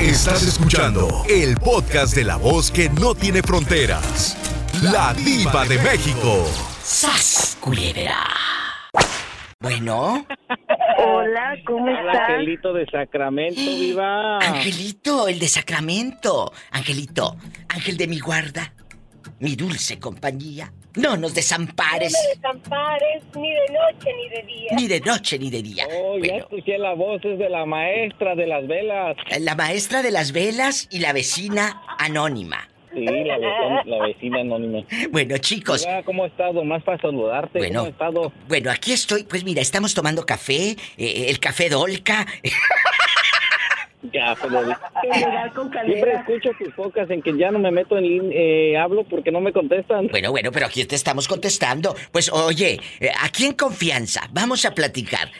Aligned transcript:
Estás 0.00 0.42
escuchando 0.42 1.24
el 1.28 1.56
podcast 1.56 2.16
de 2.16 2.24
la 2.24 2.38
voz 2.38 2.70
que 2.70 2.88
no 2.88 3.14
tiene 3.14 3.42
fronteras. 3.42 4.34
La 4.82 5.12
diva 5.12 5.66
de 5.66 5.76
México. 5.82 6.46
¡Sas, 6.82 7.58
culebra! 7.60 8.16
Bueno, 9.60 10.26
Hola, 10.96 11.54
¿cómo 11.66 11.88
estás? 11.88 12.30
Angelito 12.30 12.72
de 12.72 12.86
Sacramento, 12.86 13.60
viva. 13.60 14.38
Angelito, 14.38 15.28
el 15.28 15.38
de 15.38 15.48
Sacramento. 15.48 16.50
Angelito, 16.70 17.36
ángel 17.68 17.98
de 17.98 18.08
mi 18.08 18.20
guarda, 18.20 18.72
mi 19.38 19.54
dulce 19.54 19.98
compañía. 19.98 20.72
No 20.96 21.16
nos 21.16 21.34
desampares, 21.34 22.12
desampares 22.34 23.22
ni 23.36 23.50
de 23.50 23.66
noche 23.68 24.08
ni 24.16 24.28
de 24.28 24.42
día. 24.42 24.70
ni 24.76 24.88
de 24.88 25.00
noche 25.00 25.38
ni 25.38 25.50
de 25.50 25.62
día. 25.62 25.86
Oh, 26.02 26.18
ya 26.18 26.36
escuché 26.38 26.78
la 26.78 26.94
voz 26.94 27.24
es 27.24 27.38
de 27.38 27.48
la 27.48 27.64
maestra 27.64 28.34
de 28.34 28.46
las 28.46 28.66
velas. 28.66 29.16
la 29.38 29.54
maestra 29.54 30.02
de 30.02 30.10
las 30.10 30.32
velas 30.32 30.88
y 30.90 30.98
la 30.98 31.12
vecina 31.12 31.80
anónima. 31.98 32.68
Sí, 32.92 33.04
la, 33.04 33.38
vecina- 33.38 33.82
la 33.86 34.02
vecina 34.04 34.40
anónima. 34.40 34.80
Bueno, 35.12 35.38
chicos, 35.38 35.86
Viva, 35.86 36.02
¿cómo 36.02 36.24
has 36.24 36.32
estado? 36.32 36.64
Más 36.64 36.82
para 36.82 36.98
saludarte. 37.00 37.58
Bueno. 37.60 37.80
¿Cómo 37.80 37.86
has 37.86 37.92
estado? 37.92 38.32
bueno, 38.48 38.70
aquí 38.72 38.92
estoy. 38.92 39.22
Pues 39.22 39.44
mira, 39.44 39.62
estamos 39.62 39.94
tomando 39.94 40.26
café, 40.26 40.70
eh, 40.96 41.26
el 41.28 41.38
café 41.38 41.68
Dolca. 41.68 42.26
Ya, 44.12 44.34
pues. 44.40 44.50
Llegar 44.52 45.52
con 45.54 45.70
Siempre 45.70 46.14
escucho 46.14 46.50
tus 46.58 46.72
pocas 46.74 47.10
en 47.10 47.20
que 47.22 47.36
ya 47.36 47.50
no 47.50 47.58
me 47.58 47.70
meto 47.70 47.98
en 47.98 48.30
eh, 48.32 48.76
hablo 48.78 49.04
porque 49.04 49.30
no 49.30 49.40
me 49.40 49.52
contestan. 49.52 50.08
Bueno, 50.08 50.30
bueno, 50.30 50.50
pero 50.52 50.66
aquí 50.66 50.84
te 50.84 50.94
estamos 50.96 51.28
contestando. 51.28 51.94
Pues 52.10 52.30
oye, 52.32 52.80
eh, 53.00 53.10
aquí 53.22 53.44
en 53.46 53.52
confianza, 53.52 54.22
vamos 54.32 54.64
a 54.64 54.72
platicar. 54.74 55.30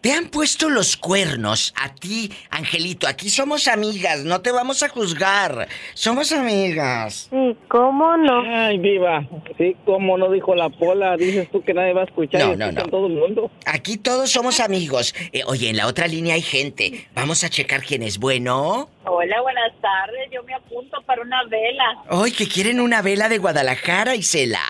¿Te 0.00 0.12
han 0.12 0.28
puesto 0.28 0.70
los 0.70 0.96
cuernos 0.96 1.74
a 1.76 1.94
ti, 1.94 2.30
Angelito? 2.50 3.06
Aquí 3.06 3.28
somos 3.28 3.68
amigas, 3.68 4.24
no 4.24 4.40
te 4.40 4.50
vamos 4.50 4.82
a 4.82 4.88
juzgar. 4.88 5.68
Somos 5.94 6.32
amigas. 6.32 7.28
Sí, 7.30 7.56
¿cómo 7.68 8.16
no? 8.16 8.42
Ay, 8.46 8.78
viva. 8.78 9.26
Sí, 9.58 9.76
como 9.84 10.16
no 10.16 10.30
dijo 10.30 10.54
la 10.54 10.70
pola, 10.70 11.16
dices 11.16 11.50
tú 11.50 11.62
que 11.62 11.74
nadie 11.74 11.92
va 11.92 12.02
a 12.02 12.04
escuchar 12.04 12.40
No, 12.40 12.52
y 12.54 12.56
no, 12.56 12.72
no. 12.72 12.82
todo 12.84 13.06
el 13.08 13.14
mundo. 13.14 13.50
Aquí 13.66 13.96
todos 13.98 14.30
somos 14.30 14.60
amigos. 14.60 15.14
Eh, 15.32 15.42
oye, 15.46 15.68
en 15.70 15.76
la 15.76 15.86
otra 15.86 16.06
línea 16.06 16.34
hay 16.34 16.42
gente. 16.42 17.06
Vamos 17.14 17.44
a 17.44 17.50
checar 17.50 17.82
quién 17.82 18.02
es 18.02 18.05
bueno. 18.18 18.88
Hola, 19.04 19.40
buenas 19.42 19.72
tardes. 19.80 20.28
Yo 20.32 20.42
me 20.44 20.54
apunto 20.54 21.02
para 21.02 21.22
una 21.22 21.42
vela. 21.44 21.84
Hoy 22.10 22.30
que 22.32 22.46
quieren 22.48 22.80
una 22.80 23.02
vela 23.02 23.28
de 23.28 23.38
Guadalajara, 23.38 24.14
Isela. 24.14 24.60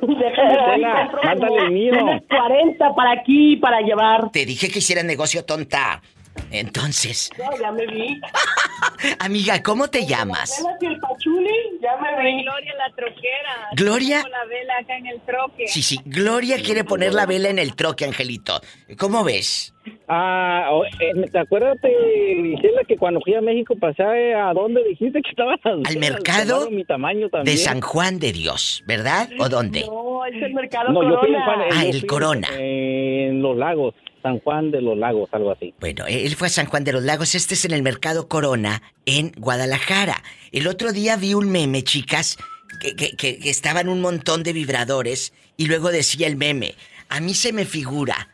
Isela, 0.02 1.10
mándale 1.24 1.56
el 1.64 1.70
mío. 1.70 1.92
Tienes 1.94 2.22
40 2.28 2.94
para 2.94 3.12
aquí 3.12 3.56
para 3.56 3.80
llevar. 3.80 4.30
Te 4.30 4.44
dije 4.44 4.68
que 4.70 4.78
hicieran 4.80 5.06
negocio 5.06 5.44
tonta. 5.44 6.02
Entonces, 6.50 7.30
No, 7.38 7.50
ya 7.58 7.70
me 7.72 7.86
vi. 7.86 8.20
amiga, 9.18 9.62
¿cómo 9.62 9.88
te 9.88 10.06
llamas? 10.06 10.64
Y 10.80 10.86
el 10.86 10.98
pachuli, 10.98 11.50
ya 11.82 11.96
me 11.96 12.22
vi. 12.22 12.42
Gloria 12.42 12.74
la 12.76 12.94
troquera. 12.94 13.68
Gloria. 13.76 14.16
Tengo 14.22 14.28
la 14.28 14.44
vela 14.46 14.74
acá 14.80 14.96
en 14.96 15.06
el 15.06 15.20
troque. 15.22 15.68
Sí, 15.68 15.82
sí, 15.82 16.00
Gloria 16.04 16.62
quiere 16.62 16.84
poner 16.84 17.12
la 17.14 17.26
vela 17.26 17.48
en 17.50 17.58
el 17.58 17.74
troque, 17.76 18.04
Angelito. 18.06 18.60
¿Cómo 18.98 19.24
ves? 19.24 19.71
Ah, 20.08 20.70
eh, 21.00 21.28
¿te 21.30 21.38
acuerdas, 21.38 21.76
Gisela, 21.82 22.82
que 22.86 22.96
cuando 22.96 23.20
fui 23.20 23.34
a 23.34 23.40
México 23.40 23.74
pasé 23.78 24.34
a 24.34 24.52
dónde 24.52 24.82
dijiste 24.84 25.20
que 25.22 25.30
estaban 25.30 25.58
las 25.64 25.86
Al 25.90 25.98
mercado 25.98 26.70
mi 26.70 26.84
tamaño 26.84 27.28
también. 27.28 27.56
De 27.56 27.60
San 27.62 27.80
Juan 27.80 28.18
de 28.18 28.32
Dios, 28.32 28.82
¿verdad? 28.86 29.28
¿O 29.38 29.48
dónde? 29.48 29.84
No, 29.86 30.24
es 30.26 30.42
el 30.42 30.54
mercado 30.54 30.92
No, 30.92 31.02
yo 31.02 31.18
fui 31.20 31.28
Corona. 31.32 31.38
en 31.38 31.44
Juan- 31.44 31.68
Ah, 31.72 31.84
el 31.86 31.98
fui 32.00 32.06
Corona. 32.08 32.48
En 32.58 33.42
Los 33.42 33.56
Lagos, 33.56 33.94
San 34.22 34.38
Juan 34.40 34.70
de 34.70 34.80
los 34.82 34.96
Lagos, 34.96 35.28
algo 35.32 35.50
así. 35.50 35.74
Bueno, 35.80 36.04
él 36.06 36.34
fue 36.36 36.46
a 36.48 36.50
San 36.50 36.66
Juan 36.66 36.84
de 36.84 36.92
los 36.92 37.02
Lagos, 37.02 37.34
este 37.34 37.54
es 37.54 37.64
en 37.64 37.72
el 37.72 37.82
Mercado 37.82 38.28
Corona, 38.28 38.82
en 39.06 39.32
Guadalajara. 39.36 40.22
El 40.52 40.66
otro 40.68 40.92
día 40.92 41.16
vi 41.16 41.34
un 41.34 41.50
meme, 41.50 41.82
chicas, 41.82 42.36
que, 42.80 42.94
que- 42.94 43.16
que- 43.16 43.38
que 43.38 43.50
estaban 43.50 43.88
un 43.88 44.00
montón 44.00 44.42
de 44.42 44.52
vibradores 44.52 45.32
y 45.56 45.66
luego 45.66 45.90
decía 45.90 46.26
el 46.26 46.36
meme, 46.36 46.74
a 47.08 47.20
mí 47.20 47.34
se 47.34 47.52
me 47.52 47.64
figura 47.64 48.28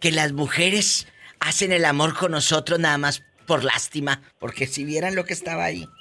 que 0.00 0.12
las 0.12 0.32
mujeres 0.32 1.06
hacen 1.40 1.72
el 1.72 1.84
amor 1.84 2.14
con 2.16 2.32
nosotros 2.32 2.78
nada 2.78 2.98
más 2.98 3.22
por 3.46 3.64
lástima, 3.64 4.22
porque 4.38 4.66
si 4.66 4.84
vieran 4.84 5.14
lo 5.14 5.24
que 5.24 5.32
estaba 5.32 5.64
ahí. 5.64 5.88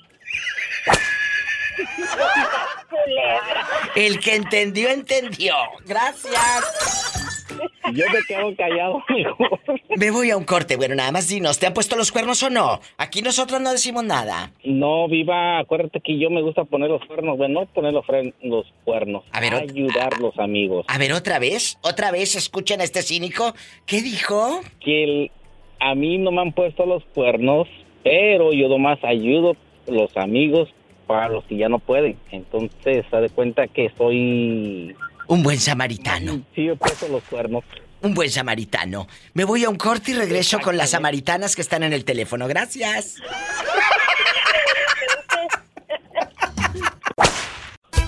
El 3.95 4.19
que 4.19 4.35
entendió, 4.35 4.89
entendió. 4.89 5.55
Gracias. 5.85 7.14
Yo 7.93 8.05
me 8.11 8.19
quedo 8.27 8.55
callado 8.55 9.03
mejor. 9.09 9.59
Me 9.97 10.11
voy 10.11 10.29
a 10.31 10.37
un 10.37 10.43
corte. 10.43 10.75
Bueno, 10.75 10.95
nada 10.95 11.11
más 11.11 11.27
dinos, 11.27 11.59
¿te 11.59 11.67
han 11.67 11.73
puesto 11.73 11.95
los 11.95 12.11
cuernos 12.11 12.41
o 12.43 12.49
no? 12.49 12.79
Aquí 12.97 13.21
nosotros 13.21 13.61
no 13.61 13.71
decimos 13.71 14.03
nada. 14.03 14.51
No, 14.63 15.07
viva, 15.07 15.59
acuérdate 15.59 15.99
que 16.01 16.17
yo 16.17 16.29
me 16.29 16.41
gusta 16.41 16.63
poner 16.65 16.89
los 16.89 17.03
cuernos, 17.05 17.37
bueno, 17.37 17.61
no 17.61 17.65
poner 17.67 17.93
los, 17.93 18.05
los 18.41 18.65
cuernos, 18.83 19.23
A 19.31 19.39
ver, 19.39 19.53
ayudar 19.53 20.13
a 20.15 20.19
los 20.19 20.37
amigos. 20.39 20.85
A 20.89 20.97
ver, 20.97 21.13
otra 21.13 21.39
vez, 21.39 21.77
otra 21.81 22.11
vez, 22.11 22.35
escuchen 22.35 22.81
a 22.81 22.83
este 22.83 23.01
cínico. 23.01 23.53
¿Qué 23.85 24.01
dijo? 24.01 24.61
Que 24.79 25.03
el- 25.03 25.31
a 25.79 25.93
mí 25.93 26.17
no 26.17 26.31
me 26.31 26.41
han 26.41 26.53
puesto 26.53 26.85
los 26.85 27.03
cuernos, 27.13 27.67
pero 28.03 28.53
yo 28.53 28.67
nomás 28.69 28.97
ayudo 29.03 29.55
a 29.87 29.91
los 29.91 30.15
amigos 30.17 30.69
para 31.05 31.29
los 31.29 31.43
que 31.45 31.57
ya 31.57 31.69
no 31.69 31.79
pueden. 31.79 32.17
Entonces, 32.31 33.05
se 33.11 33.17
de 33.17 33.29
cuenta 33.29 33.67
que 33.67 33.91
soy... 33.97 34.95
Un 35.27 35.43
buen 35.43 35.59
samaritano. 35.59 36.41
Sí, 36.53 36.67
he 36.67 36.75
puesto 36.75 37.07
los 37.07 37.23
cuernos. 37.23 37.63
Un 38.01 38.13
buen 38.13 38.29
samaritano. 38.29 39.07
Me 39.33 39.43
voy 39.43 39.63
a 39.63 39.69
un 39.69 39.77
corte 39.77 40.11
y 40.11 40.13
regreso 40.13 40.59
con 40.59 40.77
las 40.77 40.91
samaritanas 40.91 41.55
que 41.55 41.61
están 41.61 41.83
en 41.83 41.93
el 41.93 42.05
teléfono. 42.05 42.47
Gracias. 42.47 43.15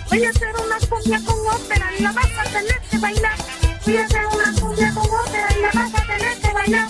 Voy 0.09 0.23
a 0.23 0.29
hacer 0.29 0.49
una 0.49 0.77
cumbia 0.87 1.19
con 1.25 1.61
ópera 1.61 1.91
y 1.97 2.01
la 2.01 2.11
vas 2.11 2.25
a 2.37 2.43
tener 2.43 2.79
que 2.89 2.97
bailar. 2.97 3.37
Voy 3.85 3.97
a 3.97 4.05
hacer 4.05 4.25
una 4.27 4.61
cumbia 4.61 4.93
con 4.93 5.05
ópera 5.05 5.47
y 5.57 5.61
la 5.61 5.71
vas 5.73 5.93
a 5.95 6.05
tener 6.07 6.37
que 6.39 6.53
bailar. 6.53 6.87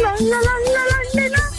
La, 0.00 0.12
la, 0.20 0.40
la, 0.40 0.54
la, 0.72 0.84
la, 1.14 1.28
la, 1.28 1.55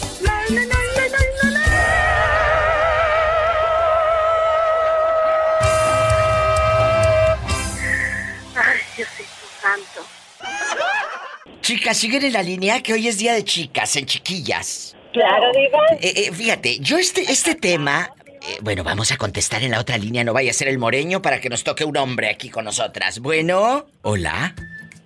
Chicas, 11.68 11.98
siguen 11.98 12.24
en 12.24 12.32
la 12.32 12.42
línea 12.42 12.82
que 12.82 12.94
hoy 12.94 13.08
es 13.08 13.18
día 13.18 13.34
de 13.34 13.44
chicas, 13.44 13.94
en 13.96 14.06
chiquillas. 14.06 14.96
Claro, 15.12 15.52
Diva. 15.52 15.78
Eh, 16.00 16.14
eh, 16.16 16.32
fíjate, 16.32 16.78
yo 16.78 16.96
este, 16.96 17.30
este 17.30 17.56
tema... 17.56 18.10
eh, 18.40 18.56
bueno, 18.62 18.82
vamos 18.82 19.12
a 19.12 19.18
contestar 19.18 19.62
en 19.62 19.72
la 19.72 19.80
otra 19.80 19.98
línea, 19.98 20.24
no 20.24 20.32
vaya 20.32 20.50
a 20.50 20.54
ser 20.54 20.68
el 20.68 20.78
moreño 20.78 21.20
para 21.20 21.42
que 21.42 21.50
nos 21.50 21.64
toque 21.64 21.84
un 21.84 21.94
hombre 21.98 22.30
aquí 22.30 22.48
con 22.48 22.64
nosotras. 22.64 23.18
Bueno, 23.18 23.84
hola. 24.00 24.54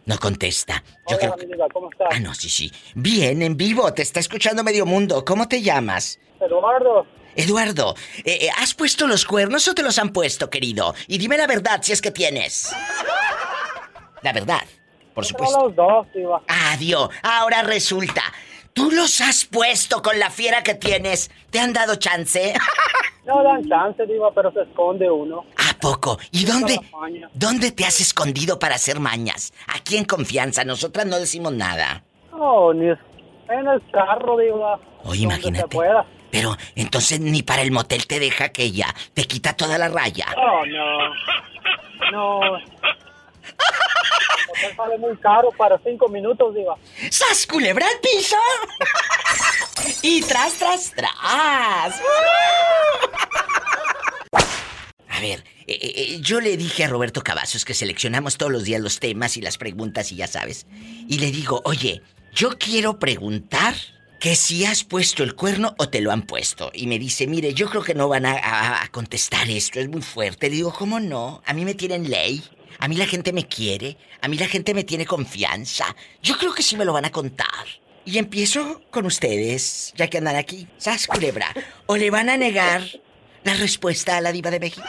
No 0.07 0.21
contesta. 0.21 0.85
Yo 1.11 1.19
creo 1.19 1.35
que... 1.35 1.49
¿cómo 1.73 1.91
estás? 1.91 2.07
Ah, 2.13 2.21
no, 2.21 2.33
sí, 2.33 2.49
sí. 2.49 2.71
Bien, 2.95 3.43
en 3.43 3.57
vivo, 3.57 3.93
te 3.93 4.03
está 4.03 4.21
escuchando 4.21 4.63
medio 4.63 4.87
mundo. 4.87 5.25
¿Cómo 5.25 5.49
te 5.49 5.63
llamas? 5.63 6.21
Eduardo, 6.41 7.09
Eduardo, 7.35 7.97
eh, 8.19 8.39
eh, 8.43 8.51
¿has 8.59 8.73
puesto 8.75 9.09
los 9.09 9.25
cuernos 9.25 9.67
o 9.67 9.75
te 9.75 9.83
los 9.83 9.99
han 9.99 10.13
puesto, 10.13 10.49
querido? 10.49 10.95
Y 11.09 11.19
dime 11.19 11.37
la 11.37 11.49
verdad 11.49 11.81
si 11.83 11.91
es 11.91 12.01
que 12.01 12.13
tienes. 12.13 12.73
La 14.23 14.33
verdad, 14.33 14.63
por 15.15 15.25
supuesto. 15.25 15.67
los 15.69 15.77
dos, 15.77 16.07
Iba. 16.15 16.43
Adiós. 16.49 17.11
Ahora 17.23 17.63
resulta. 17.63 18.23
¿Tú 18.73 18.91
los 18.91 19.21
has 19.21 19.45
puesto 19.45 20.01
con 20.03 20.19
la 20.19 20.31
fiera 20.31 20.63
que 20.63 20.75
tienes? 20.75 21.31
¿Te 21.51 21.61
han 21.61 21.73
dado 21.73 21.97
chance? 21.97 22.55
No 23.25 23.41
dan 23.45 23.63
chance, 23.69 24.03
Iba, 24.05 24.33
pero 24.35 24.51
se 24.51 24.63
esconde 24.63 25.09
uno. 25.09 25.45
¿A 25.57 25.79
poco? 25.79 26.19
¿Y 26.33 26.45
dónde? 26.45 26.77
¿Dónde 27.35 27.71
te 27.71 27.85
has 27.85 28.01
escondido 28.01 28.59
para 28.59 28.75
hacer 28.75 28.99
mañas? 28.99 29.53
Aquí 29.69 29.97
en 29.97 30.05
confianza, 30.05 30.65
nosotras 30.65 31.07
no 31.07 31.21
decimos 31.21 31.53
nada. 31.53 32.03
No, 32.33 32.75
ni 32.75 32.87
en 32.89 33.69
el 33.69 33.81
carro, 33.93 34.37
Diva. 34.39 34.81
Oye, 35.05 35.23
imagínate. 35.23 35.79
Pero 36.33 36.57
entonces 36.75 37.21
ni 37.21 37.43
para 37.45 37.63
el 37.63 37.71
motel 37.71 38.07
te 38.09 38.19
deja 38.19 38.49
que 38.49 38.65
ella 38.65 38.93
te 39.15 39.25
quita 39.25 39.53
toda 39.53 39.79
la 39.79 39.89
raya. 39.89 40.27
No, 40.35 40.67
no. 40.67 42.41
No. 42.41 42.59
Hotel 44.51 44.77
sale 44.77 44.99
muy 44.99 45.17
caro 45.19 45.51
para 45.57 45.79
cinco 45.85 46.09
minutos, 46.09 46.55
Diva. 46.55 46.77
¡Sas 47.11 47.47
culebra 47.47 47.87
al 47.87 48.01
piso! 48.01 48.37
y 50.03 50.23
tras, 50.23 50.55
tras, 50.55 50.93
tras. 50.93 52.01
A 55.09 55.21
ver, 55.21 55.45
eh, 55.67 55.79
eh, 55.81 55.93
eh, 55.97 56.19
yo 56.21 56.41
le 56.41 56.57
dije 56.57 56.85
a 56.85 56.89
Roberto 56.89 57.23
Cavazos 57.23 57.65
que 57.65 57.75
seleccionamos 57.75 58.37
todos 58.39 58.51
los 58.53 58.65
días 58.65 58.81
los 58.81 58.99
temas 58.99 59.37
y 59.37 59.41
las 59.43 59.59
preguntas 59.59 60.11
y 60.13 60.17
ya 60.17 60.27
sabes. 60.27 60.67
Y 61.09 61.19
le 61.19 61.31
digo, 61.31 61.61
oye, 61.65 62.03
yo 62.35 62.59
quiero 62.59 62.99
preguntar 62.99 63.75
que 64.21 64.37
si 64.37 64.65
has 64.65 64.85
puesto 64.85 65.23
el 65.23 65.35
cuerno 65.35 65.75
o 65.79 65.89
te 65.89 66.01
lo 66.01 66.13
han 66.13 66.23
puesto. 66.23 66.71
Y 66.73 66.87
me 66.87 66.99
dice, 66.99 67.27
mire, 67.27 67.55
yo 67.55 67.69
creo 67.69 67.83
que 67.83 67.95
no 67.95 68.09
van 68.09 68.25
a, 68.27 68.33
a- 68.33 68.83
a 68.85 68.89
contestar 68.89 69.49
esto, 69.51 69.81
es 69.81 69.89
muy 69.89 70.01
fuerte. 70.03 70.49
Le 70.49 70.57
digo, 70.57 70.73
¿cómo 70.73 71.01
no? 71.01 71.43
A 71.45 71.53
mí 71.53 71.65
me 71.65 71.75
tienen 71.75 72.09
ley. 72.09 72.43
A 72.79 72.89
mí 72.89 72.97
la 72.97 73.07
gente 73.07 73.33
me 73.33 73.47
quiere. 73.47 73.97
A 74.21 74.29
mí 74.29 74.37
la 74.37 74.47
gente 74.47 74.75
me 74.75 74.85
tiene 74.85 75.07
confianza. 75.07 75.95
Yo 76.23 76.37
creo 76.37 76.53
que 76.55 76.63
sí 76.63 76.77
me 76.77 76.85
lo 76.85 76.93
van 76.93 77.05
a 77.05 77.11
contar. 77.11 77.49
Y 78.05 78.19
empiezo 78.19 78.83
con 78.91 79.07
ustedes, 79.07 79.93
ya 79.97 80.09
que 80.09 80.19
andan 80.19 80.37
aquí. 80.37 80.67
Sas 80.77 81.07
Culebra. 81.07 81.53
¿O 81.87 81.97
le 81.97 82.11
van 82.11 82.29
a 82.29 82.37
negar 82.37 82.83
la 83.45 83.55
respuesta 83.55 84.17
a 84.17 84.21
la 84.21 84.33
diva 84.33 84.51
de 84.51 84.59
México? 84.61 84.87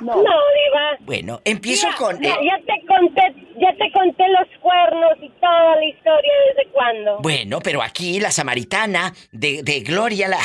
No, 0.00 0.14
diva. 0.22 0.96
Bueno, 1.00 1.40
empiezo 1.44 1.88
Ya- 1.90 1.96
con... 1.96 2.20
Ya, 2.20 2.30
eh, 2.34 2.38
ya 2.42 2.58
te 2.66 2.86
conté, 2.86 3.22
ya 3.60 3.70
te 3.76 3.92
conté 3.92 4.24
los 4.28 4.48
cuernos 4.60 5.12
y 5.22 5.28
toda 5.40 5.76
la 5.76 5.84
historia 5.84 6.32
desde 6.48 6.70
cuándo. 6.72 7.18
Bueno, 7.20 7.60
pero 7.60 7.80
aquí 7.82 8.18
la 8.18 8.30
samaritana 8.30 9.14
de, 9.30 9.62
de 9.62 9.80
Gloria, 9.80 10.28
la, 10.28 10.40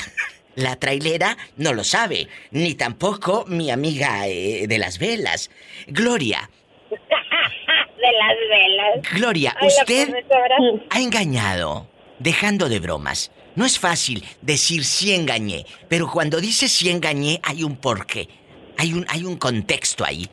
la 0.64 0.76
trailera, 0.78 1.38
no 1.58 1.74
lo 1.74 1.84
sabe. 1.84 2.28
Ni 2.52 2.76
tampoco 2.76 3.46
mi 3.48 3.72
amiga 3.72 4.28
eh, 4.28 4.66
de 4.68 4.78
las 4.78 5.00
velas. 5.00 5.50
Gloria, 5.88 6.50
de 6.90 6.98
las 6.98 8.38
velas. 8.50 9.14
Gloria, 9.14 9.56
Ay, 9.60 9.68
usted 9.68 10.14
ha 10.90 11.00
engañado. 11.00 11.88
Dejando 12.20 12.68
de 12.68 12.80
bromas. 12.80 13.32
No 13.56 13.66
es 13.66 13.80
fácil 13.80 14.26
decir 14.42 14.84
sí 14.84 15.14
engañé, 15.14 15.66
pero 15.88 16.10
cuando 16.10 16.42
dice 16.42 16.68
sí 16.68 16.90
engañé 16.90 17.40
hay 17.44 17.64
un 17.64 17.78
porqué. 17.78 18.28
Hay 18.78 18.94
un, 18.94 19.06
hay 19.10 19.26
un 19.26 19.38
contexto 19.38 20.06
ahí. 20.06 20.30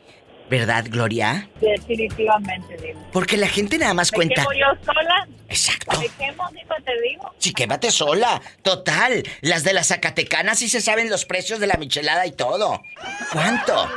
¿Verdad, 0.49 0.85
Gloria? 0.89 1.49
Definitivamente, 1.59 2.77
digo. 2.77 2.99
Porque 3.11 3.35
la 3.35 3.47
gente 3.49 3.77
nada 3.77 3.93
más 3.93 4.11
¿Me 4.13 4.15
cuenta. 4.15 4.35
quemo 4.43 4.53
yo 4.53 4.67
sola? 4.85 5.27
Exacto. 5.49 5.99
¿Me 5.99 6.07
quemo, 6.07 6.49
digo, 6.51 6.75
te 6.85 7.01
digo? 7.01 7.33
Sí, 7.37 7.53
quémate 7.53 7.91
sola. 7.91 8.41
Total. 8.61 9.23
Las 9.41 9.63
de 9.65 9.73
las 9.73 9.87
Zacatecanas 9.87 10.59
sí 10.59 10.69
se 10.69 10.79
saben 10.79 11.09
los 11.09 11.25
precios 11.25 11.59
de 11.59 11.67
la 11.67 11.75
michelada 11.75 12.25
y 12.25 12.31
todo. 12.31 12.81
¿Cuánto? 13.33 13.89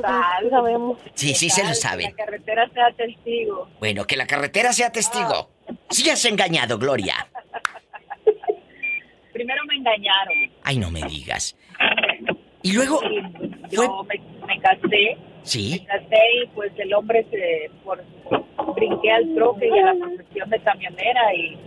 Tal, 0.00 0.50
sabemos. 0.50 0.98
Sí, 1.14 1.34
sí 1.34 1.50
se 1.50 1.64
lo 1.64 1.74
saben. 1.74 2.06
que 2.14 2.22
La 2.22 2.24
carretera 2.26 2.68
sea 2.72 2.92
testigo. 2.96 3.68
Bueno, 3.80 4.04
que 4.06 4.16
la 4.16 4.26
carretera 4.28 4.72
sea 4.72 4.92
testigo. 4.92 5.50
Sí 5.90 6.08
has 6.08 6.24
engañado, 6.24 6.78
Gloria. 6.78 7.26
Primero 9.32 9.62
me 9.66 9.74
engañaron. 9.74 10.52
Ay, 10.62 10.78
no 10.78 10.90
me 10.90 11.02
digas. 11.02 11.56
Y 12.62 12.72
luego... 12.72 13.00
Yo 13.70 14.04
me, 14.04 14.46
me 14.46 14.60
casé, 14.60 15.16
Sí. 15.46 15.80
me 15.80 15.86
casé 15.86 16.18
y 16.42 16.46
pues 16.48 16.72
el 16.76 16.92
hombre 16.94 17.26
se... 17.30 17.70
Por, 17.84 18.04
brinqué 18.74 19.10
al 19.10 19.34
troque 19.34 19.68
y 19.68 19.78
a 19.78 19.92
la 19.92 19.94
profesión 19.94 20.50
de 20.50 20.60
camionera 20.60 21.34
y 21.34 21.58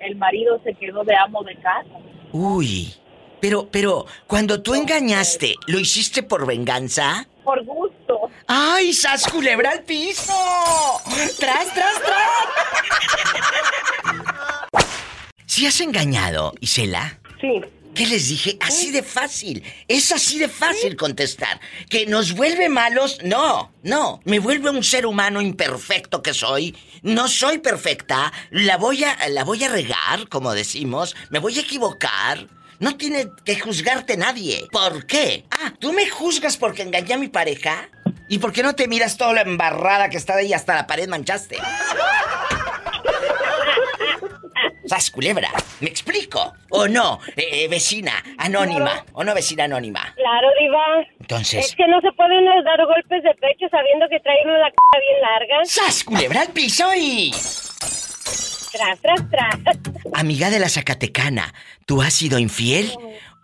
el 0.00 0.16
marido 0.16 0.60
se 0.64 0.74
quedó 0.74 1.02
de 1.04 1.16
amo 1.16 1.42
de 1.42 1.56
casa. 1.56 1.98
Uy. 2.32 2.94
Pero, 3.40 3.68
pero, 3.70 4.06
cuando 4.26 4.62
tú 4.62 4.74
engañaste, 4.74 5.54
¿lo 5.66 5.80
hiciste 5.80 6.22
por 6.22 6.46
venganza? 6.46 7.26
Por 7.42 7.64
gusto. 7.64 8.30
¡Ay, 8.46 8.92
sas 8.92 9.26
culebra 9.26 9.70
al 9.70 9.82
piso! 9.82 10.32
¡Tras, 11.40 11.74
tras, 11.74 12.02
tras! 12.02 12.30
¿Si 15.46 15.66
has 15.66 15.80
engañado, 15.80 16.52
Isela? 16.60 17.18
Sí. 17.40 17.60
¿Qué 17.94 18.06
les 18.06 18.28
dije? 18.28 18.56
Así 18.60 18.90
de 18.90 19.02
fácil. 19.02 19.62
Es 19.86 20.12
así 20.12 20.38
de 20.38 20.48
fácil 20.48 20.96
contestar. 20.96 21.60
¿Que 21.90 22.06
nos 22.06 22.32
vuelve 22.32 22.70
malos? 22.70 23.18
No, 23.22 23.70
no. 23.82 24.20
Me 24.24 24.38
vuelve 24.38 24.70
un 24.70 24.82
ser 24.82 25.04
humano 25.04 25.42
imperfecto 25.42 26.22
que 26.22 26.32
soy. 26.32 26.74
No 27.02 27.28
soy 27.28 27.58
perfecta. 27.58 28.32
La 28.50 28.78
voy 28.78 29.04
a, 29.04 29.28
la 29.28 29.44
voy 29.44 29.62
a 29.64 29.68
regar, 29.68 30.28
como 30.30 30.54
decimos. 30.54 31.14
Me 31.28 31.38
voy 31.38 31.58
a 31.58 31.62
equivocar. 31.62 32.46
No 32.78 32.96
tiene 32.96 33.28
que 33.44 33.60
juzgarte 33.60 34.16
nadie. 34.16 34.66
¿Por 34.72 35.06
qué? 35.06 35.44
Ah, 35.50 35.74
¿tú 35.78 35.92
me 35.92 36.08
juzgas 36.08 36.56
porque 36.56 36.82
engañé 36.82 37.14
a 37.14 37.18
mi 37.18 37.28
pareja? 37.28 37.90
¿Y 38.28 38.38
por 38.38 38.52
qué 38.52 38.62
no 38.62 38.74
te 38.74 38.88
miras 38.88 39.18
toda 39.18 39.34
la 39.34 39.42
embarrada 39.42 40.08
que 40.08 40.16
está 40.16 40.34
de 40.34 40.42
ahí 40.42 40.52
hasta 40.54 40.74
la 40.74 40.86
pared 40.86 41.08
manchaste? 41.08 41.58
¡Sas 44.86 45.10
culebra! 45.10 45.48
¿Me 45.80 45.88
explico? 45.88 46.52
¿O 46.70 46.86
no? 46.88 47.18
Eh, 47.36 47.64
eh, 47.64 47.68
vecina 47.68 48.12
anónima. 48.38 49.04
¿O 49.12 49.24
no 49.24 49.34
vecina 49.34 49.64
anónima? 49.64 50.12
Claro, 50.16 50.48
diva. 50.60 51.00
Es 51.00 51.08
Entonces... 51.20 51.74
que 51.76 51.86
no 51.88 52.00
se 52.00 52.12
pueden 52.12 52.44
dar 52.64 52.84
golpes 52.84 53.22
de 53.22 53.34
pecho 53.34 53.68
sabiendo 53.70 54.08
que 54.08 54.20
traen 54.20 54.48
una 54.48 54.68
c 54.68 54.74
bien 55.00 55.20
larga. 55.20 55.64
¡Sas 55.64 56.04
culebra 56.04 56.42
al 56.42 56.48
piso 56.48 56.88
y... 56.96 57.30
Tras, 58.72 59.00
tras, 59.00 59.30
tras. 59.30 59.58
Amiga 60.14 60.50
de 60.50 60.58
la 60.58 60.68
Zacatecana, 60.68 61.52
¿tú 61.86 62.00
has 62.00 62.14
sido 62.14 62.38
infiel? 62.38 62.90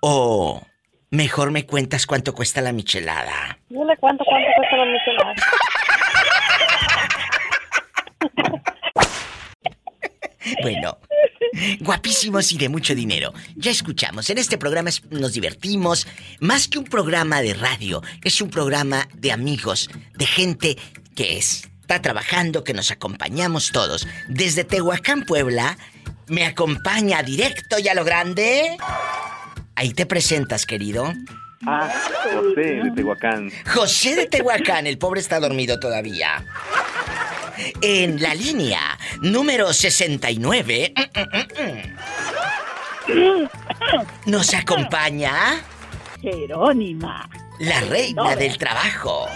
¿O 0.01 0.63
mejor 1.11 1.51
me 1.51 1.67
cuentas 1.67 2.07
cuánto 2.07 2.35
cuesta 2.35 2.63
la 2.63 2.73
michelada? 2.73 3.59
Dime 3.69 3.97
cuánto, 3.99 4.25
cuánto 4.25 4.49
cuesta 4.57 4.77
la 4.77 4.85
michelada. 4.87 5.35
Bueno, 10.63 10.99
guapísimos 11.81 12.53
y 12.53 12.59
de 12.59 12.69
mucho 12.69 12.95
dinero. 12.95 13.33
Ya 13.57 13.71
escuchamos, 13.71 14.31
en 14.31 14.39
este 14.39 14.59
programa 14.59 14.91
nos 15.11 15.33
divertimos. 15.33 16.07
Más 16.41 16.69
que 16.69 16.79
un 16.79 16.85
programa 16.85 17.41
de 17.41 17.55
radio, 17.55 18.03
es 18.23 18.41
un 18.41 18.51
programa 18.51 19.09
de 19.15 19.33
amigos, 19.33 19.91
de 20.15 20.27
gente 20.27 20.77
que 21.15 21.39
está 21.39 22.01
trabajando, 22.03 22.65
que 22.65 22.75
nos 22.75 22.91
acompañamos 22.91 23.73
todos. 23.73 24.07
Desde 24.29 24.65
Tehuacán, 24.65 25.25
Puebla, 25.25 25.77
me 26.27 26.45
acompaña 26.45 27.23
directo 27.23 27.79
y 27.79 27.89
a 27.89 27.95
lo 27.95 28.05
grande. 28.05 28.77
Ahí 29.75 29.93
te 29.95 30.07
presentas, 30.07 30.67
querido. 30.67 31.13
Ah, 31.67 31.93
José 32.33 32.81
de 32.85 32.91
Tehuacán. 32.95 33.51
José 33.67 34.17
de 34.17 34.27
Tehuacán, 34.27 34.87
el 34.87 34.99
pobre 34.99 35.21
está 35.21 35.41
dormido 35.41 35.81
todavía. 35.81 36.45
En 37.81 38.21
la 38.21 38.35
línea 38.35 38.99
número 39.21 39.73
69 39.73 40.93
nos 44.27 44.55
acompaña 44.55 45.63
Jerónima. 46.21 47.29
la 47.59 47.81
reina 47.81 48.37
del 48.37 48.59
trabajo. 48.59 49.29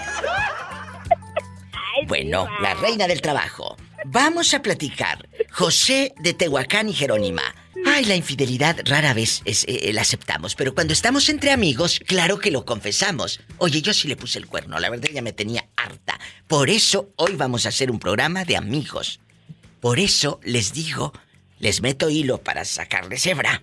Bueno, 2.07 2.49
la 2.61 2.75
reina 2.75 3.07
del 3.07 3.21
trabajo. 3.21 3.77
Vamos 4.05 4.55
a 4.55 4.63
platicar. 4.63 5.29
José 5.51 6.13
de 6.21 6.35
Tehuacán 6.35 6.89
y 6.89 6.93
Jerónima. 6.93 7.43
Ay, 7.87 8.05
la 8.05 8.17
infidelidad 8.17 8.77
rara 8.85 9.15
vez 9.15 9.43
es, 9.45 9.65
eh, 9.69 9.93
la 9.93 10.03
aceptamos, 10.03 10.55
pero 10.55 10.75
cuando 10.75 10.93
estamos 10.93 11.29
entre 11.29 11.51
amigos, 11.51 12.01
claro 12.07 12.39
que 12.39 12.51
lo 12.51 12.65
confesamos. 12.65 13.41
Oye, 13.59 13.83
yo 13.83 13.93
sí 13.93 14.09
le 14.09 14.17
puse 14.17 14.39
el 14.39 14.47
cuerno, 14.47 14.79
la 14.79 14.91
verdad 14.91 15.09
ya 15.13 15.23
me 15.23 15.33
tenía 15.33 15.69
harta. 15.77 16.19
Por 16.47 16.71
eso 16.71 17.11
hoy 17.17 17.35
vamos 17.35 17.67
a 17.67 17.71
hacer 17.71 17.91
un 17.91 17.99
programa 17.99 18.45
de 18.45 18.57
amigos. 18.57 19.21
Por 19.81 19.99
eso 19.99 20.39
les 20.45 20.73
digo, 20.73 21.13
les 21.59 21.83
meto 21.83 22.09
hilo 22.09 22.39
para 22.39 22.65
sacarles 22.65 23.27
hebra, 23.27 23.63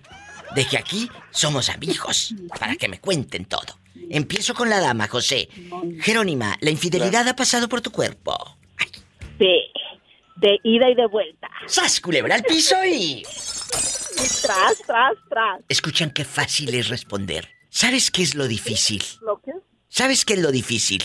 de 0.54 0.66
que 0.66 0.76
aquí 0.76 1.10
somos 1.30 1.68
amigos, 1.68 2.34
para 2.58 2.76
que 2.76 2.88
me 2.88 3.00
cuenten 3.00 3.46
todo. 3.46 3.78
Empiezo 4.10 4.54
con 4.54 4.68
la 4.68 4.80
dama, 4.80 5.08
José. 5.08 5.48
Jerónima, 6.00 6.58
la 6.60 6.70
infidelidad 6.70 7.26
ha 7.28 7.36
pasado 7.36 7.68
por 7.68 7.80
tu 7.80 7.90
cuerpo. 7.90 8.56
Ay, 8.76 8.88
Sí. 9.38 9.69
De 10.40 10.58
ida 10.64 10.88
y 10.90 10.94
de 10.94 11.06
vuelta. 11.06 11.48
¡Sas, 11.66 12.00
culebra 12.00 12.34
al 12.34 12.42
piso 12.42 12.76
y... 12.84 13.22
Y 13.22 14.42
tras, 14.42 14.78
tras, 14.86 15.14
tras. 15.28 15.60
Escuchan 15.68 16.10
qué 16.10 16.24
fácil 16.24 16.74
es 16.74 16.88
responder. 16.88 17.48
¿Sabes 17.70 18.10
qué 18.10 18.22
es 18.22 18.34
lo 18.34 18.48
difícil? 18.48 19.02
¿Lo 19.22 19.40
que? 19.40 19.52
¿Sabes 19.88 20.24
qué 20.24 20.34
es 20.34 20.40
lo 20.40 20.50
difícil? 20.50 21.04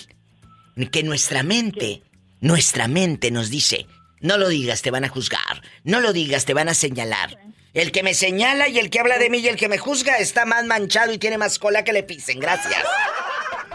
Que 0.92 1.04
nuestra 1.04 1.44
mente, 1.44 2.02
nuestra 2.40 2.88
mente 2.88 3.32
nos 3.32 3.50
dice, 3.50 3.88
no 4.22 4.38
lo 4.38 4.50
digas, 4.50 4.82
te 4.82 4.92
van 4.92 5.06
a 5.06 5.10
juzgar, 5.10 5.62
no 5.84 6.00
lo 6.02 6.14
digas, 6.14 6.46
te 6.46 6.54
van 6.54 6.70
a 6.70 6.74
señalar. 6.74 7.38
El 7.74 7.92
que 7.92 8.04
me 8.04 8.14
señala 8.14 8.70
y 8.70 8.80
el 8.80 8.90
que 8.90 9.00
habla 9.00 9.18
de 9.18 9.30
mí 9.30 9.40
y 9.40 9.48
el 9.48 9.58
que 9.58 9.68
me 9.68 9.78
juzga 9.78 10.18
está 10.18 10.46
más 10.46 10.66
manchado 10.66 11.12
y 11.14 11.18
tiene 11.18 11.38
más 11.38 11.60
cola 11.60 11.84
que 11.84 11.94
le 11.94 12.04
pisen, 12.04 12.40
gracias. 12.40 12.84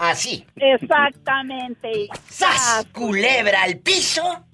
Así. 0.00 0.46
Exactamente. 0.56 2.08
¡Sas! 2.30 2.86
Culebra 2.92 3.64
al 3.64 3.76
piso. 3.78 4.46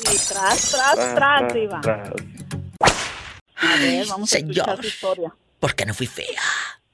Y 0.00 0.18
tras, 0.28 0.72
tras, 0.72 1.14
tras, 1.14 1.54
diva. 1.54 1.80
A 3.56 3.76
ver, 3.76 4.06
vamos 4.08 4.32
a 4.32 4.36
Señor. 4.36 4.56
escuchar 4.56 4.78
tu 4.80 4.86
historia. 4.88 5.36
Porque 5.60 5.86
no 5.86 5.94
fui 5.94 6.08
fea 6.08 6.42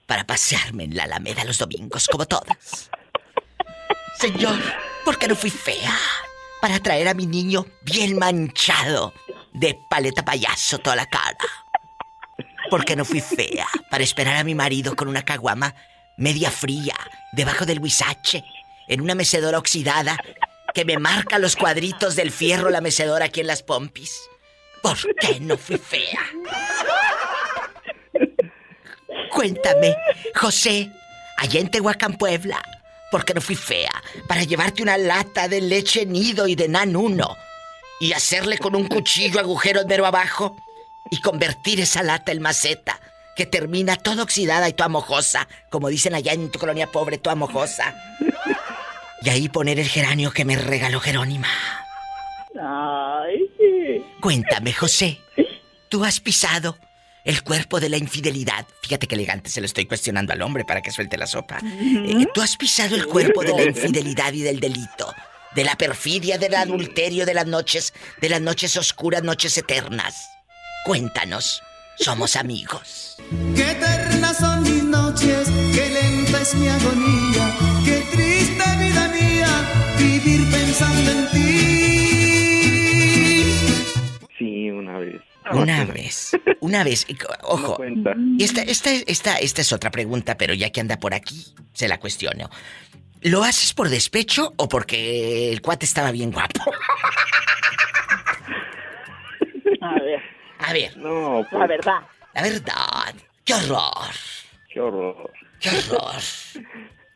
para 0.06 0.25
pasearme 0.25 0.84
en 0.84 0.96
la 0.96 1.04
Alameda 1.04 1.44
los 1.44 1.58
domingos 1.58 2.06
como 2.08 2.26
todas. 2.26 2.90
Señor, 4.18 4.58
¿por 5.04 5.18
qué 5.18 5.26
no 5.26 5.34
fui 5.34 5.50
fea 5.50 5.96
para 6.61 6.78
traer 6.80 7.08
a 7.08 7.14
mi 7.14 7.26
niño 7.26 7.64
bien 7.82 8.18
manchado 8.18 9.14
de 9.54 9.78
paleta 9.88 10.23
payaso 10.23 10.78
toda 10.78 10.96
la 10.96 11.06
cara? 11.06 11.37
¿Por 12.68 12.84
qué 12.84 12.96
no 12.96 13.06
fui 13.06 13.23
fea 13.23 13.66
para 13.90 14.04
esperar 14.04 14.37
a 14.37 14.44
mi 14.44 14.54
marido 14.54 14.94
con 14.94 15.08
una 15.08 15.23
caguama 15.23 15.75
media 16.16 16.50
fría 16.50 16.94
debajo 17.33 17.66
del 17.66 17.80
huizache 17.80 18.44
en 18.88 19.00
una 19.00 19.14
mecedora 19.14 19.59
oxidada 19.59 20.16
que 20.75 20.85
me 20.85 20.99
marca 20.99 21.38
los 21.38 21.56
cuadritos 21.56 22.16
del 22.16 22.30
fierro 22.30 22.71
la 22.71 22.80
mecedora 22.80 23.26
aquí 23.26 23.40
en 23.40 23.47
las 23.47 23.62
pompis? 23.62 24.21
¿Por 24.83 24.99
qué 25.16 25.40
no 25.40 25.56
fui 25.56 25.78
fea? 25.78 26.21
Cuéntame, 29.30 29.97
José, 30.35 30.90
allá 31.38 31.61
en 31.61 31.71
Tehuacán, 31.71 32.16
Puebla, 32.16 32.62
¿por 33.11 33.25
qué 33.25 33.35
no 33.35 33.40
fui 33.40 33.56
fea 33.56 33.90
para 34.28 34.44
llevarte 34.44 34.83
una 34.83 34.99
lata 34.99 35.49
de 35.49 35.61
leche 35.61 36.06
nido 36.06 36.47
y 36.47 36.54
de 36.54 36.68
nan 36.68 36.94
uno 36.97 37.37
y 38.00 38.12
hacerle 38.12 38.59
con 38.59 38.76
un 38.76 38.87
cuchillo 38.87 39.40
agujeros 39.40 39.87
mero 39.87 40.06
abajo 40.06 40.56
y 41.11 41.21
convertir 41.21 41.80
esa 41.80 42.02
lata 42.02 42.33
en 42.33 42.42
maceta 42.42 43.00
que 43.35 43.47
termina 43.47 43.97
toda 43.97 44.23
oxidada 44.23 44.69
y 44.69 44.73
toda 44.73 44.88
mojosa, 44.88 45.49
como 45.71 45.88
dicen 45.88 46.14
allá 46.14 46.33
en 46.33 46.50
tu 46.50 46.59
colonia 46.59 46.87
pobre, 46.87 47.19
toda 47.19 47.35
mojosa. 47.35 47.95
Y 49.23 49.29
ahí 49.29 49.49
poner 49.49 49.79
el 49.79 49.88
geranio 49.88 50.33
que 50.33 50.45
me 50.45 50.57
regaló 50.57 51.00
Jerónima. 51.00 51.49
Ay, 52.61 53.50
sí. 53.59 54.05
Cuéntame, 54.21 54.73
José, 54.73 55.19
¿tú 55.88 56.05
has 56.05 56.21
pisado 56.21 56.79
el 57.25 57.43
cuerpo 57.43 57.81
de 57.81 57.88
la 57.88 57.97
infidelidad? 57.97 58.67
Fíjate 58.83 59.07
que 59.07 59.14
elegante 59.14 59.50
se 59.50 59.61
lo 59.61 59.67
estoy 59.67 59.87
cuestionando 59.87 60.33
al 60.33 60.43
hombre 60.43 60.64
para 60.64 60.83
que 60.83 60.91
suelte 60.91 61.17
la 61.17 61.26
sopa. 61.26 61.59
Eh, 61.62 62.26
¿Tú 62.33 62.43
has 62.43 62.57
pisado 62.57 62.95
el 62.95 63.07
cuerpo 63.07 63.43
de 63.43 63.55
la 63.55 63.62
infidelidad 63.64 64.33
y 64.33 64.43
del 64.43 64.61
delito? 64.61 65.12
De 65.55 65.64
la 65.64 65.76
perfidia, 65.76 66.37
del 66.37 66.55
adulterio, 66.55 67.26
de 67.26 67.35
las 67.35 67.47
noches, 67.47 67.95
de 68.21 68.29
las 68.29 68.41
noches 68.41 68.76
oscuras, 68.76 69.23
noches 69.23 69.57
eternas. 69.57 70.29
Cuéntanos, 70.85 71.62
somos 71.96 72.36
amigos. 72.36 73.16
Qué 73.54 73.70
eternas 73.70 74.36
son 74.38 74.62
mis 74.62 74.84
noches, 74.84 75.50
qué 75.74 75.88
lenta 75.90 76.40
es 76.40 76.54
mi 76.54 76.68
agonía, 76.68 77.54
qué 77.84 78.02
triste 78.12 78.64
vida 78.78 79.08
mía 79.08 79.48
vivir 79.98 80.50
pensando 80.50 81.10
en 81.10 81.28
ti. 81.30 81.44
Sí, 84.38 84.70
una 84.70 84.98
vez. 84.98 85.20
Una 85.52 85.84
vez, 85.84 86.30
una 86.60 86.84
vez, 86.84 87.06
ojo, 87.42 87.78
esta, 88.38 88.62
esta, 88.62 88.90
esta, 88.90 89.36
esta 89.36 89.60
es 89.60 89.72
otra 89.74 89.90
pregunta, 89.90 90.38
pero 90.38 90.54
ya 90.54 90.70
que 90.70 90.80
anda 90.80 90.98
por 90.98 91.12
aquí, 91.12 91.44
se 91.74 91.86
la 91.86 92.00
cuestiono. 92.00 92.48
¿Lo 93.20 93.44
haces 93.44 93.74
por 93.74 93.90
despecho 93.90 94.54
o 94.56 94.68
porque 94.68 95.52
el 95.52 95.60
cuate 95.60 95.84
estaba 95.84 96.12
bien 96.12 96.32
guapo? 96.32 96.60
A 99.82 99.94
ver, 100.00 100.22
A 100.66 100.73
ver, 100.73 100.97
No, 100.97 101.40
la 101.42 101.49
pues, 101.50 101.68
verdad. 101.68 102.00
la 102.35 102.42
verdad, 102.42 103.14
qué 103.44 103.54
horror, 103.54 104.14
qué 104.73 104.80
horror. 104.80 105.30
qué 105.61 105.68
horror. 105.71 106.14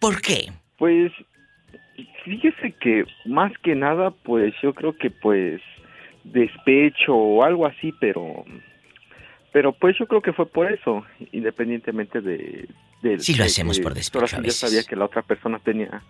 ¿Por 0.01 0.21
qué? 0.21 0.53
Pues, 0.77 1.11
fíjese 2.25 2.73
que 2.81 3.05
más 3.25 3.53
que 3.63 3.75
nada, 3.75 4.11
pues 4.11 4.55
yo 4.63 4.75
creo 4.75 4.97
que 4.97 5.11
pues 5.11 5.61
despecho 6.25 7.15
o 7.15 7.43
algo 7.43 7.67
así, 7.67 7.93
pero 8.01 8.45
pero 9.51 9.73
pues 9.73 9.97
yo 9.99 10.07
creo 10.07 10.21
que 10.21 10.33
fue 10.35 10.47
por 10.47 10.71
eso, 10.71 11.05
independientemente 11.33 12.21
de... 12.21 12.69
de 13.03 13.19
Sí 13.19 13.35
lo 13.35 13.45
hacemos 13.45 13.79
que- 13.79 13.83
por 13.83 13.95
despecho 13.95 14.37
a 14.37 14.39
Yo 14.39 14.43
veces. 14.43 14.59
sabía 14.59 14.85
que 14.85 14.95
la 14.95 15.07
otra 15.07 15.23
persona 15.23 15.59
tenía 15.59 16.03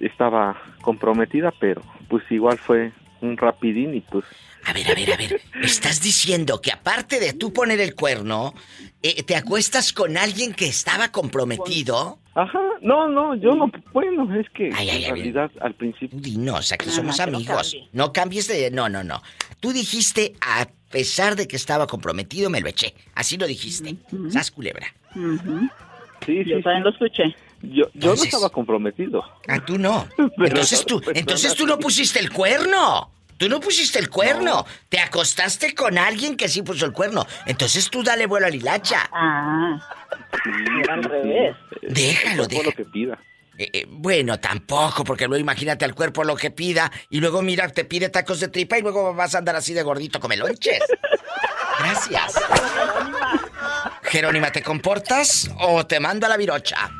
estaba 0.00 0.60
comprometida, 0.82 1.52
pero 1.60 1.82
pues 2.08 2.22
igual 2.30 2.58
fue 2.58 2.92
un 3.20 3.36
rapidín 3.36 3.94
y 3.94 4.00
pues 4.00 4.24
A 4.64 4.72
ver, 4.72 4.90
a 4.90 4.94
ver, 4.94 5.12
a 5.12 5.16
ver. 5.16 5.40
¿me 5.54 5.66
¿Estás 5.66 6.02
diciendo 6.02 6.60
que 6.60 6.72
aparte 6.72 7.20
de 7.20 7.32
tú 7.32 7.52
poner 7.52 7.80
el 7.80 7.94
cuerno, 7.94 8.54
eh, 9.02 9.22
te 9.22 9.36
acuestas 9.36 9.92
con 9.92 10.16
alguien 10.16 10.52
que 10.54 10.66
estaba 10.66 11.08
comprometido? 11.10 12.18
Ajá, 12.34 12.60
no, 12.82 13.08
no, 13.08 13.34
yo 13.34 13.54
no, 13.54 13.70
bueno, 13.92 14.32
es 14.38 14.48
que 14.50 14.70
Ay, 14.72 14.90
ay, 14.90 15.04
en 15.04 15.14
realidad 15.16 15.50
al 15.60 15.74
principio, 15.74 16.18
Dinos, 16.20 16.70
aquí 16.72 16.88
somos 16.90 17.18
amigos. 17.18 17.76
No 17.92 18.12
cambies 18.12 18.46
de... 18.46 18.70
No, 18.70 18.88
no, 18.88 19.02
no. 19.02 19.20
Tú 19.60 19.72
dijiste, 19.72 20.34
a 20.40 20.68
pesar 20.90 21.34
de 21.34 21.48
que 21.48 21.56
estaba 21.56 21.86
comprometido, 21.86 22.48
me 22.48 22.60
lo 22.60 22.68
eché. 22.68 22.94
Así 23.14 23.36
lo 23.36 23.46
dijiste. 23.46 23.96
Ujú. 24.12 24.30
Sas 24.30 24.50
culebra. 24.50 24.86
Sí, 26.24 26.44
Yo 26.44 26.62
también 26.62 26.84
lo 26.84 26.90
escuché. 26.90 27.34
Yo, 27.62 27.86
yo 27.94 28.14
no 28.14 28.22
estaba 28.22 28.50
comprometido. 28.50 29.22
Ah, 29.48 29.64
tú 29.64 29.78
no. 29.78 30.06
Entonces 30.38 30.84
tú, 30.84 30.96
persona 31.00 31.18
entonces 31.20 31.54
tú 31.54 31.66
no 31.66 31.78
pusiste 31.78 32.18
el 32.20 32.30
cuerno. 32.32 33.10
Tú 33.36 33.48
no 33.48 33.60
pusiste 33.60 33.98
el 34.00 34.10
cuerno. 34.10 34.66
Te 34.88 34.98
acostaste 34.98 35.74
con 35.74 35.96
alguien 35.96 36.36
que 36.36 36.48
sí 36.48 36.62
puso 36.62 36.84
el 36.86 36.92
cuerno. 36.92 37.24
Entonces 37.46 37.88
tú 37.88 38.02
dale 38.02 38.26
vuelo 38.26 38.46
a 38.46 38.50
la 38.50 38.56
hilacha. 38.56 39.08
Ah, 39.12 39.80
Sí, 40.42 40.50
al 40.90 41.04
revés. 41.04 41.56
Déjalo, 41.82 42.46
deja- 42.46 42.62
lo 42.64 42.72
que 42.72 42.84
pida. 42.84 43.18
Eh, 43.56 43.70
eh, 43.72 43.86
bueno, 43.88 44.38
tampoco, 44.38 45.02
porque 45.04 45.26
luego 45.26 45.40
imagínate 45.40 45.84
al 45.84 45.94
cuerpo 45.94 46.22
lo 46.24 46.36
que 46.36 46.50
pida 46.52 46.90
y 47.10 47.20
luego 47.20 47.42
mira, 47.42 47.68
te 47.68 47.84
pide 47.84 48.08
tacos 48.08 48.38
de 48.40 48.48
tripa 48.48 48.78
y 48.78 48.82
luego 48.82 49.14
vas 49.14 49.34
a 49.34 49.38
andar 49.38 49.56
así 49.56 49.74
de 49.74 49.82
gordito 49.82 50.20
come 50.20 50.36
lonches. 50.36 50.80
Gracias. 51.80 52.34
Jerónima, 54.10 54.50
¿te 54.50 54.62
comportas 54.62 55.50
o 55.58 55.86
te 55.86 56.00
mando 56.00 56.26
a 56.26 56.28
la 56.30 56.36
virocha? 56.36 56.90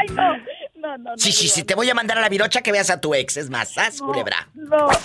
Ay, 0.00 0.08
no. 0.10 0.36
No, 0.76 0.96
no, 0.98 1.10
no. 1.10 1.18
Sí, 1.18 1.32
sí, 1.32 1.48
sí, 1.48 1.64
te 1.64 1.74
voy 1.74 1.90
a 1.90 1.94
mandar 1.94 2.18
a 2.18 2.20
la 2.20 2.28
virocha 2.28 2.62
que 2.62 2.70
veas 2.70 2.90
a 2.90 3.00
tu 3.00 3.14
ex, 3.14 3.36
es 3.36 3.50
más, 3.50 3.72
¿sas, 3.74 4.00
no, 4.00 4.06
culebra? 4.06 4.48
No. 4.54 4.76
No. 4.76 4.88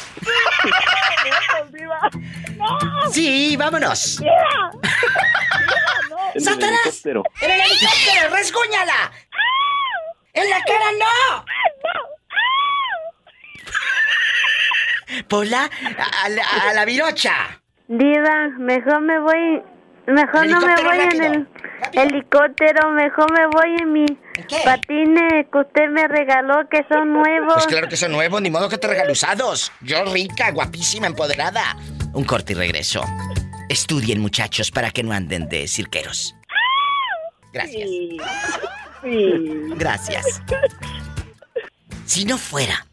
No, 2.62 3.12
Sí, 3.12 3.55
vámonos. 3.57 4.17
diva. 4.19 4.31
Diva, 4.81 4.89
no. 6.10 6.17
En 6.29 6.36
el 6.36 6.41
¡Satanás! 6.43 6.79
helicóptero. 6.86 7.24
¡En 7.41 7.51
el 7.51 7.60
helicóptero! 7.62 8.36
¡Resguñala! 8.36 9.12
¡En 10.33 10.50
la 10.50 10.62
cara 10.63 10.86
no! 11.00 11.45
Pola, 15.27 15.69
a, 16.24 16.29
la- 16.29 16.43
a 16.69 16.74
la 16.74 16.86
virocha. 16.86 17.33
Diva, 17.88 18.50
mejor 18.60 19.01
me 19.01 19.19
voy, 19.19 19.63
mejor 20.08 20.48
no 20.48 20.60
me 20.62 20.75
voy 20.84 21.00
en 21.00 21.24
el 21.24 21.48
rápido. 21.79 22.03
helicóptero, 22.03 22.91
mejor 22.91 23.31
me 23.31 23.48
voy 23.48 23.75
en 23.81 23.93
mis 23.93 24.12
patines 24.63 25.46
que 25.51 25.58
usted 25.58 25.89
me 25.89 26.08
regaló 26.08 26.67
que 26.70 26.86
son 26.91 27.13
nuevos. 27.13 27.53
Pues 27.53 27.67
claro 27.67 27.88
que 27.88 27.98
son 27.98 28.12
nuevos, 28.12 28.41
ni 28.41 28.50
modo 28.50 28.70
que 28.70 28.77
te 28.77 28.88
regale 28.88 29.12
usados. 29.12 29.72
Yo 29.81 30.03
rica, 30.05 30.51
guapísima, 30.51 31.08
empoderada. 31.08 31.75
Un 32.13 32.24
corte 32.24 32.53
y 32.53 32.55
regreso. 32.55 33.03
Estudien, 33.70 34.20
muchachos, 34.20 34.72
para 34.72 34.91
que 34.91 35.03
no 35.03 35.13
anden 35.13 35.48
de 35.48 35.67
cirqueros. 35.67 36.36
Gracias. 37.53 37.89
Sí. 37.89 38.17
Sí. 39.03 39.63
Gracias. 39.75 40.41
Si 42.05 42.25
no 42.25 42.38
fuera 42.38 42.86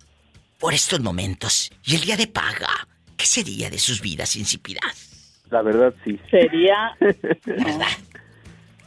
por 0.58 0.74
estos 0.74 1.00
momentos 1.00 1.70
y 1.84 1.96
el 1.96 2.00
día 2.02 2.16
de 2.16 2.26
paga, 2.26 2.88
¿qué 3.16 3.26
sería 3.26 3.70
de 3.70 3.78
sus 3.78 4.00
vidas 4.00 4.36
insípidas? 4.36 5.07
La 5.50 5.62
verdad, 5.62 5.92
sí. 6.04 6.20
Sería. 6.30 6.96
La 7.00 7.64
verdad, 7.64 7.86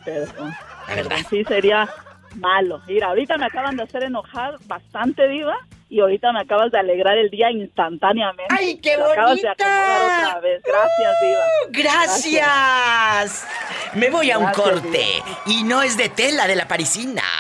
Perdón. 0.06 0.56
la 0.88 0.96
verdad. 0.96 1.18
Sí, 1.30 1.44
sería 1.44 1.90
malo. 2.36 2.82
Mira, 2.88 3.08
ahorita 3.08 3.38
me 3.38 3.46
acaban 3.46 3.76
de 3.78 3.84
hacer 3.84 4.04
enojar 4.04 4.56
bastante, 4.66 5.28
Diva. 5.28 5.56
Y 5.90 6.00
ahorita 6.00 6.32
me 6.32 6.40
acabas 6.42 6.72
de 6.72 6.80
alegrar 6.80 7.18
el 7.18 7.30
día 7.30 7.52
instantáneamente. 7.52 8.46
¡Ay, 8.58 8.78
qué 8.78 8.96
Me 8.98 9.04
acabas 9.04 9.36
de 9.36 9.42
bonita! 9.48 9.52
acomodar 9.52 10.28
otra 10.30 10.40
vez. 10.40 10.64
Gracias, 10.64 11.16
Diva. 11.22 11.44
¡Gracias! 11.70 13.48
Me 13.96 14.10
voy 14.10 14.32
a 14.32 14.38
un 14.38 14.46
Gracias, 14.46 14.66
corte. 14.66 15.06
Y 15.48 15.64
no 15.64 15.82
es 15.82 15.98
de 15.98 16.08
tela 16.10 16.48
de 16.48 16.56
la 16.56 16.68
parisina. 16.68 17.22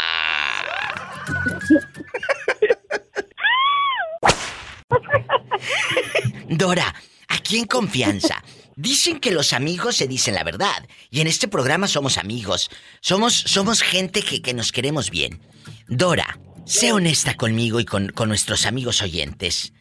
Dora, 6.49 6.93
aquí 7.29 7.59
en 7.59 7.65
confianza. 7.65 8.41
Dicen 8.81 9.19
que 9.19 9.29
los 9.29 9.53
amigos 9.53 9.97
se 9.97 10.07
dicen 10.07 10.33
la 10.33 10.43
verdad. 10.43 10.87
Y 11.11 11.21
en 11.21 11.27
este 11.27 11.47
programa 11.47 11.87
somos 11.87 12.17
amigos. 12.17 12.71
Somos, 12.99 13.35
somos 13.35 13.83
gente 13.83 14.23
que, 14.23 14.41
que 14.41 14.55
nos 14.55 14.71
queremos 14.71 15.11
bien. 15.11 15.39
Dora, 15.87 16.39
sé 16.65 16.91
honesta 16.91 17.37
conmigo 17.37 17.79
y 17.79 17.85
con, 17.85 18.09
con 18.09 18.27
nuestros 18.27 18.65
amigos 18.65 19.03
oyentes. 19.03 19.73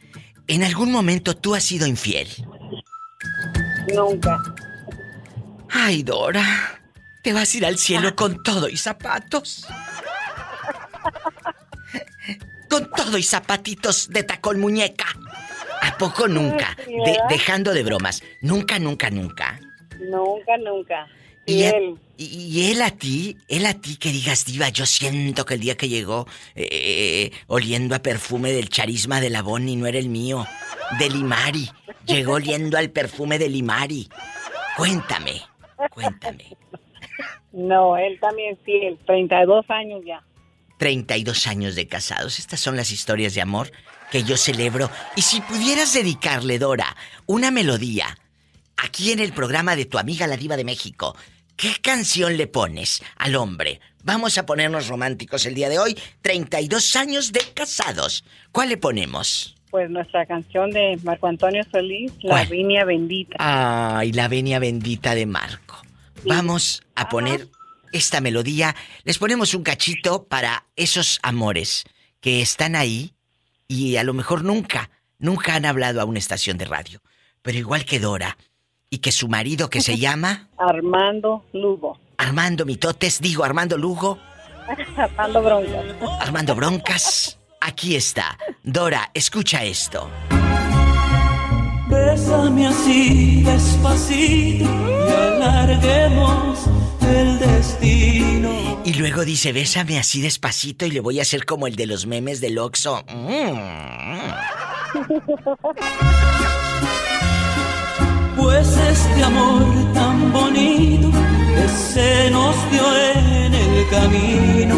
¿En 0.48 0.64
algún 0.64 0.92
momento 0.92 1.34
tú 1.34 1.54
has 1.54 1.64
sido 1.64 1.86
infiel? 1.86 2.28
Nunca. 3.94 4.38
Ay, 5.70 6.02
Dora, 6.02 6.82
te 7.22 7.32
vas 7.32 7.54
a 7.54 7.56
ir 7.56 7.64
al 7.64 7.78
cielo 7.78 8.14
con 8.16 8.42
todo 8.42 8.68
y 8.68 8.76
zapatos. 8.76 9.66
Con 12.68 12.90
todo 12.90 13.16
y 13.16 13.22
zapatitos 13.22 14.10
de 14.10 14.24
tacón 14.24 14.60
muñeca. 14.60 15.06
¿A 15.82 15.96
poco 15.98 16.28
nunca? 16.28 16.76
De- 16.86 17.18
dejando 17.28 17.72
de 17.72 17.82
bromas. 17.82 18.22
Nunca, 18.42 18.78
nunca, 18.78 19.10
nunca. 19.10 19.58
Nunca, 20.00 20.56
nunca. 20.58 21.06
Y 21.46 21.62
él, 21.62 21.96
y- 22.16 22.70
él 22.70 22.82
a 22.82 22.90
ti, 22.90 23.36
él 23.48 23.66
a 23.66 23.74
ti 23.74 23.96
que 23.96 24.10
digas, 24.10 24.44
diva, 24.44 24.68
yo 24.68 24.86
siento 24.86 25.44
que 25.44 25.54
el 25.54 25.60
día 25.60 25.76
que 25.76 25.88
llegó 25.88 26.26
eh, 26.54 27.30
oliendo 27.48 27.94
a 27.94 27.98
perfume 28.00 28.52
del 28.52 28.68
charisma 28.68 29.20
de 29.20 29.30
la 29.30 29.42
Bonnie 29.42 29.76
no 29.76 29.86
era 29.86 29.98
el 29.98 30.08
mío, 30.10 30.46
de 30.98 31.08
Limari. 31.10 31.68
Llegó 32.06 32.34
oliendo 32.34 32.78
al 32.78 32.90
perfume 32.90 33.38
de 33.38 33.48
Limari. 33.48 34.08
Cuéntame, 34.76 35.40
cuéntame. 35.90 36.56
No, 37.52 37.96
él 37.96 38.18
también 38.20 38.56
fiel. 38.64 38.98
32 39.06 39.64
años 39.70 40.02
ya. 40.06 40.22
32 40.78 41.46
años 41.46 41.74
de 41.74 41.86
casados. 41.88 42.38
Estas 42.38 42.60
son 42.60 42.76
las 42.76 42.90
historias 42.92 43.34
de 43.34 43.40
amor 43.42 43.70
que 44.10 44.22
yo 44.22 44.36
celebro. 44.36 44.90
Y 45.16 45.22
si 45.22 45.40
pudieras 45.40 45.92
dedicarle, 45.92 46.58
Dora, 46.58 46.96
una 47.26 47.50
melodía 47.50 48.16
aquí 48.76 49.12
en 49.12 49.18
el 49.20 49.32
programa 49.32 49.76
de 49.76 49.86
tu 49.86 49.98
amiga 49.98 50.26
la 50.26 50.36
diva 50.36 50.56
de 50.56 50.64
México, 50.64 51.16
¿qué 51.56 51.74
canción 51.82 52.36
le 52.36 52.46
pones 52.46 53.02
al 53.16 53.36
hombre? 53.36 53.80
Vamos 54.02 54.38
a 54.38 54.46
ponernos 54.46 54.88
románticos 54.88 55.44
el 55.46 55.54
día 55.54 55.68
de 55.68 55.78
hoy. 55.78 55.98
32 56.22 56.96
años 56.96 57.32
de 57.32 57.40
casados. 57.54 58.24
¿Cuál 58.50 58.70
le 58.70 58.76
ponemos? 58.76 59.56
pues 59.70 59.88
nuestra 59.88 60.26
canción 60.26 60.70
de 60.70 60.98
Marco 61.04 61.28
Antonio 61.28 61.62
Solís, 61.70 62.12
La. 62.22 62.44
Viña 62.44 62.84
Bendita. 62.84 63.36
Ay, 63.38 64.12
la 64.12 64.28
venia 64.28 64.58
bendita 64.58 65.14
de 65.14 65.26
Marco. 65.26 65.80
Vamos 66.24 66.82
a 66.96 67.08
poner 67.08 67.48
esta 67.92 68.20
melodía. 68.20 68.74
Les 69.04 69.18
ponemos 69.18 69.54
un 69.54 69.62
cachito 69.62 70.24
para 70.24 70.66
esos 70.76 71.18
amores 71.22 71.84
que 72.20 72.42
están 72.42 72.74
ahí 72.74 73.14
y 73.70 73.96
a 73.98 74.02
lo 74.02 74.14
mejor 74.14 74.42
nunca, 74.42 74.90
nunca 75.20 75.54
han 75.54 75.64
hablado 75.64 76.00
a 76.00 76.04
una 76.04 76.18
estación 76.18 76.58
de 76.58 76.64
radio. 76.64 77.00
Pero 77.40 77.56
igual 77.56 77.84
que 77.84 78.00
Dora 78.00 78.36
y 78.90 78.98
que 78.98 79.12
su 79.12 79.28
marido 79.28 79.70
que 79.70 79.80
se 79.80 79.96
llama 80.04 80.48
Armando 80.58 81.44
Lugo. 81.52 82.00
Armando 82.18 82.66
Mitotes, 82.66 83.20
digo 83.20 83.44
Armando 83.44 83.78
Lugo, 83.78 84.18
Armando 84.96 85.40
Bronco. 85.40 86.10
Armando 86.20 86.54
Broncas. 86.56 87.38
Aquí 87.60 87.94
está. 87.94 88.36
Dora, 88.64 89.10
escucha 89.14 89.62
esto. 89.62 90.10
Bésame 91.88 92.66
así 92.66 93.42
despacito 93.42 94.64
y 94.64 95.12
alarguemos 95.12 96.66
el 97.10 97.38
destino. 97.38 98.80
Y 98.84 98.94
luego 98.94 99.24
dice, 99.24 99.52
bésame 99.52 99.98
así 99.98 100.20
despacito 100.20 100.86
y 100.86 100.90
le 100.90 101.00
voy 101.00 101.18
a 101.18 101.22
hacer 101.22 101.44
como 101.44 101.66
el 101.66 101.76
de 101.76 101.86
los 101.86 102.06
memes 102.06 102.40
del 102.40 102.58
Oxxo. 102.58 103.04
Mm. 103.08 104.30
Pues 108.36 108.68
este 108.68 109.22
amor 109.22 109.92
tan 109.92 110.32
bonito 110.32 111.10
que 111.54 111.68
se 111.68 112.30
nos 112.30 112.56
dio 112.70 112.82
en 113.14 113.54
el 113.54 113.88
camino 113.90 114.76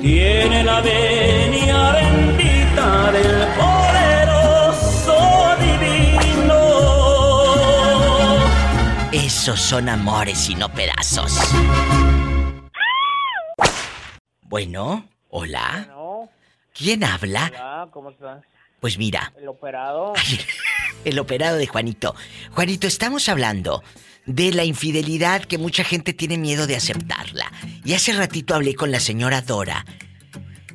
tiene 0.00 0.62
la 0.62 0.80
venia 0.80 1.92
bendita 1.92 3.12
del 3.12 3.46
poderoso 3.56 4.11
Esos 9.42 9.60
son 9.60 9.88
amores 9.88 10.48
y 10.50 10.54
no 10.54 10.72
pedazos. 10.72 11.36
Bueno, 14.42 15.08
hola. 15.30 15.88
¿Quién 16.72 17.02
habla? 17.02 17.50
hola, 17.52 17.88
¿cómo 17.90 18.10
estás? 18.10 18.44
Pues 18.78 18.98
mira, 18.98 19.32
El 19.36 19.48
operado. 19.48 20.12
el 21.04 21.18
operado 21.18 21.56
de 21.56 21.66
Juanito. 21.66 22.14
Juanito, 22.52 22.86
estamos 22.86 23.28
hablando 23.28 23.82
de 24.26 24.52
la 24.52 24.62
infidelidad 24.62 25.42
que 25.42 25.58
mucha 25.58 25.82
gente 25.82 26.12
tiene 26.12 26.38
miedo 26.38 26.68
de 26.68 26.76
aceptarla. 26.76 27.50
Y 27.84 27.94
hace 27.94 28.12
ratito 28.12 28.54
hablé 28.54 28.76
con 28.76 28.92
la 28.92 29.00
señora 29.00 29.40
Dora, 29.42 29.84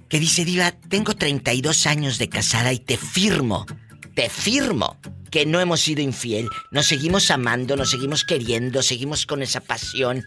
que 0.10 0.20
dice, 0.20 0.44
Diva, 0.44 0.74
tengo 0.74 1.16
32 1.16 1.88
años 1.88 2.18
de 2.18 2.28
casada 2.28 2.74
y 2.74 2.80
te 2.80 2.98
firmo, 2.98 3.66
te 4.14 4.28
firmo 4.28 4.98
que 5.38 5.46
no 5.46 5.60
hemos 5.60 5.82
sido 5.82 6.02
infiel. 6.02 6.50
Nos 6.72 6.88
seguimos 6.88 7.30
amando, 7.30 7.76
nos 7.76 7.92
seguimos 7.92 8.24
queriendo, 8.24 8.82
seguimos 8.82 9.28
con 9.28 9.44
esa 9.44 9.62
pasión. 9.62 10.24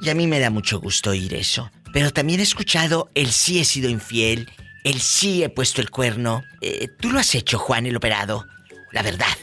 Y 0.00 0.08
a 0.08 0.14
mí 0.14 0.26
me 0.26 0.40
da 0.40 0.48
mucho 0.48 0.80
gusto 0.80 1.10
oír 1.10 1.34
eso. 1.34 1.70
Pero 1.92 2.10
también 2.10 2.40
he 2.40 2.44
escuchado 2.44 3.10
el 3.14 3.30
sí 3.30 3.60
he 3.60 3.64
sido 3.66 3.90
infiel, 3.90 4.50
el 4.84 5.02
sí 5.02 5.42
he 5.42 5.50
puesto 5.50 5.82
el 5.82 5.90
cuerno. 5.90 6.42
Eh, 6.62 6.88
Tú 6.98 7.12
lo 7.12 7.18
has 7.18 7.34
hecho, 7.34 7.58
Juan, 7.58 7.84
el 7.84 7.96
operado. 7.96 8.46
La 8.92 9.02
verdad. 9.02 9.36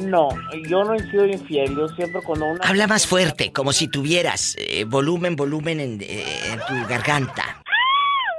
No, 0.00 0.28
yo 0.68 0.84
no 0.84 0.94
he 0.94 1.10
sido 1.10 1.26
infiel. 1.26 1.74
Yo 1.74 1.88
siempre 1.88 2.22
cuando 2.22 2.46
una. 2.46 2.64
Habla 2.64 2.86
más 2.86 3.08
fuerte, 3.08 3.50
como 3.50 3.72
si 3.72 3.88
tuvieras 3.88 4.54
eh, 4.56 4.84
volumen, 4.84 5.34
volumen 5.34 5.80
en, 5.80 6.00
eh, 6.00 6.24
en 6.52 6.60
tu 6.60 6.88
garganta. 6.88 7.59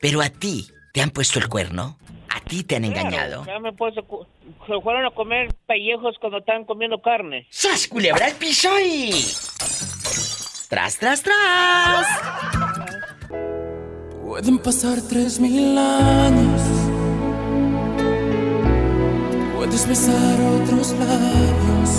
pero 0.00 0.20
a 0.20 0.28
ti 0.28 0.68
te 0.92 1.00
han 1.00 1.10
puesto 1.10 1.38
el 1.38 1.48
cuerno, 1.48 1.98
a 2.28 2.40
ti 2.40 2.62
te 2.62 2.76
han 2.76 2.84
engañado. 2.84 3.42
Claro, 3.42 3.46
ya 3.46 3.58
me 3.58 3.70
he 3.70 3.72
puesto 3.72 4.28
se 4.66 4.80
fueron 4.80 5.04
a 5.04 5.10
comer 5.10 5.54
pellejos 5.66 6.16
cuando 6.20 6.38
estaban 6.38 6.64
comiendo 6.64 7.00
carne. 7.00 7.46
¡Sas, 7.50 7.88
culebra 7.88 8.26
al 8.26 8.32
piso 8.34 8.68
y... 8.80 9.10
¡Tras, 10.68 10.98
tras, 10.98 11.22
tras! 11.22 12.06
Pueden 14.22 14.58
pasar 14.58 14.98
tres 15.08 15.38
mil 15.38 15.76
años. 15.78 16.62
Puedes 19.54 19.88
besar 19.88 20.40
otros 20.62 20.92
labios. 20.92 21.90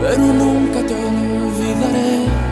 Pero 0.00 0.18
nunca 0.18 0.86
te 0.86 0.94
olvidaré. 0.94 2.47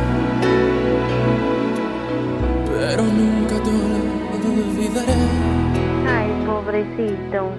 Pero 2.96 3.08
nunca 3.12 3.62
te 3.62 3.68
olvidaré. 4.48 5.12
Ay, 6.08 6.46
pobrecito. 6.46 7.52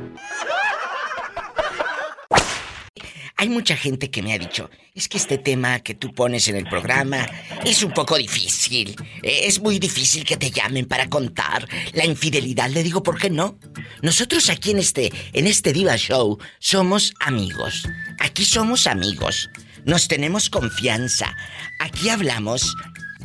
Hay 3.36 3.50
mucha 3.50 3.78
gente 3.78 4.10
que 4.10 4.24
me 4.24 4.34
ha 4.34 4.40
dicho, 4.40 4.72
es 4.96 5.08
que 5.08 5.18
este 5.20 5.38
tema 5.38 5.82
que 5.82 5.94
tú 5.94 6.12
pones 6.12 6.48
en 6.48 6.56
el 6.56 6.66
programa 6.66 7.28
es 7.64 7.84
un 7.84 7.92
poco 7.92 8.18
difícil. 8.18 8.96
Eh, 9.22 9.42
Es 9.44 9.62
muy 9.62 9.78
difícil 9.78 10.26
que 10.26 10.38
te 10.38 10.50
llamen 10.50 10.88
para 10.88 11.08
contar 11.08 11.68
la 11.94 12.04
infidelidad. 12.04 12.72
Le 12.72 12.82
digo, 12.82 13.04
¿por 13.04 13.20
qué 13.20 13.30
no? 13.30 13.60
Nosotros 14.02 14.50
aquí 14.50 14.72
en 14.72 14.80
este, 14.80 15.14
en 15.34 15.46
este 15.46 15.72
Diva 15.72 15.98
Show 15.98 16.40
somos 16.58 17.14
amigos. 17.20 17.88
Aquí 18.18 18.44
somos 18.44 18.88
amigos. 18.88 19.52
Nos 19.86 20.08
tenemos 20.08 20.50
confianza. 20.50 21.32
Aquí 21.80 22.10
hablamos 22.10 22.76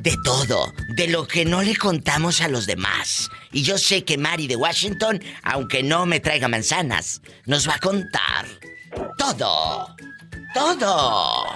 de 0.03 0.17
todo, 0.25 0.75
de 0.89 1.07
lo 1.07 1.29
que 1.29 1.45
no 1.45 1.63
le 1.63 1.77
contamos 1.77 2.41
a 2.41 2.49
los 2.49 2.67
demás. 2.67 3.31
Y 3.53 3.63
yo 3.63 3.79
sé 3.79 4.05
que 4.05 4.19
Mari 4.19 4.49
de 4.49 4.57
Washington, 4.57 5.23
aunque 5.45 5.83
no 5.83 6.07
me 6.07 6.19
traiga 6.19 6.49
manzanas, 6.49 7.23
nos 7.47 7.69
va 7.69 7.77
a 7.77 7.79
contar 7.79 8.47
todo. 9.17 9.95
Todo. 10.53 11.47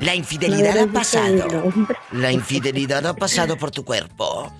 La 0.00 0.14
infidelidad 0.14 0.78
ha 0.78 0.86
pasado. 0.86 1.72
La 2.12 2.30
infidelidad 2.30 3.04
ha 3.06 3.14
pasado 3.14 3.58
por 3.58 3.72
tu 3.72 3.84
cuerpo. 3.84 4.52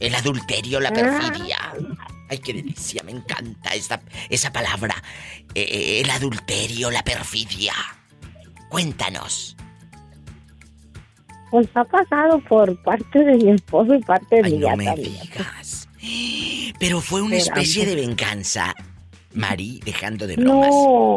El 0.00 0.14
adulterio, 0.14 0.80
la 0.80 0.92
perfidia. 0.92 1.74
Ay, 2.28 2.38
qué 2.38 2.54
delicia, 2.54 3.02
me 3.04 3.12
encanta 3.12 3.74
esta, 3.74 4.00
esa 4.30 4.50
palabra. 4.50 4.94
Eh, 5.54 6.00
el 6.02 6.10
adulterio, 6.10 6.90
la 6.90 7.04
perfidia. 7.04 7.74
Cuéntanos. 8.70 9.56
Pues 11.54 11.68
ha 11.74 11.84
pasado 11.84 12.40
por 12.48 12.76
parte 12.82 13.16
de 13.20 13.36
mi 13.36 13.50
esposo 13.52 13.94
y 13.94 14.00
parte 14.00 14.34
de 14.34 14.42
Ay, 14.42 14.58
mía 14.58 14.70
no 14.72 14.76
me 14.76 14.84
también. 14.86 15.12
digas. 15.22 15.88
Pero 16.80 17.00
fue 17.00 17.20
una 17.22 17.36
Pero 17.36 17.42
especie 17.44 17.86
de 17.86 17.94
venganza. 17.94 18.74
Mari, 19.34 19.78
dejando 19.84 20.26
de 20.26 20.34
bromas. 20.34 20.68
No, 20.68 21.14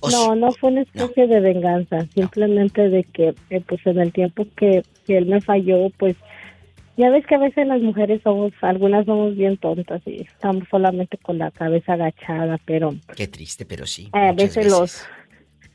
O 0.00 0.10
no, 0.10 0.34
no 0.34 0.52
fue 0.52 0.70
una 0.70 0.82
especie 0.82 1.26
de 1.26 1.40
venganza, 1.40 2.06
simplemente 2.12 2.90
de 2.90 3.04
que, 3.04 3.34
eh, 3.48 3.62
pues 3.66 3.80
en 3.86 4.00
el 4.00 4.12
tiempo 4.12 4.46
que, 4.54 4.82
que 5.06 5.16
él 5.16 5.24
me 5.24 5.40
falló, 5.40 5.88
pues 5.98 6.14
ya 6.98 7.08
ves 7.08 7.26
que 7.26 7.36
a 7.36 7.38
veces 7.38 7.66
las 7.66 7.80
mujeres 7.80 8.20
somos, 8.22 8.52
algunas 8.60 9.06
somos 9.06 9.34
bien 9.34 9.56
tontas 9.56 10.02
y 10.04 10.20
estamos 10.24 10.64
solamente 10.70 11.16
con 11.16 11.38
la 11.38 11.50
cabeza 11.52 11.94
agachada, 11.94 12.58
pero 12.66 12.94
Qué 13.16 13.28
triste, 13.28 13.64
pero 13.64 13.86
sí. 13.86 14.10
a 14.12 14.30
muchas 14.32 14.36
veces 14.36 14.66
los, 14.70 15.04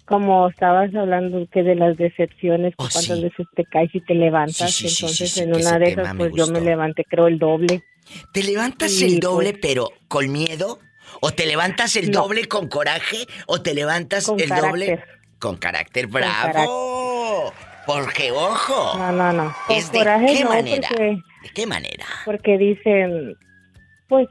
como 0.10 0.50
estabas 0.50 0.94
hablando 0.96 1.48
que 1.52 1.62
de 1.62 1.76
las 1.76 1.96
decepciones, 1.96 2.72
que 2.76 2.84
Oh, 2.84 2.90
cuántas 2.92 3.18
sí. 3.18 3.22
veces 3.22 3.48
te 3.56 3.64
caes 3.66 3.94
y 3.94 4.02
te 4.02 4.16
levantas, 4.16 4.74
Sí, 4.74 4.90
sí, 4.90 4.90
sí, 4.90 5.06
entonces 5.06 5.38
en 5.38 5.50
una 5.54 5.78
de 5.80 5.86
esas 5.92 6.16
pues 6.18 6.34
yo 6.36 6.48
me 6.48 6.62
levanté 6.62 7.06
creo 7.06 7.28
el 7.28 7.38
doble. 7.38 7.82
¿Te 8.34 8.42
levantas 8.44 9.00
el 9.04 9.20
doble 9.20 9.52
pues. 9.52 9.62
pero 9.62 9.90
con 10.08 10.32
miedo? 10.32 10.80
¿O 11.22 11.32
te 11.32 11.46
levantas 11.46 11.96
el 11.96 12.10
No. 12.12 12.24
doble 12.24 12.48
con 12.48 12.68
coraje? 12.68 13.18
¿O 13.48 13.62
te 13.62 13.74
levantas 13.76 14.26
Con 14.26 14.40
el 14.40 14.50
doble 14.50 14.86
carácter. 14.88 15.04
con 15.40 15.58
carácter? 15.58 16.10
Con 16.10 16.22
¡Bravo! 16.22 17.54
Porque, 17.86 18.32
ojo, 18.32 18.98
No, 18.98 19.12
no, 19.12 19.32
no. 19.34 19.56
Con 19.68 19.76
¿Es 19.78 19.92
de 19.92 20.00
coraje 20.00 20.28
qué 20.28 20.44
no, 20.44 20.50
manera? 20.50 20.88
porque, 20.90 21.18
¿de 21.44 21.50
qué 21.54 21.68
manera? 21.68 22.06
porque 22.26 22.58
dicen, 22.58 23.36
pues, 24.08 24.28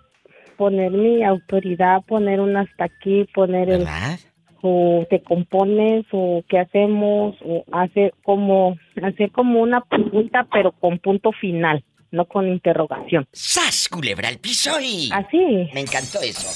poner 0.57 0.91
mi 0.91 1.23
autoridad, 1.25 2.03
poner 2.07 2.41
un 2.41 2.57
hasta 2.57 2.85
aquí, 2.85 3.25
poner 3.35 3.69
el 3.71 3.79
¿Verdad? 3.85 4.19
O 4.62 5.07
te 5.09 5.23
compones 5.23 6.05
o 6.12 6.42
qué 6.49 6.59
hacemos 6.59 7.37
o 7.44 7.64
hacer 7.73 8.12
como 8.23 8.77
hacer 9.03 9.31
como 9.31 9.61
una 9.61 9.81
pregunta 9.83 10.47
pero 10.53 10.73
con 10.73 10.99
punto 10.99 11.33
final 11.33 11.85
no 12.11 12.25
con 12.27 12.49
interrogación 12.49 13.27
¡Sas, 13.33 13.88
culebra 13.88 14.29
al 14.29 14.38
piso 14.38 14.81
y... 14.81 15.11
así 15.12 15.68
Me 15.75 15.81
encantó 15.81 16.21
eso. 16.21 16.49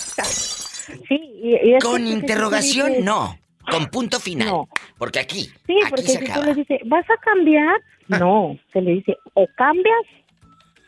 sí 1.08 1.20
y, 1.42 1.56
y 1.68 1.74
es 1.74 1.84
Con 1.84 2.06
interrogación, 2.06 3.04
no. 3.04 3.36
Con 3.70 3.86
punto 3.86 4.18
final. 4.18 4.48
No. 4.48 4.68
Porque 4.98 5.20
aquí, 5.20 5.44
sí 5.66 5.76
aquí 5.82 5.90
porque 5.90 6.02
se 6.02 6.18
si 6.26 6.32
tú 6.32 6.42
le 6.42 6.54
dices 6.54 6.80
vas 6.86 7.04
a 7.08 7.16
cambiar 7.22 7.80
no 8.08 8.58
se 8.72 8.80
le 8.80 8.92
dice 8.92 9.16
o 9.34 9.46
cambias 9.56 10.04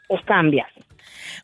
o 0.09 0.19
cambias 0.25 0.69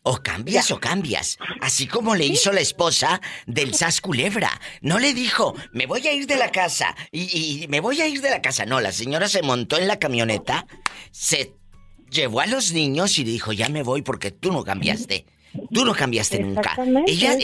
O 0.03 0.17
cambias 0.23 0.71
o 0.71 0.81
cambias. 0.81 1.39
Así 1.61 1.87
como 1.87 2.15
le 2.15 2.27
hizo 2.27 2.53
la 2.53 2.61
esposa 2.61 3.21
del 3.47 3.75
Sas 3.75 4.01
Culebra. 4.01 4.61
No 4.81 4.99
le 4.99 5.13
dijo, 5.13 5.55
me 5.73 5.87
voy 5.87 6.07
a 6.07 6.13
ir 6.13 6.27
de 6.27 6.37
la 6.37 6.51
casa. 6.51 6.97
Y, 7.13 7.63
y 7.63 7.69
me 7.69 7.81
voy 7.81 8.01
a 8.01 8.09
ir 8.09 8.21
de 8.21 8.31
la 8.31 8.41
casa. 8.41 8.65
No, 8.65 8.81
la 8.81 8.93
señora 8.93 9.29
se 9.29 9.43
montó 9.43 9.79
en 9.79 9.89
la 9.89 9.99
camioneta, 9.99 10.67
se 11.11 11.55
llevó 12.11 12.41
a 12.41 12.47
los 12.47 12.73
niños 12.73 13.19
y 13.19 13.25
dijo, 13.25 13.53
ya 13.53 13.69
me 13.69 13.83
voy 13.83 14.03
porque 14.03 14.31
tú 14.31 14.53
no 14.53 14.65
cambiaste. 14.65 15.27
Tú 15.73 15.85
no 15.85 15.95
cambiaste 15.95 16.39
nunca. 16.41 16.77
Ella, 17.07 17.37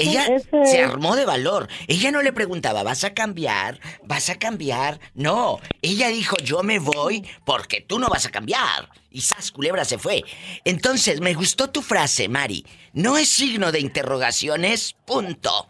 se 0.65 0.83
armó 0.83 1.17
de 1.17 1.25
valor. 1.25 1.69
Ella 1.89 2.11
no 2.11 2.23
le 2.23 2.33
preguntaba, 2.33 2.83
¿vas 2.83 3.05
a 3.05 3.15
cambiar? 3.15 3.81
¿Vas 4.05 4.31
a 4.31 4.37
cambiar? 4.37 5.01
No. 5.15 5.61
Ella 5.83 6.09
dijo, 6.09 6.37
yo 6.43 6.63
me 6.63 6.79
voy 6.79 7.27
porque 7.45 7.81
tú 7.81 7.99
no 7.99 8.09
vas 8.09 8.27
a 8.27 8.31
cambiar. 8.31 8.91
Y 9.11 9.23
Sas 9.23 9.51
Culebra 9.51 9.85
se 9.85 9.99
fue. 9.99 10.25
Entonces, 10.65 11.21
me 11.21 11.35
gustó 11.35 11.71
tu 11.71 11.83
frase, 11.83 12.29
Mari. 12.29 12.65
No 12.93 13.17
es 13.17 13.29
signo 13.29 13.73
de 13.73 13.81
interrogaciones, 13.81 14.95
punto. 15.05 15.69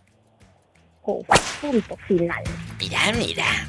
o 1.02 1.22
punto 1.60 1.96
final 2.08 2.42
Mira, 2.78 3.12
mira. 3.12 3.68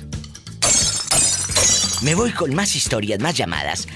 Me 2.02 2.16
voy 2.16 2.32
con 2.32 2.54
más 2.54 2.76
historias, 2.76 3.20
más 3.20 3.36
llamadas. 3.36 3.88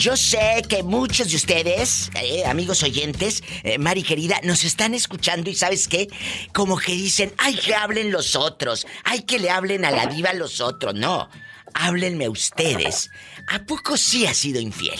Yo 0.00 0.16
sé 0.16 0.62
que 0.66 0.82
muchos 0.82 1.28
de 1.28 1.36
ustedes, 1.36 2.10
eh, 2.14 2.42
amigos 2.46 2.82
oyentes, 2.82 3.44
eh, 3.64 3.76
Mari 3.76 4.02
querida, 4.02 4.36
nos 4.42 4.64
están 4.64 4.94
escuchando 4.94 5.50
y 5.50 5.54
sabes 5.54 5.88
qué? 5.88 6.08
Como 6.54 6.78
que 6.78 6.92
dicen, 6.92 7.34
ay, 7.36 7.54
que 7.54 7.74
hablen 7.74 8.10
los 8.10 8.34
otros, 8.34 8.86
ay, 9.04 9.24
que 9.24 9.38
le 9.38 9.50
hablen 9.50 9.84
a 9.84 9.90
la 9.90 10.06
diva 10.06 10.32
los 10.32 10.62
otros. 10.62 10.94
No, 10.94 11.28
háblenme 11.74 12.30
ustedes. 12.30 13.10
¿A 13.46 13.58
poco 13.58 13.98
sí 13.98 14.26
ha 14.26 14.32
sido 14.32 14.58
infiel 14.58 14.98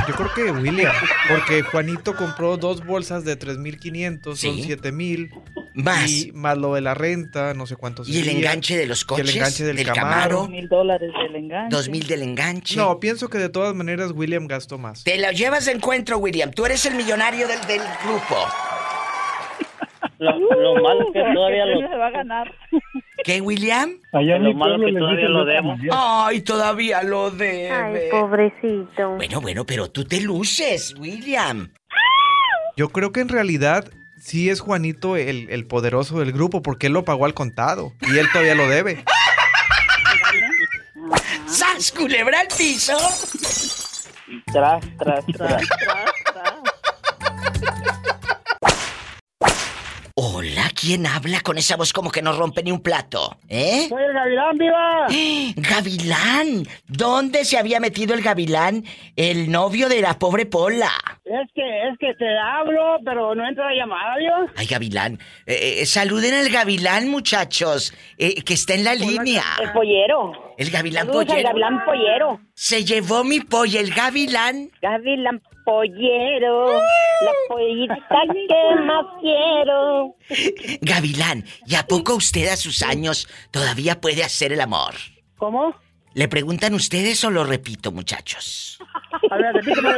Yo 0.08 0.14
creo 0.14 0.32
que 0.34 0.50
William, 0.50 0.92
porque 1.28 1.62
Juanito 1.62 2.16
compró 2.16 2.56
dos 2.56 2.84
bolsas 2.84 3.24
de 3.24 3.38
3.500, 3.38 4.22
son 4.24 4.36
Sí. 4.36 4.62
7.000. 4.66 5.30
Más. 5.74 6.10
Y 6.10 6.32
más 6.32 6.58
lo 6.58 6.74
de 6.74 6.80
la 6.80 6.94
renta, 6.94 7.54
no 7.54 7.64
sé 7.66 7.76
cuánto 7.76 8.02
¿Y 8.04 8.18
el 8.18 8.24
sería. 8.24 8.38
enganche 8.40 8.76
de 8.76 8.86
los 8.86 9.02
Y 9.02 9.06
coches? 9.06 9.28
el 9.28 9.36
enganche 9.36 9.64
del, 9.64 9.76
del 9.76 9.86
Camaro. 9.86 10.10
Camaro. 10.40 10.48
Mil 10.48 10.68
dólares 10.68 11.12
del 11.22 11.36
enganche. 11.36 11.76
Dos 11.76 11.88
mil 11.88 12.06
del 12.08 12.22
enganche. 12.22 12.76
No, 12.76 12.98
pienso 12.98 13.28
que 13.28 13.38
de 13.38 13.50
todas 13.50 13.74
maneras 13.74 14.10
William 14.12 14.46
gastó 14.48 14.78
más. 14.78 15.04
Te 15.04 15.16
lo 15.18 15.30
llevas 15.30 15.66
de 15.66 15.72
encuentro, 15.72 16.18
William. 16.18 16.50
Tú 16.50 16.66
eres 16.66 16.84
el 16.86 16.94
millonario 16.96 17.46
del, 17.46 17.60
del 17.68 17.82
grupo. 18.04 18.36
Lo, 20.18 20.32
lo 20.38 20.82
malo 20.82 21.00
es 21.02 21.12
que 21.14 21.20
todavía 21.34 21.64
¿Quién 21.64 21.80
lo, 21.82 21.88
se 21.88 21.96
va 21.96 22.06
a 22.08 22.10
ganar? 22.10 22.54
¿Qué, 23.24 23.40
William? 23.40 23.90
Allá 24.12 24.36
en 24.36 24.44
lo 24.44 24.54
malo 24.54 24.84
que 24.84 24.92
todavía 24.92 25.28
lo 25.28 25.44
debo. 25.44 25.76
Ay, 25.92 26.40
todavía 26.40 27.02
lo 27.02 27.26
Ay, 27.26 27.32
debe. 27.36 28.08
pobrecito. 28.10 29.10
Bueno, 29.16 29.40
bueno, 29.40 29.64
pero 29.66 29.90
tú 29.90 30.04
te 30.04 30.20
luces, 30.20 30.94
William. 30.98 31.72
Yo 32.76 32.88
creo 32.88 33.12
que 33.12 33.20
en 33.20 33.28
realidad 33.28 33.88
sí 34.18 34.48
es 34.50 34.60
Juanito 34.60 35.16
el, 35.16 35.48
el 35.50 35.66
poderoso 35.66 36.18
del 36.20 36.32
grupo 36.32 36.62
porque 36.62 36.86
él 36.86 36.94
lo 36.94 37.04
pagó 37.04 37.26
al 37.26 37.34
contado 37.34 37.92
y 38.00 38.16
él 38.18 38.26
todavía 38.32 38.54
lo 38.54 38.68
debe. 38.68 39.04
¡Sas, 41.46 41.92
culebra 41.92 42.40
al 42.40 42.48
piso! 42.56 42.96
tras, 44.52 44.80
tras, 44.96 45.26
tras. 45.26 45.36
Tras, 45.36 45.62
tras. 46.32 46.54
Hola, 50.22 50.64
¿quién 50.78 51.06
habla 51.06 51.40
con 51.40 51.56
esa 51.56 51.78
voz 51.78 51.94
como 51.94 52.10
que 52.10 52.20
no 52.20 52.34
rompe 52.34 52.62
ni 52.62 52.70
un 52.70 52.82
plato? 52.82 53.38
¿Eh? 53.48 53.86
¡Soy 53.88 54.02
el 54.02 54.12
Gavilán, 54.12 54.58
viva! 54.58 55.06
¡Gavilán! 55.56 56.64
¿Dónde 56.86 57.46
se 57.46 57.56
había 57.56 57.80
metido 57.80 58.12
el 58.12 58.20
Gavilán, 58.20 58.84
el 59.16 59.50
novio 59.50 59.88
de 59.88 60.02
la 60.02 60.18
pobre 60.18 60.44
Pola? 60.44 60.92
Es 61.24 61.50
que, 61.54 61.62
es 61.88 61.96
que 61.98 62.12
te 62.16 62.38
hablo, 62.38 62.98
pero 63.02 63.34
no 63.34 63.48
entra 63.48 63.64
la 63.70 63.74
llamada, 63.74 64.16
¿vio? 64.18 64.52
Ay, 64.56 64.66
Gavilán. 64.66 65.14
Eh, 65.46 65.78
eh, 65.80 65.86
saluden 65.86 66.34
al 66.34 66.50
Gavilán, 66.50 67.08
muchachos, 67.08 67.94
eh, 68.18 68.42
que 68.42 68.52
está 68.52 68.74
en 68.74 68.84
la 68.84 68.94
línea. 68.94 69.42
El 69.58 69.72
pollero. 69.72 70.54
El 70.58 70.70
Gavilán 70.70 71.06
Saludos 71.06 71.24
Pollero. 71.28 71.48
Gavilán 71.48 71.84
Pollero. 71.86 72.40
Se 72.52 72.84
llevó 72.84 73.24
mi 73.24 73.40
pollo, 73.40 73.80
el 73.80 73.94
Gavilán. 73.94 74.70
Gavilán 74.82 75.40
Pollero. 75.70 76.72
La 76.72 77.32
pollita 77.48 77.94
que 78.48 78.82
más 78.82 79.06
quiero. 79.20 80.16
Gavilán, 80.80 81.44
¿y 81.64 81.76
a 81.76 81.86
poco 81.86 82.16
usted 82.16 82.48
a 82.48 82.56
sus 82.56 82.82
años 82.82 83.28
todavía 83.52 84.00
puede 84.00 84.24
hacer 84.24 84.52
el 84.52 84.62
amor? 84.62 84.94
¿Cómo? 85.38 85.76
¿Le 86.14 86.26
preguntan 86.26 86.74
ustedes 86.74 87.22
o 87.22 87.30
lo 87.30 87.44
repito, 87.44 87.92
muchachos? 87.92 88.80
A 89.30 89.36
ver, 89.36 89.54
repíteme. 89.54 89.94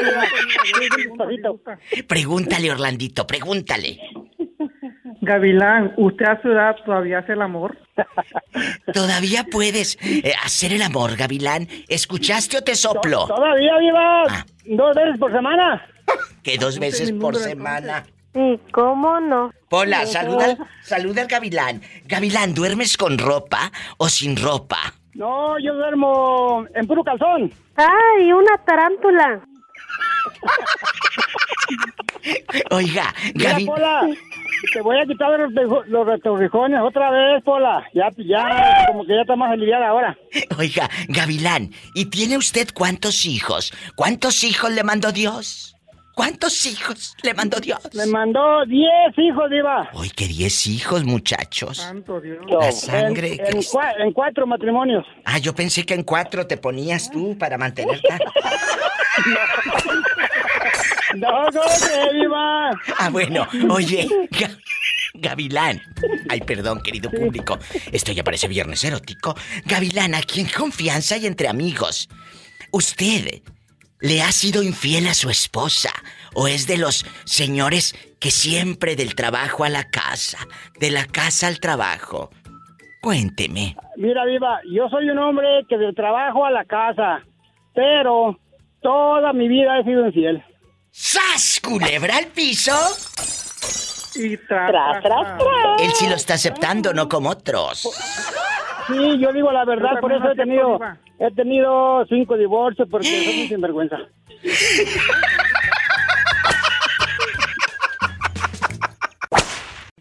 Pregúntale, 2.06 2.70
Orlandito, 2.70 3.26
pregúntale. 3.26 3.98
Gavilán, 5.24 5.94
¿usted 5.98 6.26
a 6.26 6.42
su 6.42 6.48
edad 6.48 6.74
todavía 6.84 7.20
hace 7.20 7.34
el 7.34 7.42
amor? 7.42 7.78
¿Todavía 8.92 9.44
puedes 9.44 9.96
eh, 10.02 10.32
hacer 10.44 10.72
el 10.72 10.82
amor, 10.82 11.16
Gavilán? 11.16 11.68
¿Escuchaste 11.88 12.58
o 12.58 12.62
te 12.62 12.74
soplo? 12.74 13.28
Todavía, 13.28 13.78
viva. 13.78 14.24
Ah. 14.28 14.44
Dos 14.64 14.96
veces 14.96 15.18
por 15.20 15.30
semana. 15.30 15.86
Que 16.42 16.58
dos 16.58 16.80
veces 16.80 17.12
por 17.12 17.36
semana. 17.36 18.04
¿Y 18.34 18.58
cómo 18.72 19.20
no? 19.20 19.52
Hola, 19.70 20.06
saluda, 20.06 20.44
al- 20.44 20.58
saluda 20.82 21.22
al 21.22 21.28
Gavilán. 21.28 21.82
Gavilán, 22.06 22.52
¿duermes 22.52 22.96
con 22.96 23.16
ropa 23.16 23.70
o 23.98 24.08
sin 24.08 24.36
ropa? 24.36 24.78
No, 25.14 25.56
yo 25.60 25.72
duermo 25.74 26.66
en 26.74 26.84
puro 26.88 27.04
calzón. 27.04 27.52
¡Ay, 27.76 28.32
una 28.32 28.56
tarántula! 28.66 29.40
Oiga. 32.70 33.14
Pola, 33.66 34.08
te 34.72 34.80
voy 34.80 34.98
a 34.98 35.06
quitar 35.06 35.30
los, 35.30 35.50
retorrijo- 35.52 35.84
los 35.86 36.06
retorrijones 36.06 36.80
otra 36.80 37.10
vez, 37.10 37.42
Pola. 37.44 37.84
Ya, 37.94 38.10
ya, 38.16 38.86
como 38.88 39.04
que 39.04 39.14
ya 39.14 39.22
está 39.22 39.36
más 39.36 39.50
aliviada 39.52 39.88
ahora. 39.88 40.16
Oiga, 40.58 40.88
Gavilán, 41.08 41.70
¿y 41.94 42.06
tiene 42.06 42.36
usted 42.36 42.68
cuántos 42.74 43.26
hijos? 43.26 43.72
¿Cuántos 43.96 44.44
hijos 44.44 44.70
le 44.70 44.82
mandó 44.84 45.12
Dios? 45.12 45.68
¿Cuántos 46.14 46.66
hijos 46.66 47.16
le 47.22 47.32
mandó 47.32 47.58
Dios? 47.58 47.80
Me 47.94 48.04
mandó 48.04 48.66
10 48.66 48.86
hijos, 49.16 49.48
Diva. 49.50 49.88
Hoy 49.94 50.10
que 50.10 50.26
diez 50.28 50.66
hijos, 50.66 51.04
muchachos. 51.04 51.78
Santo 51.78 52.20
Dios. 52.20 52.36
La 52.50 52.70
sangre 52.70 53.32
En, 53.40 53.56
en 53.56 53.62
cua- 53.62 53.94
en 53.98 54.12
cuatro 54.12 54.46
matrimonios. 54.46 55.06
Ah, 55.24 55.38
yo 55.38 55.54
pensé 55.54 55.86
que 55.86 55.94
en 55.94 56.02
cuatro 56.02 56.46
te 56.46 56.58
ponías 56.58 57.10
tú 57.10 57.36
para 57.38 57.56
mantenerte. 57.56 58.06
No, 61.14 61.44
no, 61.50 61.60
que 61.62 62.14
Diva. 62.18 62.70
Ah, 62.98 63.10
bueno, 63.10 63.46
oye, 63.70 64.06
Ga- 64.30 64.58
Gavilán. 65.14 65.80
Ay, 66.28 66.40
perdón, 66.40 66.80
querido 66.82 67.10
público. 67.10 67.58
Esto 67.92 68.12
ya 68.12 68.24
parece 68.24 68.48
viernes 68.48 68.82
erótico. 68.84 69.34
Gavilán, 69.66 70.14
aquí 70.14 70.40
en 70.40 70.48
confianza 70.48 71.16
y 71.16 71.26
entre 71.26 71.48
amigos. 71.48 72.08
¿Usted 72.70 73.42
le 74.00 74.22
ha 74.22 74.32
sido 74.32 74.62
infiel 74.62 75.06
a 75.08 75.14
su 75.14 75.28
esposa? 75.30 75.90
¿O 76.34 76.48
es 76.48 76.66
de 76.66 76.78
los 76.78 77.04
señores 77.24 77.94
que 78.18 78.30
siempre 78.30 78.96
del 78.96 79.14
trabajo 79.14 79.64
a 79.64 79.68
la 79.68 79.84
casa, 79.90 80.38
de 80.80 80.90
la 80.90 81.04
casa 81.04 81.46
al 81.48 81.60
trabajo? 81.60 82.30
Cuénteme. 83.02 83.76
Mira, 83.96 84.24
Viva, 84.24 84.60
yo 84.70 84.88
soy 84.88 85.10
un 85.10 85.18
hombre 85.18 85.46
que 85.68 85.76
del 85.76 85.94
trabajo 85.94 86.46
a 86.46 86.50
la 86.50 86.64
casa, 86.64 87.22
pero 87.74 88.38
toda 88.80 89.32
mi 89.32 89.48
vida 89.48 89.78
he 89.78 89.84
sido 89.84 90.06
infiel. 90.06 90.42
¡Sas! 90.94 91.58
¿Culebra 91.64 92.18
al 92.18 92.26
piso? 92.26 92.72
Y 94.14 94.36
tras, 94.36 94.70
Tras, 94.70 95.02
tras, 95.02 95.38
tras. 95.38 95.80
Él 95.80 95.90
sí 95.94 96.06
lo 96.06 96.16
está 96.16 96.34
aceptando, 96.34 96.92
no 96.92 97.08
como 97.08 97.30
otros. 97.30 97.88
Sí, 98.86 99.18
yo 99.18 99.32
digo 99.32 99.50
la 99.50 99.64
verdad, 99.64 99.98
por 100.02 100.12
eso 100.12 100.30
he 100.30 100.36
tenido, 100.36 100.78
he 101.18 101.30
tenido 101.34 102.04
cinco 102.06 102.36
divorcios 102.36 102.86
porque 102.90 103.06
soy 103.24 103.36
muy 103.36 103.48
sinvergüenza. 103.48 103.96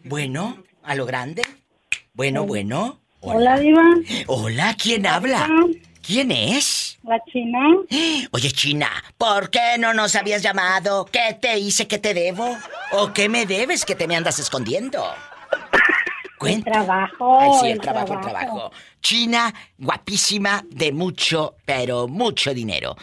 Bueno, 0.03 0.57
a 0.83 0.95
lo 0.95 1.05
grande. 1.05 1.41
Bueno, 2.13 2.45
bueno. 2.45 2.99
Hola, 3.21 3.57
Diva. 3.59 3.83
Hola, 4.27 4.75
¿quién 4.81 5.05
habla? 5.05 5.47
¿Quién 6.01 6.31
es? 6.31 6.99
La 7.03 7.23
China. 7.31 7.59
Oye, 8.31 8.51
China, 8.51 8.89
¿por 9.17 9.49
qué 9.49 9.77
no 9.79 9.93
nos 9.93 10.15
habías 10.15 10.41
llamado? 10.41 11.05
¿Qué 11.05 11.37
te 11.39 11.57
hice 11.57 11.87
que 11.87 11.99
te 11.99 12.13
debo? 12.13 12.57
¿O 12.93 13.13
qué 13.13 13.29
me 13.29 13.45
debes 13.45 13.85
que 13.85 13.95
te 13.95 14.07
me 14.07 14.15
andas 14.15 14.39
escondiendo? 14.39 15.03
El 16.41 16.63
trabajo. 16.63 17.39
Ay, 17.39 17.49
sí, 17.61 17.67
el 17.69 17.79
trabajo, 17.79 18.13
el 18.15 18.19
trabajo. 18.19 18.71
China, 18.99 19.53
guapísima, 19.77 20.65
de 20.71 20.91
mucho, 20.91 21.55
pero 21.65 22.07
mucho 22.07 22.51
dinero. 22.51 22.95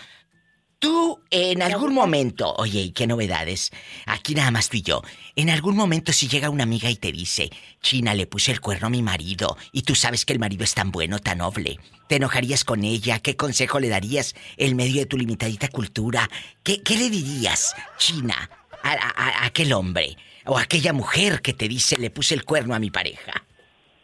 Tú, 0.80 1.20
en 1.30 1.60
algún 1.60 1.92
momento, 1.92 2.54
oye, 2.56 2.80
¿y 2.80 2.90
qué 2.92 3.08
novedades? 3.08 3.72
Aquí 4.06 4.36
nada 4.36 4.52
más 4.52 4.68
tú 4.68 4.76
y 4.76 4.82
yo. 4.82 5.02
En 5.34 5.50
algún 5.50 5.74
momento 5.76 6.12
si 6.12 6.28
llega 6.28 6.50
una 6.50 6.62
amiga 6.62 6.88
y 6.88 6.94
te 6.94 7.10
dice, 7.10 7.50
China, 7.82 8.14
le 8.14 8.28
puse 8.28 8.52
el 8.52 8.60
cuerno 8.60 8.86
a 8.86 8.90
mi 8.90 9.02
marido, 9.02 9.56
y 9.72 9.82
tú 9.82 9.96
sabes 9.96 10.24
que 10.24 10.34
el 10.34 10.38
marido 10.38 10.62
es 10.62 10.74
tan 10.74 10.92
bueno, 10.92 11.18
tan 11.18 11.38
noble. 11.38 11.80
¿Te 12.08 12.16
enojarías 12.16 12.62
con 12.64 12.84
ella? 12.84 13.18
¿Qué 13.18 13.34
consejo 13.36 13.80
le 13.80 13.88
darías 13.88 14.36
en 14.56 14.76
medio 14.76 15.00
de 15.00 15.06
tu 15.06 15.16
limitadita 15.18 15.66
cultura? 15.66 16.30
¿Qué, 16.62 16.80
qué 16.82 16.96
le 16.96 17.10
dirías, 17.10 17.74
China, 17.98 18.48
a, 18.84 18.92
a- 18.92 19.42
a 19.42 19.46
aquel 19.46 19.72
hombre? 19.72 20.16
O 20.46 20.56
a 20.58 20.62
aquella 20.62 20.92
mujer 20.92 21.42
que 21.42 21.54
te 21.54 21.66
dice, 21.66 21.96
le 21.98 22.10
puse 22.10 22.34
el 22.34 22.44
cuerno 22.44 22.76
a 22.76 22.78
mi 22.78 22.90
pareja. 22.90 23.44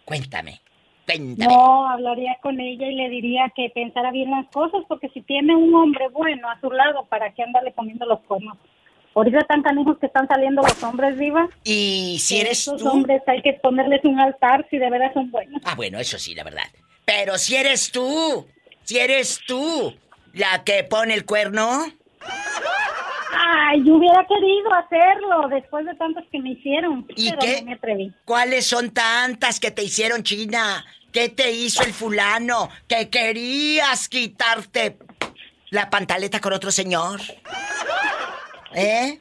Cuéntame, 0.05 0.61
cuéntame. 1.07 1.53
No, 1.53 1.89
hablaría 1.89 2.37
con 2.43 2.61
ella 2.61 2.87
y 2.87 2.95
le 2.95 3.09
diría 3.09 3.53
que 3.55 3.71
pensara 3.71 4.11
bien 4.11 4.31
las 4.31 4.47
cosas, 4.49 4.83
porque 4.89 5.09
si 5.11 5.21
tiene 5.23 5.55
un 5.55 5.75
hombre 5.75 6.09
bueno 6.09 6.49
a 6.51 6.61
su 6.61 6.71
lado, 6.71 7.07
¿para 7.07 7.33
qué 7.33 7.43
andarle 7.43 7.73
comiendo 7.73 8.07
los 8.07 8.21
cuernos? 8.21 8.57
Ahorita 9.15 9.41
tan 9.43 9.63
canijos 9.63 9.99
que 9.99 10.07
están 10.07 10.27
saliendo 10.27 10.63
los 10.63 10.83
hombres, 10.83 11.17
Diva. 11.17 11.49
Y 11.63 12.19
si 12.21 12.41
eres 12.41 12.61
Esos 12.61 12.83
tú... 12.83 12.89
hombres 12.89 13.23
hay 13.29 13.43
que 13.43 13.53
ponerles 13.55 14.05
un 14.05 14.19
altar 14.19 14.67
si 14.71 14.79
de 14.79 14.91
veras 14.91 15.15
son 15.15 15.31
buenos. 15.31 15.63
Ah, 15.65 15.75
bueno, 15.77 15.99
eso 16.01 16.19
sí, 16.19 16.35
la 16.35 16.43
verdad. 16.43 16.65
Pero 17.05 17.39
si 17.39 17.55
eres 17.55 17.93
tú, 17.93 18.47
si 18.83 18.99
eres 18.99 19.41
tú 19.47 19.95
la 20.33 20.65
que 20.65 20.83
pone 20.83 21.15
el 21.15 21.25
cuerno, 21.25 21.85
Ay, 23.37 23.83
yo 23.85 23.95
hubiera 23.97 24.25
querido 24.27 24.73
hacerlo 24.75 25.49
después 25.49 25.85
de 25.87 25.95
tantos 25.97 26.25
que 26.31 26.39
me 26.41 26.51
hicieron, 26.53 27.05
¿Y 27.17 27.31
pero 27.31 27.41
qué? 27.43 27.61
no 27.61 27.67
me 27.67 27.75
atreví. 27.75 28.13
¿cuáles 28.25 28.67
son 28.67 28.91
tantas 28.91 29.59
que 29.61 29.71
te 29.71 29.83
hicieron 29.83 30.23
China? 30.23 30.85
¿Qué 31.13 31.29
te 31.29 31.53
hizo 31.53 31.83
el 31.85 31.93
fulano? 31.93 32.69
¿Que 32.89 33.09
querías 33.09 34.09
quitarte 34.09 34.99
la 35.71 35.89
pantaleta 35.91 36.41
con 36.41 36.53
otro 36.53 36.71
señor? 36.71 37.21
¿Eh? 38.75 39.21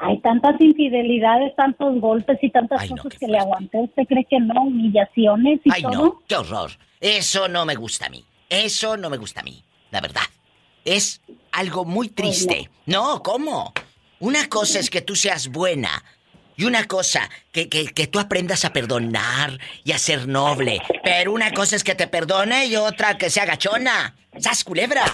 Hay 0.00 0.20
tantas 0.20 0.60
infidelidades, 0.60 1.56
tantos 1.56 2.00
golpes 2.00 2.38
y 2.40 2.50
tantas 2.50 2.82
Ay, 2.82 2.90
no, 2.90 3.02
cosas 3.02 3.18
que 3.18 3.26
le 3.26 3.38
aguanté. 3.38 3.78
¿Usted 3.78 4.04
cree 4.06 4.24
que 4.30 4.38
no? 4.38 4.62
Humillaciones 4.62 5.60
y 5.64 5.70
Ay, 5.72 5.82
todo. 5.82 5.92
no, 5.92 6.22
qué 6.28 6.36
horror. 6.36 6.70
Eso 7.00 7.48
no 7.48 7.64
me 7.64 7.74
gusta 7.74 8.06
a 8.06 8.08
mí. 8.10 8.24
Eso 8.48 8.96
no 8.96 9.10
me 9.10 9.16
gusta 9.16 9.40
a 9.40 9.42
mí, 9.42 9.62
la 9.90 10.00
verdad. 10.00 10.22
Es 10.96 11.20
algo 11.52 11.84
muy 11.84 12.08
triste. 12.08 12.70
No, 12.86 13.22
¿cómo? 13.22 13.72
Una 14.20 14.48
cosa 14.48 14.78
es 14.78 14.90
que 14.90 15.00
tú 15.02 15.14
seas 15.16 15.48
buena. 15.48 16.04
Y 16.56 16.64
una 16.64 16.84
cosa, 16.88 17.30
que, 17.52 17.68
que, 17.68 17.86
que 17.86 18.06
tú 18.08 18.18
aprendas 18.18 18.64
a 18.64 18.72
perdonar 18.72 19.60
y 19.84 19.92
a 19.92 19.98
ser 19.98 20.26
noble. 20.26 20.80
Pero 21.04 21.32
una 21.32 21.52
cosa 21.52 21.76
es 21.76 21.84
que 21.84 21.94
te 21.94 22.08
perdone 22.08 22.66
y 22.66 22.74
otra 22.76 23.16
que 23.16 23.30
sea 23.30 23.44
gachona. 23.44 24.16
¡Sas, 24.40 24.64
culebra! 24.64 25.04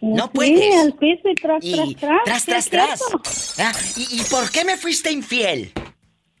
No 0.00 0.24
Sí, 0.26 0.30
puedes. 0.34 0.76
al 0.76 0.94
piso 0.94 1.28
y 1.28 1.34
tras, 1.34 1.64
Y 1.64 1.94
tras, 1.96 2.22
tras, 2.24 2.44
tras. 2.44 2.66
Tras, 2.68 3.00
tras. 3.22 3.58
Ah, 3.58 3.72
¿Y, 3.96 4.20
y 4.20 4.24
por 4.30 4.50
qué 4.50 4.64
me 4.64 4.76
fuiste 4.76 5.10
infiel? 5.10 5.72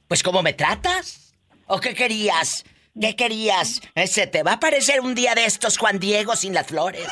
Pues 0.06 0.22
cómo 0.22 0.42
me 0.42 0.52
tratas. 0.52 1.34
¿O 1.66 1.78
qué 1.80 1.94
querías? 1.94 2.64
¿Qué 3.00 3.14
querías? 3.16 3.80
Eh, 3.94 4.06
Se 4.06 4.26
te 4.26 4.42
va 4.42 4.52
a 4.52 4.54
aparecer 4.54 5.00
un 5.00 5.14
día 5.14 5.34
de 5.34 5.44
estos 5.44 5.76
Juan 5.78 5.98
Diego 5.98 6.36
sin 6.36 6.54
las 6.54 6.66
flores. 6.68 7.06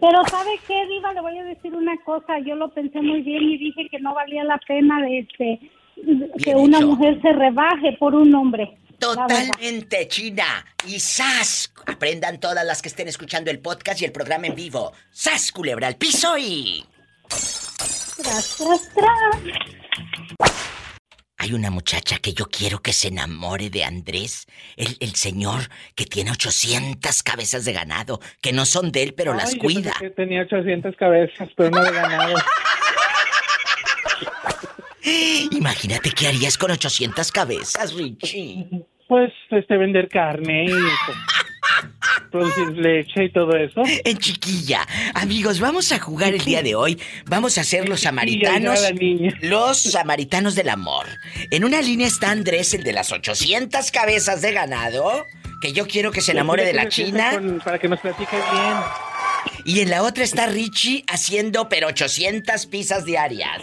Pero 0.00 0.24
¿sabe 0.28 0.50
qué, 0.66 0.86
Diva? 0.86 1.12
Le 1.12 1.20
voy 1.20 1.38
a 1.38 1.44
decir 1.44 1.74
una 1.74 1.96
cosa. 2.04 2.38
Yo 2.40 2.54
lo 2.54 2.68
pensé 2.68 3.00
muy 3.00 3.22
bien 3.22 3.42
y 3.42 3.58
dije 3.58 3.88
que 3.90 3.98
no 4.00 4.14
valía 4.14 4.44
la 4.44 4.58
pena 4.66 5.00
de 5.02 5.18
este 5.20 5.60
que 6.42 6.54
una 6.54 6.80
mujer 6.80 7.20
se 7.22 7.32
rebaje 7.32 7.96
por 7.98 8.14
un 8.14 8.34
hombre. 8.34 8.76
Totalmente, 8.98 10.08
China. 10.08 10.64
Y 10.86 10.98
¡Sas! 11.00 11.72
Aprendan 11.86 12.40
todas 12.40 12.64
las 12.64 12.82
que 12.82 12.88
estén 12.88 13.08
escuchando 13.08 13.50
el 13.50 13.60
podcast 13.60 14.00
y 14.00 14.04
el 14.04 14.12
programa 14.12 14.46
en 14.46 14.54
vivo. 14.54 14.92
¡Sas, 15.10 15.52
culebra 15.52 15.88
al 15.88 15.96
piso 15.96 16.36
y... 16.38 16.84
Tras, 17.28 18.56
tras, 18.56 18.94
tras. 18.94 20.55
Hay 21.38 21.52
una 21.52 21.70
muchacha 21.70 22.18
que 22.18 22.32
yo 22.32 22.46
quiero 22.46 22.80
que 22.80 22.92
se 22.92 23.08
enamore 23.08 23.68
de 23.70 23.84
Andrés, 23.84 24.46
el, 24.76 24.96
el 25.00 25.14
señor 25.14 25.68
que 25.94 26.04
tiene 26.06 26.30
800 26.30 27.22
cabezas 27.22 27.64
de 27.64 27.72
ganado, 27.72 28.20
que 28.40 28.52
no 28.52 28.64
son 28.64 28.90
de 28.92 29.02
él, 29.02 29.14
pero 29.14 29.32
Ay, 29.32 29.38
las 29.38 29.54
yo 29.54 29.60
cuida. 29.60 29.92
pensé 29.92 30.04
que 30.06 30.10
tenía 30.10 30.42
800 30.42 30.96
cabezas, 30.96 31.48
pero 31.56 31.70
no 31.70 31.82
de 31.84 31.92
ganado. 31.92 32.36
Imagínate 35.52 36.10
qué 36.10 36.28
harías 36.28 36.58
con 36.58 36.70
800 36.70 37.30
cabezas, 37.30 37.94
Richie. 37.94 38.66
Pues, 39.08 39.32
este, 39.50 39.76
vender 39.76 40.08
carne 40.08 40.64
y 40.64 40.70
producir 42.30 42.68
leche 42.76 43.24
y 43.24 43.32
todo 43.32 43.56
eso. 43.56 43.82
En 44.04 44.18
chiquilla. 44.18 44.86
Amigos, 45.14 45.60
vamos 45.60 45.92
a 45.92 45.98
jugar 45.98 46.34
el 46.34 46.44
día 46.44 46.62
de 46.62 46.74
hoy. 46.74 47.00
Vamos 47.26 47.58
a 47.58 47.64
ser 47.64 47.88
los 47.88 48.00
samaritanos. 48.00 48.80
Los 49.40 49.82
samaritanos 49.82 50.54
del 50.54 50.68
amor. 50.68 51.06
En 51.50 51.64
una 51.64 51.80
línea 51.80 52.06
está 52.06 52.30
Andrés, 52.30 52.74
el 52.74 52.84
de 52.84 52.92
las 52.92 53.12
800 53.12 53.90
cabezas 53.90 54.42
de 54.42 54.52
ganado. 54.52 55.24
Que 55.60 55.72
yo 55.72 55.86
quiero 55.86 56.12
que 56.12 56.20
se 56.20 56.32
enamore 56.32 56.64
de 56.64 56.74
la 56.74 56.88
China. 56.88 57.30
Con- 57.32 57.60
para 57.60 57.78
que 57.78 57.88
nos 57.88 58.00
platique 58.00 58.36
bien. 58.36 58.74
Y 59.64 59.80
en 59.80 59.90
la 59.90 60.02
otra 60.02 60.22
está 60.22 60.46
Richie 60.46 61.04
haciendo 61.08 61.68
pero 61.68 61.88
800 61.88 62.66
pizzas 62.66 63.04
diarias. 63.04 63.62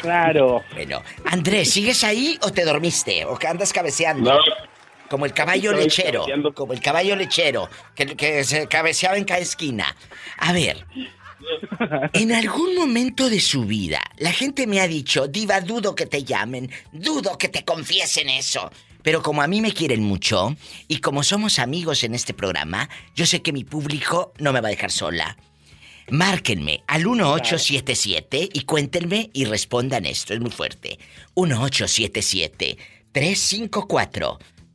Claro. 0.00 0.62
Bueno, 0.74 1.02
Andrés, 1.24 1.70
¿sigues 1.72 2.04
ahí 2.04 2.38
o 2.42 2.52
te 2.52 2.64
dormiste? 2.64 3.24
¿O 3.24 3.36
que 3.36 3.46
andas 3.48 3.72
cabeceando? 3.72 4.32
No. 4.32 4.38
Como 5.08 5.26
el 5.26 5.32
caballo 5.32 5.72
lechero. 5.72 6.26
Como 6.54 6.72
el 6.72 6.80
caballo 6.80 7.16
lechero. 7.16 7.68
Que, 7.94 8.06
que 8.16 8.44
se 8.44 8.66
cabeceaba 8.66 9.16
en 9.16 9.24
cada 9.24 9.40
esquina. 9.40 9.96
A 10.38 10.52
ver. 10.52 10.86
En 12.12 12.32
algún 12.32 12.74
momento 12.74 13.30
de 13.30 13.40
su 13.40 13.64
vida, 13.64 14.02
la 14.18 14.32
gente 14.32 14.66
me 14.66 14.80
ha 14.80 14.88
dicho, 14.88 15.28
Diva, 15.28 15.60
dudo 15.60 15.94
que 15.94 16.06
te 16.06 16.24
llamen, 16.24 16.70
dudo 16.92 17.38
que 17.38 17.48
te 17.48 17.64
confiesen 17.64 18.28
eso. 18.28 18.70
Pero 19.02 19.22
como 19.22 19.42
a 19.42 19.46
mí 19.46 19.60
me 19.60 19.72
quieren 19.72 20.02
mucho, 20.02 20.56
y 20.88 20.98
como 20.98 21.22
somos 21.22 21.58
amigos 21.58 22.04
en 22.04 22.14
este 22.14 22.34
programa, 22.34 22.88
yo 23.14 23.26
sé 23.26 23.40
que 23.42 23.52
mi 23.52 23.64
público 23.64 24.32
no 24.38 24.52
me 24.52 24.60
va 24.60 24.68
a 24.68 24.72
dejar 24.72 24.90
sola. 24.90 25.36
Márquenme 26.10 26.82
al 26.86 27.06
1877 27.06 28.48
y 28.52 28.62
cuéntenme 28.62 29.30
y 29.32 29.44
respondan 29.44 30.06
esto, 30.06 30.34
es 30.34 30.40
muy 30.40 30.50
fuerte. 30.50 30.98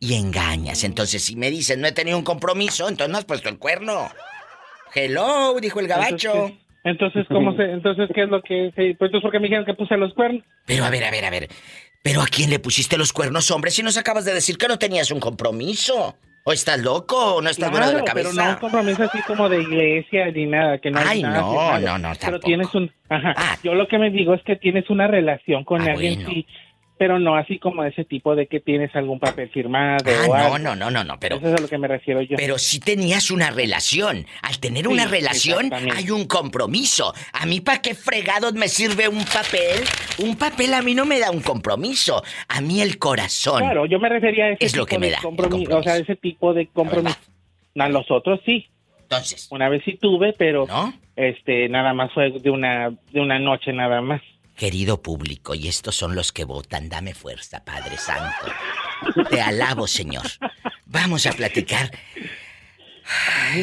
y 0.00 0.14
engañas. 0.14 0.84
Entonces, 0.84 1.22
si 1.22 1.36
me 1.36 1.50
dicen 1.50 1.80
no 1.80 1.88
he 1.88 1.92
tenido 1.92 2.18
un 2.18 2.24
compromiso, 2.24 2.88
entonces 2.88 3.10
no 3.12 3.18
has 3.18 3.24
puesto 3.24 3.48
el 3.48 3.58
cuerno. 3.58 4.08
Hello, 4.94 5.56
dijo 5.60 5.80
el 5.80 5.88
gabacho. 5.88 6.52
Entonces, 6.84 7.26
¿cómo 7.28 7.54
se, 7.56 7.64
entonces, 7.64 8.08
¿qué 8.14 8.22
es 8.22 8.28
lo 8.30 8.40
que 8.40 8.70
se, 8.74 8.94
pues 8.94 9.08
entonces, 9.08 9.22
¿por 9.22 9.30
qué 9.30 9.38
me 9.38 9.44
dijeron 9.48 9.66
que 9.66 9.74
puse 9.74 9.96
los 9.96 10.14
cuernos? 10.14 10.42
Pero 10.64 10.84
a 10.84 10.90
ver, 10.90 11.04
a 11.04 11.10
ver, 11.10 11.24
a 11.24 11.30
ver. 11.30 11.48
¿Pero 12.02 12.22
a 12.22 12.26
quién 12.26 12.50
le 12.50 12.58
pusiste 12.58 12.96
los 12.96 13.12
cuernos, 13.12 13.50
hombre? 13.50 13.70
Si 13.70 13.82
nos 13.82 13.96
acabas 13.96 14.24
de 14.24 14.32
decir 14.34 14.56
que 14.56 14.68
no 14.68 14.78
tenías 14.78 15.10
un 15.10 15.20
compromiso. 15.20 16.16
¿O 16.44 16.52
estás 16.52 16.78
loco 16.80 17.34
o 17.34 17.42
no 17.42 17.50
estás 17.50 17.70
bueno 17.70 17.88
de 17.88 17.92
la 17.92 17.98
Claro, 18.04 18.06
cabeza? 18.06 18.30
pero 18.32 18.42
no 18.46 18.50
un 18.54 18.56
compromiso 18.58 19.02
así 19.02 19.18
como 19.26 19.50
de 19.50 19.60
iglesia 19.60 20.30
ni 20.30 20.46
nada, 20.46 20.78
que 20.78 20.90
no 20.90 20.98
hay 20.98 21.06
Ay, 21.06 21.22
nada 21.22 21.40
no, 21.42 21.50
firmado. 21.50 21.80
no, 21.80 21.98
no, 21.98 22.08
Pero 22.08 22.18
tampoco. 22.20 22.46
tienes 22.46 22.74
un, 22.74 22.90
ajá, 23.10 23.58
yo 23.62 23.74
lo 23.74 23.86
que 23.86 23.98
me 23.98 24.10
digo 24.10 24.32
es 24.32 24.42
que 24.44 24.56
tienes 24.56 24.88
una 24.88 25.06
relación 25.08 25.64
con 25.64 25.82
Ah, 25.82 25.92
alguien, 25.92 26.14
bueno. 26.14 26.30
sí, 26.30 26.46
pero 26.98 27.18
no 27.18 27.36
así 27.36 27.58
como 27.58 27.84
ese 27.84 28.04
tipo 28.04 28.34
de 28.34 28.46
que 28.46 28.60
tienes 28.60 28.94
algún 28.96 29.18
papel 29.20 29.48
firmado 29.50 30.04
Ah, 30.06 30.24
o 30.26 30.28
no, 30.28 30.34
algo. 30.34 30.58
no, 30.58 30.76
no, 30.76 30.90
no, 30.90 31.04
no, 31.04 31.18
pero... 31.20 31.36
Eso 31.36 31.48
es 31.48 31.54
a 31.58 31.62
lo 31.62 31.68
que 31.68 31.78
me 31.78 31.88
refiero 31.88 32.20
yo. 32.22 32.36
Pero 32.36 32.58
si 32.58 32.80
tenías 32.80 33.30
una 33.30 33.50
relación. 33.50 34.26
Al 34.42 34.58
tener 34.58 34.84
Sí, 34.84 34.92
una 34.92 35.06
relación 35.06 35.70
hay 35.72 36.10
un 36.10 36.26
compromiso. 36.26 37.14
A 37.32 37.46
mí 37.46 37.60
para 37.60 37.80
qué 37.80 37.94
fregados 37.94 38.54
me 38.54 38.68
sirve 38.68 39.08
un 39.08 39.24
papel? 39.24 39.80
Un 40.18 40.36
papel 40.36 40.74
a 40.74 40.82
mí 40.82 40.94
no 40.94 41.04
me 41.04 41.18
da 41.20 41.30
un 41.30 41.40
compromiso. 41.40 42.22
A 42.48 42.60
mí 42.60 42.80
el 42.80 42.98
corazón. 42.98 43.60
Claro, 43.62 43.86
yo 43.86 43.98
me 44.00 44.08
refería 44.08 44.46
a 44.46 44.50
ese 44.50 44.64
Es 44.66 44.76
lo 44.76 44.84
tipo 44.84 44.96
que 44.96 44.98
me 44.98 45.06
de 45.06 45.12
da, 45.12 45.18
el 45.18 45.22
compromiso, 45.22 45.78
o 45.78 45.82
sea, 45.82 45.96
ese 45.96 46.16
tipo 46.16 46.52
de 46.54 46.66
compromiso. 46.66 47.16
A 47.78 47.88
los 47.88 48.10
otros 48.10 48.40
sí. 48.44 48.66
Entonces. 49.02 49.46
Una 49.50 49.68
vez 49.68 49.82
sí 49.84 49.96
tuve, 50.00 50.32
pero 50.36 50.66
este 51.16 51.68
nada 51.68 51.94
más 51.94 52.12
fue 52.12 52.30
de 52.30 52.50
una 52.50 52.90
de 53.12 53.20
una 53.20 53.38
noche 53.38 53.72
nada 53.72 54.00
más. 54.02 54.20
Querido 54.58 55.00
público, 55.00 55.54
y 55.54 55.68
estos 55.68 55.94
son 55.94 56.16
los 56.16 56.32
que 56.32 56.44
votan, 56.44 56.88
dame 56.88 57.14
fuerza, 57.14 57.64
Padre 57.64 57.96
Santo. 57.96 58.46
Te 59.30 59.40
alabo, 59.40 59.86
Señor. 59.86 60.26
Vamos 60.84 61.26
a 61.26 61.32
platicar. 61.32 61.92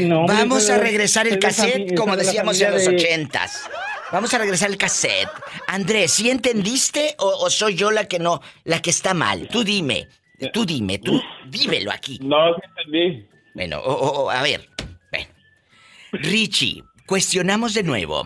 No, 0.01 0.25
Vamos 0.25 0.69
a 0.69 0.77
regresar 0.77 1.27
el 1.27 1.33
de 1.33 1.39
cassette, 1.39 1.95
como 1.95 2.15
de 2.15 2.23
decíamos 2.23 2.59
en 2.61 2.71
los 2.71 2.85
de- 2.85 2.95
ochentas. 2.95 3.69
Vamos 4.11 4.33
a 4.33 4.37
regresar 4.37 4.69
el 4.69 4.77
cassette. 4.77 5.29
Andrés, 5.67 6.13
¿sí 6.13 6.29
entendiste 6.29 7.15
o, 7.19 7.27
o 7.27 7.49
soy 7.49 7.75
yo 7.75 7.91
la 7.91 8.05
que 8.07 8.17
no, 8.17 8.41
la 8.63 8.81
que 8.81 8.89
está 8.91 9.13
mal? 9.13 9.49
Tú 9.49 9.63
dime, 9.65 10.07
tú 10.53 10.65
dime, 10.65 10.97
tú 10.99 11.21
dímelo 11.49 11.91
aquí. 11.91 12.19
No, 12.23 12.55
sí 12.55 12.61
entendí. 12.69 13.27
Bueno, 13.53 13.79
o- 13.79 13.93
o- 13.93 14.23
o, 14.23 14.29
a 14.29 14.41
ver. 14.41 14.69
Bueno. 15.11 15.27
Richie, 16.13 16.83
cuestionamos 17.05 17.73
de 17.73 17.83
nuevo. 17.83 18.25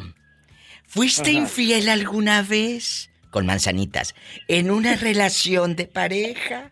¿Fuiste 0.89 1.29
Ajá. 1.31 1.39
infiel 1.39 1.87
alguna 1.89 2.41
vez? 2.41 3.09
Con 3.29 3.45
manzanitas. 3.45 4.15
¿En 4.47 4.71
una 4.71 4.95
relación 5.01 5.75
de 5.75 5.85
pareja? 5.85 6.71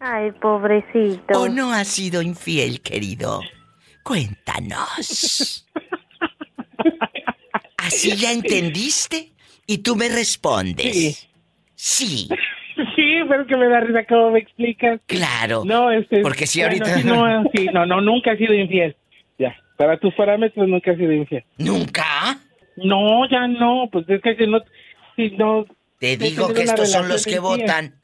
Ay, 0.00 0.30
pobrecito. 0.40 1.38
¿O 1.40 1.48
no 1.48 1.72
has 1.72 1.88
sido 1.88 2.22
infiel, 2.22 2.80
querido? 2.80 3.40
Cuéntanos. 4.02 5.66
¿Así 7.76 8.16
ya 8.16 8.32
entendiste? 8.32 9.32
Y 9.66 9.78
tú 9.78 9.96
me 9.96 10.08
respondes. 10.08 11.28
Sí. 11.74 12.28
Sí, 12.94 13.14
pero 13.28 13.46
que 13.46 13.56
me 13.56 13.68
da 13.68 13.80
risa 13.80 14.04
cómo 14.08 14.30
me 14.30 14.38
explicas. 14.40 15.00
Claro. 15.06 15.62
No, 15.64 15.90
este. 15.90 16.20
Porque 16.20 16.46
si 16.46 16.60
bueno, 16.60 16.84
ahorita- 16.84 17.00
sí, 17.00 17.04
no, 17.06 17.44
sí, 17.54 17.66
no, 17.72 17.86
no, 17.86 18.00
nunca 18.00 18.32
he 18.32 18.38
sido 18.38 18.54
infiel. 18.54 18.96
Ya, 19.38 19.54
para 19.76 19.98
tus 19.98 20.14
parámetros 20.14 20.68
nunca 20.68 20.92
he 20.92 20.96
sido 20.96 21.12
infiel. 21.12 21.44
¿Nunca? 21.58 22.04
No, 22.84 23.28
ya 23.28 23.46
no, 23.46 23.88
pues 23.90 24.08
es 24.08 24.22
que 24.22 24.36
si 24.36 24.46
no, 24.46 24.58
si 25.16 25.30
no. 25.36 25.66
Te 25.98 26.16
digo 26.16 26.52
que 26.52 26.62
estos 26.62 26.90
son 26.92 27.08
los 27.08 27.24
que 27.24 27.38
votan. 27.38 28.00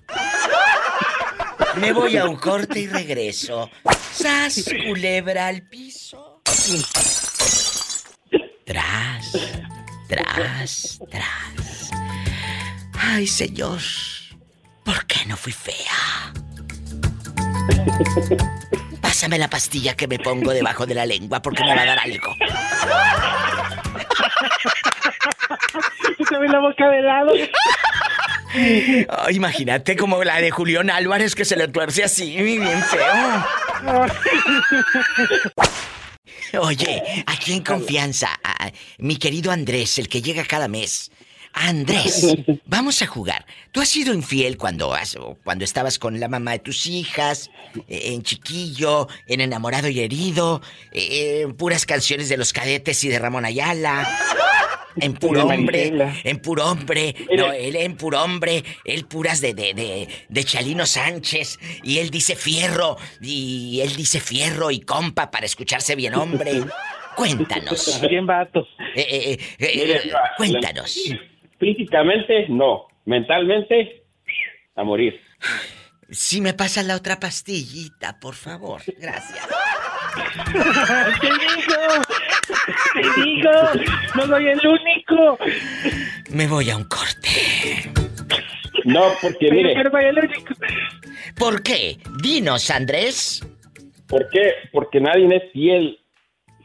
Me 1.81 1.93
voy 1.93 2.17
a 2.17 2.25
un 2.25 2.37
corte 2.37 2.81
y 2.81 2.87
regreso. 2.87 3.71
¡Sas, 4.13 4.65
culebra 4.87 5.49
al 5.49 5.63
piso! 5.69 6.41
Tras, 8.65 9.33
tras, 10.09 11.01
tras. 11.11 11.91
Ay, 12.99 13.27
señor. 13.27 13.81
¿Por 14.85 15.07
qué 15.07 15.27
no 15.27 15.37
fui 15.37 15.53
fea? 15.53 16.33
Pásame 19.01 19.39
la 19.39 19.49
pastilla 19.49 19.95
que 19.95 20.09
me 20.09 20.19
pongo 20.19 20.53
debajo 20.53 20.87
de 20.87 20.95
la 20.95 21.07
lengua 21.07 21.41
porque 21.41 21.63
me 21.65 21.75
va 21.75 21.83
a 21.83 21.87
dar 21.87 21.99
algo. 21.99 22.35
Se 26.29 26.39
ve 26.39 26.49
la 26.49 26.61
boca 26.61 26.89
de 26.89 27.03
lado. 27.03 27.33
Imagínate 29.31 29.97
como 29.97 30.23
la 30.23 30.41
de 30.41 30.51
Julián 30.51 30.91
Álvarez 30.91 31.35
que 31.35 31.45
se 31.45 31.57
le 31.57 31.69
tuerce 31.69 32.05
así, 32.05 32.37
bien 32.37 32.83
feo. 32.85 33.45
Oye, 36.61 37.25
aquí 37.27 37.53
en 37.53 37.63
confianza, 37.63 38.29
mi 38.99 39.17
querido 39.17 39.51
Andrés, 39.51 39.99
el 39.99 40.09
que 40.09 40.23
llega 40.23 40.45
cada 40.45 40.69
mes. 40.69 41.11
Andrés, 41.55 42.35
vamos 42.67 43.01
a 43.03 43.07
jugar. 43.07 43.47
¿Tú 43.73 43.81
has 43.81 43.89
sido 43.89 44.13
infiel 44.13 44.57
cuando, 44.59 44.93
has- 44.93 45.17
cuando 45.45 45.65
estabas 45.65 45.99
con 45.99 46.19
la 46.21 46.29
mamá 46.29 46.53
de 46.53 46.59
tus 46.59 46.87
hijas, 46.87 47.51
eh, 47.89 48.13
en 48.13 48.23
chiquillo, 48.23 49.09
en 49.27 49.41
enamorado 49.41 49.89
y 49.89 50.01
herido, 50.01 50.61
eh, 50.93 51.43
en 51.43 51.55
puras 51.57 51.87
canciones 51.87 52.29
de 52.29 52.37
los 52.37 52.53
cadetes 52.53 53.03
y 53.05 53.09
de 53.09 53.19
Ramón 53.19 53.45
Ayala? 53.45 54.07
En 54.97 55.15
puro 55.19 55.45
hombre, 55.47 55.93
en 56.25 56.39
puro 56.39 56.67
hombre. 56.71 57.15
No, 57.37 57.53
él 57.53 57.77
en 57.77 57.97
puro 57.97 58.23
hombre, 58.23 58.63
él 58.85 59.07
puras 59.07 59.41
de, 59.41 59.55
de, 59.55 59.75
de, 59.75 60.09
de 60.29 60.45
Chalino 60.45 60.87
Sánchez. 60.87 61.59
Y 61.83 61.99
él 61.99 62.11
dice 62.11 62.37
fierro, 62.37 62.97
y 63.21 63.81
él 63.81 63.95
dice 63.97 64.21
fierro 64.21 64.71
y 64.71 64.81
compa 64.81 65.31
para 65.31 65.47
escucharse 65.47 65.95
bien 65.97 66.15
hombre. 66.15 66.65
Cuéntanos. 67.17 68.01
Bien 68.09 68.27
vato. 68.27 68.67
Eh, 68.97 69.07
eh, 69.09 69.33
eh, 69.33 69.39
eh, 69.59 70.01
eh, 70.05 70.13
cuéntanos. 70.37 70.99
Físicamente, 71.59 72.47
no. 72.49 72.87
Mentalmente, 73.05 74.05
a 74.77 74.85
morir. 74.85 75.21
Si 76.11 76.41
me 76.41 76.55
pasa 76.55 76.83
la 76.83 76.97
otra 76.97 77.19
pastillita, 77.19 78.19
por 78.21 78.35
favor. 78.35 78.83
Gracias. 78.99 79.47
¿Qué 81.21 81.29
digo? 81.29 81.77
¿Qué 82.95 83.23
digo? 83.23 83.51
No 84.15 84.27
soy 84.27 84.49
el 84.49 84.61
único. 84.67 85.39
Me 86.31 86.47
voy 86.47 86.71
a 86.71 86.77
un 86.77 86.85
corte. 86.85 87.91
No, 88.85 89.13
porque 89.21 89.51
mire. 89.51 89.75
Pero 89.75 89.91
soy 89.91 90.05
el 90.05 90.19
único. 90.19 90.55
¿Por 91.37 91.63
qué? 91.63 91.99
Dinos, 92.23 92.71
Andrés. 92.71 93.45
¿Por 94.07 94.29
qué? 94.31 94.53
Porque 94.73 95.01
nadie 95.01 95.27
es 95.37 95.53
fiel 95.53 95.99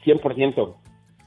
100%. 0.06 0.76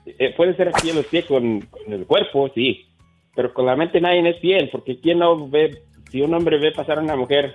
Eh, 0.06 0.34
puede 0.36 0.56
ser 0.56 0.72
fiel 0.80 0.98
o 0.98 1.02
fiel 1.02 1.26
con, 1.26 1.60
con 1.62 1.92
el 1.92 2.06
cuerpo, 2.06 2.50
sí. 2.54 2.86
Pero 3.34 3.52
con 3.54 3.66
la 3.66 3.76
mente 3.76 4.00
nadie 4.00 4.28
es 4.28 4.40
fiel. 4.40 4.68
Porque 4.70 4.98
¿quién 5.00 5.18
no 5.18 5.48
ve? 5.48 5.82
Si 6.10 6.20
un 6.20 6.34
hombre 6.34 6.58
ve 6.58 6.72
pasar 6.72 6.98
a 6.98 7.02
una 7.02 7.16
mujer 7.16 7.54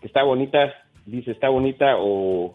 que 0.00 0.06
está 0.06 0.22
bonita, 0.22 0.74
dice 1.06 1.30
está 1.30 1.48
bonita 1.48 1.96
o, 1.98 2.54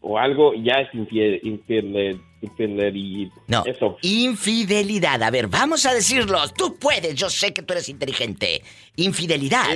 o 0.00 0.18
algo, 0.18 0.54
ya 0.54 0.74
es 0.80 0.94
infiel. 0.94 1.40
infiel, 1.42 2.20
infiel 2.42 3.30
No. 3.48 3.64
Eso. 3.64 3.96
Infidelidad. 4.02 5.22
A 5.22 5.30
ver, 5.30 5.48
vamos 5.48 5.86
a 5.86 5.94
decirlo. 5.94 6.38
Tú 6.56 6.76
puedes, 6.78 7.14
yo 7.14 7.30
sé 7.30 7.52
que 7.54 7.62
tú 7.62 7.72
eres 7.74 7.88
inteligente. 7.88 8.62
Infidelidad. 8.96 9.68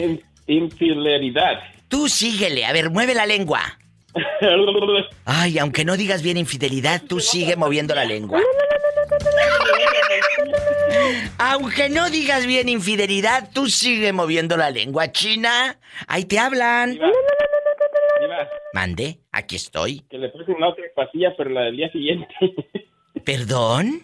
Infidelidad. 0.46 1.60
Tú 1.88 2.08
síguele. 2.08 2.64
A 2.64 2.72
ver, 2.72 2.90
mueve 2.90 3.14
la 3.14 3.26
lengua. 3.26 3.60
Ay, 5.24 5.58
aunque 5.58 5.84
no 5.84 5.96
digas 5.96 6.22
bien 6.22 6.36
infidelidad, 6.36 7.02
tú 7.08 7.20
sigue 7.20 7.56
moviendo 7.56 7.94
la 7.94 8.04
lengua. 8.04 8.40
Aunque 11.38 11.88
no 11.88 12.10
digas 12.10 12.46
bien 12.46 12.68
infidelidad, 12.68 13.50
tú 13.52 13.66
sigue 13.68 14.12
moviendo 14.12 14.56
la 14.56 14.70
lengua. 14.70 15.10
China, 15.12 15.78
ahí 16.06 16.24
te 16.24 16.38
hablan. 16.38 16.92
Diva, 16.92 18.48
Mande, 18.72 19.18
aquí 19.32 19.56
estoy. 19.56 20.00
que 20.10 20.18
le 20.18 20.28
puse 20.30 20.50
una 20.52 20.68
otra 20.68 20.84
pastilla, 20.94 21.34
pero 21.36 21.50
la 21.50 21.62
del 21.62 21.76
día 21.76 21.90
siguiente. 21.92 22.26
¿Perdón? 23.24 24.02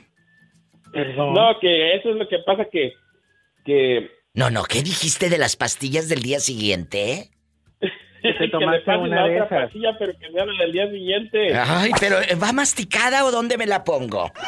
No, 1.16 1.58
que 1.60 1.96
eso 1.96 2.10
es 2.10 2.16
lo 2.16 2.28
que 2.28 2.38
pasa 2.46 2.66
que... 2.70 2.92
que 3.64 4.10
No, 4.34 4.50
no, 4.50 4.62
¿qué 4.64 4.82
dijiste 4.82 5.28
de 5.28 5.38
las 5.38 5.56
pastillas 5.56 6.08
del 6.08 6.22
día 6.22 6.38
siguiente? 6.38 7.30
que 8.22 8.30
le 8.30 8.48
tomaste 8.48 8.96
una 8.96 9.22
la 9.22 9.28
de 9.28 9.42
otra 9.42 9.56
esas. 9.56 9.64
pastilla, 9.66 9.96
pero 9.98 10.12
que 10.18 10.30
sea 10.30 10.46
la 10.46 10.62
del 10.62 10.72
día 10.72 10.88
siguiente. 10.90 11.54
Ay, 11.56 11.90
pero 11.98 12.20
¿eh, 12.22 12.36
¿va 12.40 12.52
masticada 12.52 13.24
o 13.24 13.32
dónde 13.32 13.58
me 13.58 13.66
la 13.66 13.82
pongo? 13.82 14.30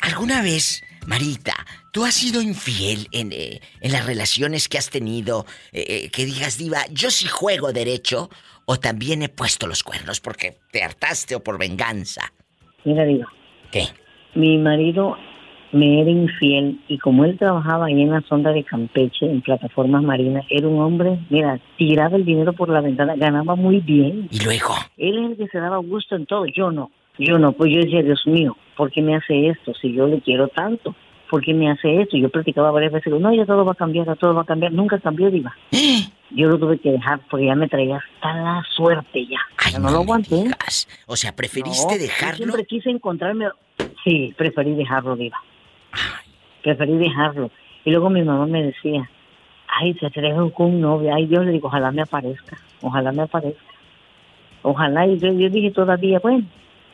¿Alguna 0.00 0.42
vez, 0.42 0.82
Marita, 1.06 1.54
tú 1.92 2.04
has 2.04 2.14
sido 2.14 2.42
infiel 2.42 3.08
en, 3.12 3.32
eh, 3.32 3.60
en 3.80 3.92
las 3.92 4.06
relaciones 4.06 4.68
que 4.68 4.78
has 4.78 4.90
tenido? 4.90 5.46
eh, 5.72 5.84
eh, 5.88 6.10
que 6.10 6.24
digas, 6.24 6.58
diva, 6.58 6.84
yo 6.90 7.10
sí 7.10 7.26
juego 7.26 7.72
derecho 7.72 8.30
o 8.64 8.78
también 8.78 9.22
he 9.22 9.28
puesto 9.28 9.66
los 9.66 9.82
cuernos 9.82 10.20
porque 10.20 10.58
te 10.70 10.82
hartaste 10.82 11.34
o 11.34 11.42
por 11.42 11.58
venganza. 11.58 12.32
Mira, 12.84 13.04
digo. 13.04 13.26
¿Qué? 13.70 13.88
Mi 14.34 14.58
marido 14.58 15.16
me 15.72 16.00
era 16.02 16.10
infiel 16.10 16.78
y 16.88 16.98
como 16.98 17.24
él 17.24 17.36
trabajaba 17.38 17.86
ahí 17.86 18.00
en 18.00 18.10
la 18.10 18.20
sonda 18.22 18.52
de 18.52 18.62
Campeche, 18.64 19.26
en 19.26 19.40
plataformas 19.42 20.02
marinas, 20.02 20.44
era 20.50 20.68
un 20.68 20.80
hombre, 20.80 21.18
mira, 21.30 21.58
tiraba 21.78 22.16
el 22.16 22.24
dinero 22.24 22.52
por 22.52 22.68
la 22.68 22.80
ventana, 22.80 23.14
ganaba 23.16 23.56
muy 23.56 23.80
bien. 23.80 24.28
¿Y 24.30 24.44
luego? 24.44 24.74
Él 24.98 25.18
es 25.18 25.30
el 25.32 25.36
que 25.36 25.48
se 25.48 25.58
daba 25.58 25.78
gusto 25.78 26.14
en 26.16 26.26
todo, 26.26 26.44
yo 26.46 26.70
no. 26.70 26.90
Yo 27.18 27.38
no, 27.38 27.52
pues 27.52 27.70
yo 27.72 27.78
decía, 27.80 28.02
Dios 28.02 28.22
mío, 28.26 28.56
¿por 28.76 28.90
qué 28.90 29.02
me 29.02 29.14
hace 29.16 29.48
esto 29.48 29.72
si 29.74 29.92
yo 29.92 30.06
le 30.06 30.20
quiero 30.20 30.48
tanto? 30.48 30.94
¿Por 31.30 31.42
qué 31.42 31.54
me 31.54 31.70
hace 31.70 32.02
esto? 32.02 32.16
Yo 32.18 32.28
platicaba 32.28 32.70
varias 32.70 32.92
veces, 32.92 33.12
no, 33.18 33.32
ya 33.34 33.46
todo 33.46 33.64
va 33.64 33.72
a 33.72 33.74
cambiar, 33.74 34.06
ya 34.06 34.14
todo 34.16 34.34
va 34.34 34.42
a 34.42 34.46
cambiar. 34.46 34.72
Nunca 34.72 34.98
cambió, 34.98 35.30
Diva. 35.30 35.54
Yo 36.34 36.48
lo 36.48 36.58
tuve 36.58 36.78
que 36.78 36.90
dejar 36.92 37.20
porque 37.30 37.44
ya 37.44 37.54
me 37.54 37.68
traía 37.68 37.96
hasta 37.98 38.34
la 38.34 38.62
suerte 38.74 39.26
ya. 39.26 39.38
Ya 39.70 39.78
no, 39.78 39.90
lo 39.90 39.98
aguanté. 39.98 40.44
O 41.06 41.14
sea, 41.14 41.36
preferiste 41.36 41.84
No, 41.86 41.92
yo 41.92 41.98
dejarlo. 41.98 42.36
siempre 42.36 42.64
quise 42.64 42.88
encontrarme. 42.88 43.48
Sí, 44.02 44.32
preferí 44.38 44.74
dejarlo, 44.74 45.14
Diva. 45.14 45.36
Preferí 46.62 46.96
dejarlo. 46.96 47.50
Y 47.84 47.90
luego 47.90 48.10
mi 48.10 48.22
mamá 48.22 48.46
me 48.46 48.62
decía, 48.62 49.08
ay, 49.68 49.94
se 49.94 50.06
atreven 50.06 50.50
con 50.50 50.66
un 50.66 50.80
novio. 50.80 51.14
Ay, 51.14 51.26
Dios 51.26 51.44
le 51.44 51.52
digo, 51.52 51.68
ojalá 51.68 51.90
me 51.90 52.02
aparezca. 52.02 52.58
Ojalá 52.80 53.12
me 53.12 53.22
aparezca. 53.22 53.62
Ojalá. 54.62 55.06
Y 55.06 55.18
yo, 55.18 55.32
yo 55.32 55.48
dije 55.50 55.70
todavía, 55.70 56.20
bueno, 56.20 56.46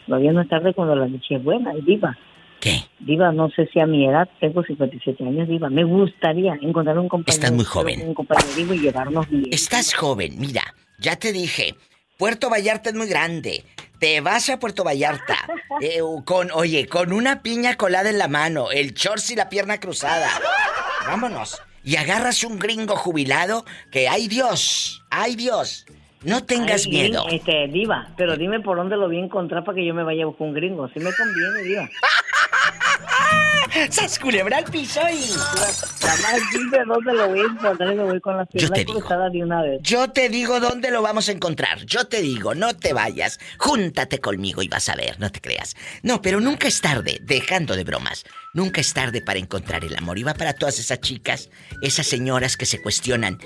todavía 0.06 0.32
no 0.32 0.40
es 0.40 0.48
tarde 0.48 0.72
cuando 0.74 0.96
la 0.96 1.06
noche 1.06 1.36
es 1.36 1.42
buena. 1.42 1.74
Y 1.74 1.82
Diva. 1.82 2.16
¿Qué? 2.60 2.80
Diva, 2.98 3.30
no 3.30 3.50
sé 3.50 3.68
si 3.72 3.78
a 3.78 3.86
mi 3.86 4.06
edad, 4.06 4.28
tengo 4.40 4.64
57 4.64 5.24
años, 5.24 5.48
Diva. 5.48 5.70
Me 5.70 5.84
gustaría 5.84 6.54
encontrar 6.60 6.98
un 6.98 7.08
compañero. 7.08 7.42
Estás 7.42 7.52
muy 7.52 7.64
joven. 7.64 8.14
Un 8.16 8.74
y 8.74 8.78
llevarnos 8.78 9.28
bien. 9.28 9.46
Estás 9.52 9.94
joven, 9.94 10.34
mira, 10.38 10.62
ya 10.98 11.16
te 11.16 11.32
dije, 11.32 11.74
Puerto 12.16 12.50
Vallarta 12.50 12.90
es 12.90 12.96
muy 12.96 13.06
grande. 13.06 13.62
Te 13.98 14.20
vas 14.20 14.48
a 14.48 14.58
Puerto 14.58 14.84
Vallarta 14.84 15.36
eh, 15.80 16.00
con, 16.24 16.50
oye, 16.52 16.86
con 16.86 17.12
una 17.12 17.42
piña 17.42 17.76
colada 17.76 18.10
en 18.10 18.18
la 18.18 18.28
mano, 18.28 18.70
el 18.70 18.94
shorts 18.94 19.30
y 19.30 19.36
la 19.36 19.48
pierna 19.48 19.80
cruzada. 19.80 20.28
Vámonos. 21.06 21.60
Y 21.82 21.96
agarras 21.96 22.44
un 22.44 22.58
gringo 22.58 22.96
jubilado 22.96 23.64
que, 23.90 24.08
ay 24.08 24.28
Dios, 24.28 25.04
ay 25.10 25.36
Dios, 25.36 25.86
no 26.22 26.44
tengas 26.44 26.84
Ay, 26.86 26.92
miedo. 26.92 27.24
Este, 27.30 27.68
diva, 27.68 28.08
pero 28.16 28.36
dime 28.36 28.60
por 28.60 28.76
dónde 28.76 28.96
lo 28.96 29.06
voy 29.06 29.18
a 29.18 29.24
encontrar 29.24 29.64
para 29.64 29.76
que 29.76 29.86
yo 29.86 29.94
me 29.94 30.02
vaya 30.02 30.24
a 30.24 30.26
buscar 30.26 30.48
un 30.48 30.54
gringo. 30.54 30.88
Si 30.88 30.98
me 30.98 31.10
conviene, 31.12 31.62
diva. 31.62 31.88
¡Sas 33.90 34.18
culebra 34.18 34.58
al 34.58 34.64
piso 34.64 35.00
y... 35.10 35.30
Además, 36.08 36.40
dime 36.52 36.78
dónde 36.86 37.12
lo 37.12 37.28
voy 37.28 37.40
a 37.40 37.44
encontrar 37.44 37.92
y 37.92 37.96
me 37.96 38.04
voy 38.04 38.20
con 38.20 38.36
la 38.36 38.46
pierna 38.46 38.74
te 38.74 38.84
digo. 38.84 39.00
cruzada 39.00 39.30
de 39.30 39.42
una 39.42 39.62
vez. 39.62 39.80
Yo 39.82 40.10
te 40.10 40.28
digo 40.28 40.60
dónde 40.60 40.90
lo 40.90 41.02
vamos 41.02 41.28
a 41.28 41.32
encontrar. 41.32 41.84
Yo 41.84 42.06
te 42.06 42.22
digo, 42.22 42.54
no 42.54 42.74
te 42.74 42.92
vayas. 42.92 43.38
Júntate 43.58 44.18
conmigo 44.20 44.62
y 44.62 44.68
vas 44.68 44.88
a 44.88 44.96
ver, 44.96 45.20
no 45.20 45.30
te 45.30 45.40
creas. 45.40 45.76
No, 46.02 46.22
pero 46.22 46.40
nunca 46.40 46.68
es 46.68 46.80
tarde, 46.80 47.18
dejando 47.22 47.76
de 47.76 47.84
bromas. 47.84 48.24
Nunca 48.54 48.80
es 48.80 48.94
tarde 48.94 49.20
para 49.20 49.38
encontrar 49.38 49.84
el 49.84 49.96
amor. 49.96 50.18
Y 50.18 50.22
va 50.22 50.34
para 50.34 50.54
todas 50.54 50.78
esas 50.78 51.00
chicas, 51.00 51.50
esas 51.82 52.06
señoras 52.06 52.56
que 52.56 52.66
se 52.66 52.80
cuestionan. 52.80 53.38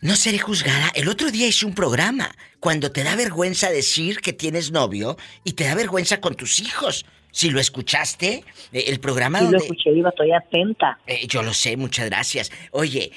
No 0.00 0.14
seré 0.14 0.38
juzgada. 0.38 0.90
El 0.94 1.08
otro 1.08 1.30
día 1.30 1.46
hice 1.48 1.66
un 1.66 1.74
programa 1.74 2.30
cuando 2.60 2.92
te 2.92 3.02
da 3.02 3.16
vergüenza 3.16 3.70
decir 3.70 4.20
que 4.20 4.32
tienes 4.32 4.70
novio 4.70 5.16
y 5.44 5.52
te 5.52 5.64
da 5.64 5.74
vergüenza 5.74 6.20
con 6.20 6.34
tus 6.34 6.60
hijos. 6.60 7.04
Si 7.30 7.50
lo 7.50 7.60
escuchaste, 7.60 8.42
eh, 8.72 8.84
el 8.88 9.00
programa 9.00 9.38
Sí 9.38 9.44
lo 9.44 9.50
donde... 9.50 9.64
escuché, 9.66 9.92
Diva, 9.92 10.08
estoy 10.10 10.32
atenta. 10.32 10.98
Eh, 11.06 11.26
yo 11.28 11.42
lo 11.42 11.52
sé, 11.52 11.76
muchas 11.76 12.06
gracias. 12.06 12.50
Oye, 12.72 13.12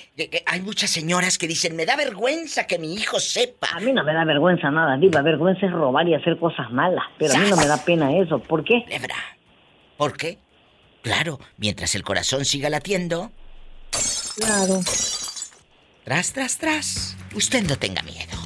hay 0.45 0.62
muchas 0.62 0.89
señoras 0.91 1.38
que 1.38 1.47
dicen, 1.47 1.76
me 1.76 1.86
da 1.86 1.95
vergüenza 1.95 2.68
que 2.68 2.78
mi 2.78 2.93
hijo 2.93 3.20
sepa. 3.20 3.70
A 3.74 3.80
mí 3.80 3.93
no 3.93 4.03
me 4.03 4.14
da 4.14 4.24
vergüenza 4.26 4.70
nada, 4.70 4.97
Diva. 4.97 5.22
Vergüenza 5.22 5.66
es 5.66 5.72
robar 5.72 6.07
y 6.07 6.14
hacer 6.16 6.38
cosas 6.38 6.70
malas. 6.72 7.05
Pero 7.18 7.34
a 7.34 7.38
mí 7.38 7.49
no 7.49 7.55
me 7.57 7.66
da 7.68 7.78
pena 7.84 8.16
eso. 8.18 8.39
¿Por 8.39 8.64
qué? 8.64 8.84
¿Por 9.97 10.18
qué? 10.18 10.38
Claro, 11.01 11.39
mientras 11.57 11.95
el 11.95 12.03
corazón 12.03 12.45
siga 12.45 12.70
latiendo, 12.70 13.32
Claro. 14.38 14.80
tras, 16.03 16.34
tras, 16.34 16.57
tras, 16.57 17.18
usted 17.34 17.64
no 17.64 17.76
tenga 17.78 18.01
miedo. 18.03 18.38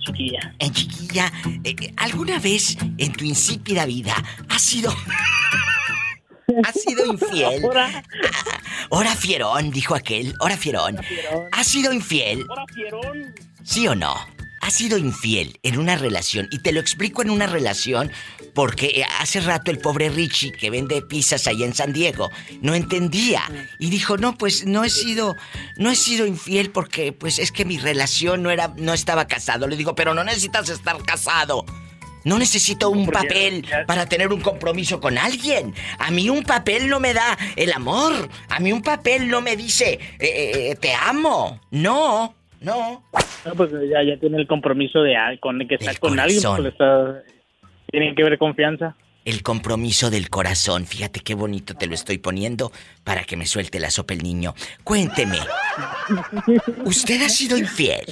Chiquilla. 0.00 0.54
En 0.58 0.72
chiquilla, 0.72 1.32
eh, 1.64 1.74
eh, 1.80 1.92
¿alguna 1.96 2.38
vez 2.38 2.76
en 2.98 3.12
tu 3.12 3.24
insípida 3.24 3.84
vida 3.86 4.14
has 4.48 4.62
sido... 4.62 4.90
has 6.64 6.74
sido 6.80 7.06
infiel? 7.06 7.64
Ahora. 7.64 8.02
Hora 8.88 9.14
fierón, 9.14 9.70
dijo 9.70 9.94
aquel. 9.94 10.34
Hora 10.40 10.56
fierón. 10.56 10.98
¿Has 11.52 11.66
sido 11.66 11.92
infiel? 11.92 12.46
¿Sí 13.62 13.86
o 13.86 13.94
no? 13.94 14.16
Has 14.60 14.74
sido 14.74 14.98
infiel 14.98 15.58
en 15.62 15.78
una 15.78 15.96
relación. 15.96 16.48
Y 16.50 16.58
te 16.58 16.72
lo 16.72 16.80
explico 16.80 17.22
en 17.22 17.30
una 17.30 17.46
relación 17.46 18.12
porque 18.54 18.86
eh, 18.86 19.04
hace 19.18 19.40
rato 19.40 19.70
el 19.70 19.78
pobre 19.78 20.10
Richie, 20.10 20.52
que 20.52 20.70
vende 20.70 21.00
pizzas 21.02 21.46
allá 21.46 21.64
en 21.64 21.74
San 21.74 21.92
Diego, 21.92 22.30
no 22.60 22.74
entendía. 22.74 23.42
Y 23.78 23.88
dijo, 23.88 24.18
no, 24.18 24.36
pues 24.36 24.66
no 24.66 24.84
he 24.84 24.90
sido, 24.90 25.36
no 25.76 25.90
he 25.90 25.96
sido 25.96 26.26
infiel 26.26 26.70
porque 26.70 27.12
pues 27.12 27.38
es 27.38 27.52
que 27.52 27.64
mi 27.64 27.78
relación 27.78 28.42
no 28.42 28.50
era, 28.50 28.74
no 28.76 28.92
estaba 28.92 29.26
casado. 29.26 29.66
Le 29.66 29.76
digo, 29.76 29.94
pero 29.94 30.12
no 30.12 30.24
necesitas 30.24 30.68
estar 30.68 31.02
casado. 31.04 31.64
No 32.24 32.38
necesito 32.38 32.90
un 32.90 33.06
papel 33.06 33.66
para 33.86 34.06
tener 34.06 34.32
un 34.32 34.40
compromiso 34.40 35.00
con 35.00 35.16
alguien. 35.16 35.74
A 35.98 36.10
mí 36.10 36.28
un 36.28 36.42
papel 36.42 36.88
no 36.88 37.00
me 37.00 37.14
da 37.14 37.38
el 37.56 37.72
amor. 37.72 38.28
A 38.48 38.60
mí 38.60 38.72
un 38.72 38.82
papel 38.82 39.28
no 39.28 39.40
me 39.40 39.56
dice, 39.56 39.98
eh, 40.18 40.70
eh, 40.70 40.76
te 40.78 40.92
amo. 40.94 41.60
No, 41.70 42.34
no. 42.60 43.04
No, 43.44 43.54
pues 43.54 43.70
ya, 43.72 44.02
ya 44.02 44.18
tiene 44.18 44.38
el 44.38 44.46
compromiso 44.46 45.02
de 45.02 45.16
con 45.40 45.58
que 45.66 45.76
está 45.76 45.90
Del 45.90 45.98
con 46.00 46.20
alguien, 46.20 46.42
corazón. 46.42 46.62
pues 46.62 46.72
está, 46.72 47.22
tiene 47.90 48.14
que 48.14 48.22
ver 48.22 48.38
confianza. 48.38 48.96
El 49.24 49.42
compromiso 49.42 50.10
del 50.10 50.30
corazón. 50.30 50.86
Fíjate 50.86 51.20
qué 51.20 51.34
bonito 51.34 51.74
te 51.74 51.86
lo 51.86 51.94
estoy 51.94 52.18
poniendo 52.18 52.72
para 53.04 53.24
que 53.24 53.36
me 53.36 53.46
suelte 53.46 53.78
la 53.78 53.90
sopa 53.90 54.14
el 54.14 54.22
niño. 54.22 54.54
Cuénteme. 54.82 55.38
¿Usted 56.84 57.22
ha 57.22 57.28
sido 57.28 57.58
infiel? 57.58 58.06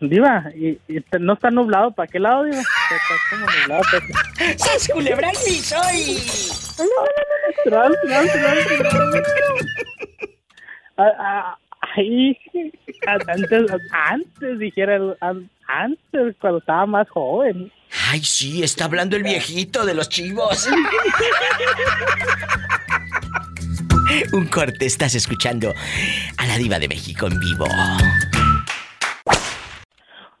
Diva, 0.00 0.44
y, 0.54 0.78
no 1.18 1.32
está 1.34 1.50
nublado, 1.50 1.90
¿para 1.92 2.06
qué 2.06 2.20
lado, 2.20 2.44
Diva? 2.44 2.60
Está, 2.60 3.14
como 3.30 3.46
nublado. 3.46 3.82
pues. 3.90 4.62
¡Sas 4.62 4.88
culebra 4.92 5.28
al 5.28 5.36
piso 5.44 5.76
y... 5.94 6.16
Tras, 7.64 7.90
tras, 8.04 8.32
tras, 8.32 8.32
tras. 8.32 8.66
Ah, 8.92 9.12
ah, 10.22 10.26
Ahí, 10.96 12.38
antes, 13.06 13.70
antes 13.92 14.58
dijera, 14.58 14.98
antes, 15.68 16.36
cuando 16.40 16.58
estaba 16.58 16.86
más 16.86 17.08
joven. 17.10 17.72
Ay, 18.10 18.20
sí, 18.20 18.62
está 18.62 18.86
hablando 18.86 19.16
el 19.16 19.22
viejito 19.22 19.84
de 19.84 19.94
los 19.94 20.08
chivos. 20.08 20.68
Un 24.32 24.46
corte, 24.46 24.86
estás 24.86 25.14
escuchando 25.14 25.74
a 26.38 26.46
la 26.46 26.56
diva 26.56 26.78
de 26.78 26.88
México 26.88 27.26
en 27.26 27.38
vivo. 27.40 27.66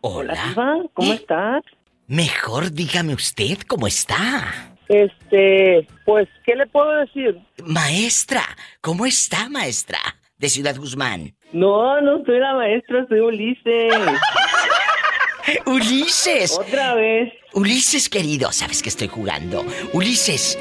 Hola. 0.00 0.88
¿Cómo 0.94 1.12
estás? 1.12 1.62
Mejor 2.06 2.70
dígame 2.72 3.12
usted 3.14 3.58
cómo 3.66 3.88
está. 3.88 4.76
Este, 4.88 5.86
pues, 6.04 6.28
¿qué 6.44 6.54
le 6.54 6.66
puedo 6.68 6.92
decir? 6.92 7.40
Maestra, 7.64 8.42
¿cómo 8.80 9.04
está, 9.04 9.48
maestra? 9.48 9.98
De 10.38 10.48
Ciudad 10.50 10.76
Guzmán. 10.76 11.32
No, 11.52 12.00
no 12.02 12.22
soy 12.26 12.38
la 12.38 12.54
maestra, 12.54 13.06
soy 13.08 13.20
Ulises. 13.20 13.94
Ulises. 15.66 16.58
Otra 16.58 16.94
vez. 16.94 17.32
Ulises 17.54 18.08
querido, 18.10 18.52
sabes 18.52 18.82
que 18.82 18.90
estoy 18.90 19.08
jugando. 19.08 19.64
Ulises, 19.94 20.58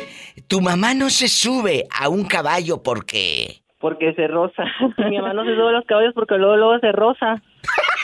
tu 0.48 0.62
mamá 0.62 0.94
no 0.94 1.10
se 1.10 1.28
sube 1.28 1.84
a 1.92 2.08
un 2.08 2.24
caballo 2.24 2.82
porque... 2.84 3.64
Porque 3.80 4.14
se 4.14 4.28
rosa. 4.28 4.64
Mi 5.10 5.18
mamá 5.18 5.34
no 5.34 5.44
se 5.44 5.56
sube 5.56 5.68
a 5.68 5.72
los 5.74 5.86
caballos 5.86 6.14
porque 6.14 6.36
luego, 6.38 6.56
luego 6.56 6.80
se 6.80 6.92
rosa. 6.94 7.36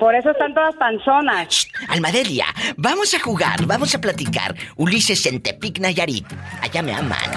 Por 0.00 0.14
eso 0.14 0.30
están 0.30 0.54
todas 0.54 0.74
panzonas. 0.76 1.66
Almadelia, 1.88 2.46
vamos 2.76 3.14
a 3.14 3.20
jugar, 3.20 3.64
vamos 3.66 3.94
a 3.94 4.00
platicar. 4.00 4.54
Ulises 4.76 5.24
en 5.26 5.42
Tepic, 5.42 5.78
Nayarit. 5.78 6.26
Allá 6.60 6.82
me 6.82 6.94
aman. 6.94 7.30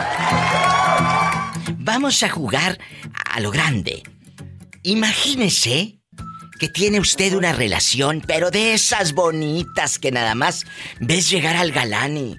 Vamos 1.78 2.22
a 2.24 2.30
jugar 2.30 2.78
a 3.34 3.40
lo 3.40 3.52
grande. 3.52 4.04
Imagínese 4.84 6.00
que 6.60 6.68
tiene 6.68 7.00
usted 7.00 7.34
una 7.34 7.54
relación, 7.54 8.22
pero 8.26 8.52
de 8.52 8.74
esas 8.74 9.14
bonitas 9.14 9.98
que 9.98 10.12
nada 10.12 10.36
más 10.36 10.66
ves 11.00 11.30
llegar 11.30 11.56
al 11.56 11.72
galán 11.72 12.18
y 12.18 12.38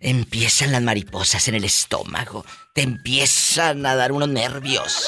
empiezan 0.00 0.72
las 0.72 0.82
mariposas 0.82 1.46
en 1.48 1.54
el 1.54 1.64
estómago. 1.64 2.44
Te 2.74 2.82
empiezan 2.82 3.86
a 3.86 3.94
dar 3.94 4.12
unos 4.12 4.28
nervios. 4.28 5.06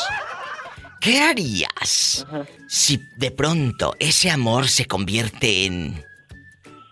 ¿Qué 1.03 1.21
harías 1.21 2.25
si 2.69 3.01
de 3.17 3.33
pronto 3.33 3.97
ese 3.99 4.31
amor 4.31 4.69
se 4.69 4.87
convierte 4.87 5.67
en 5.67 6.01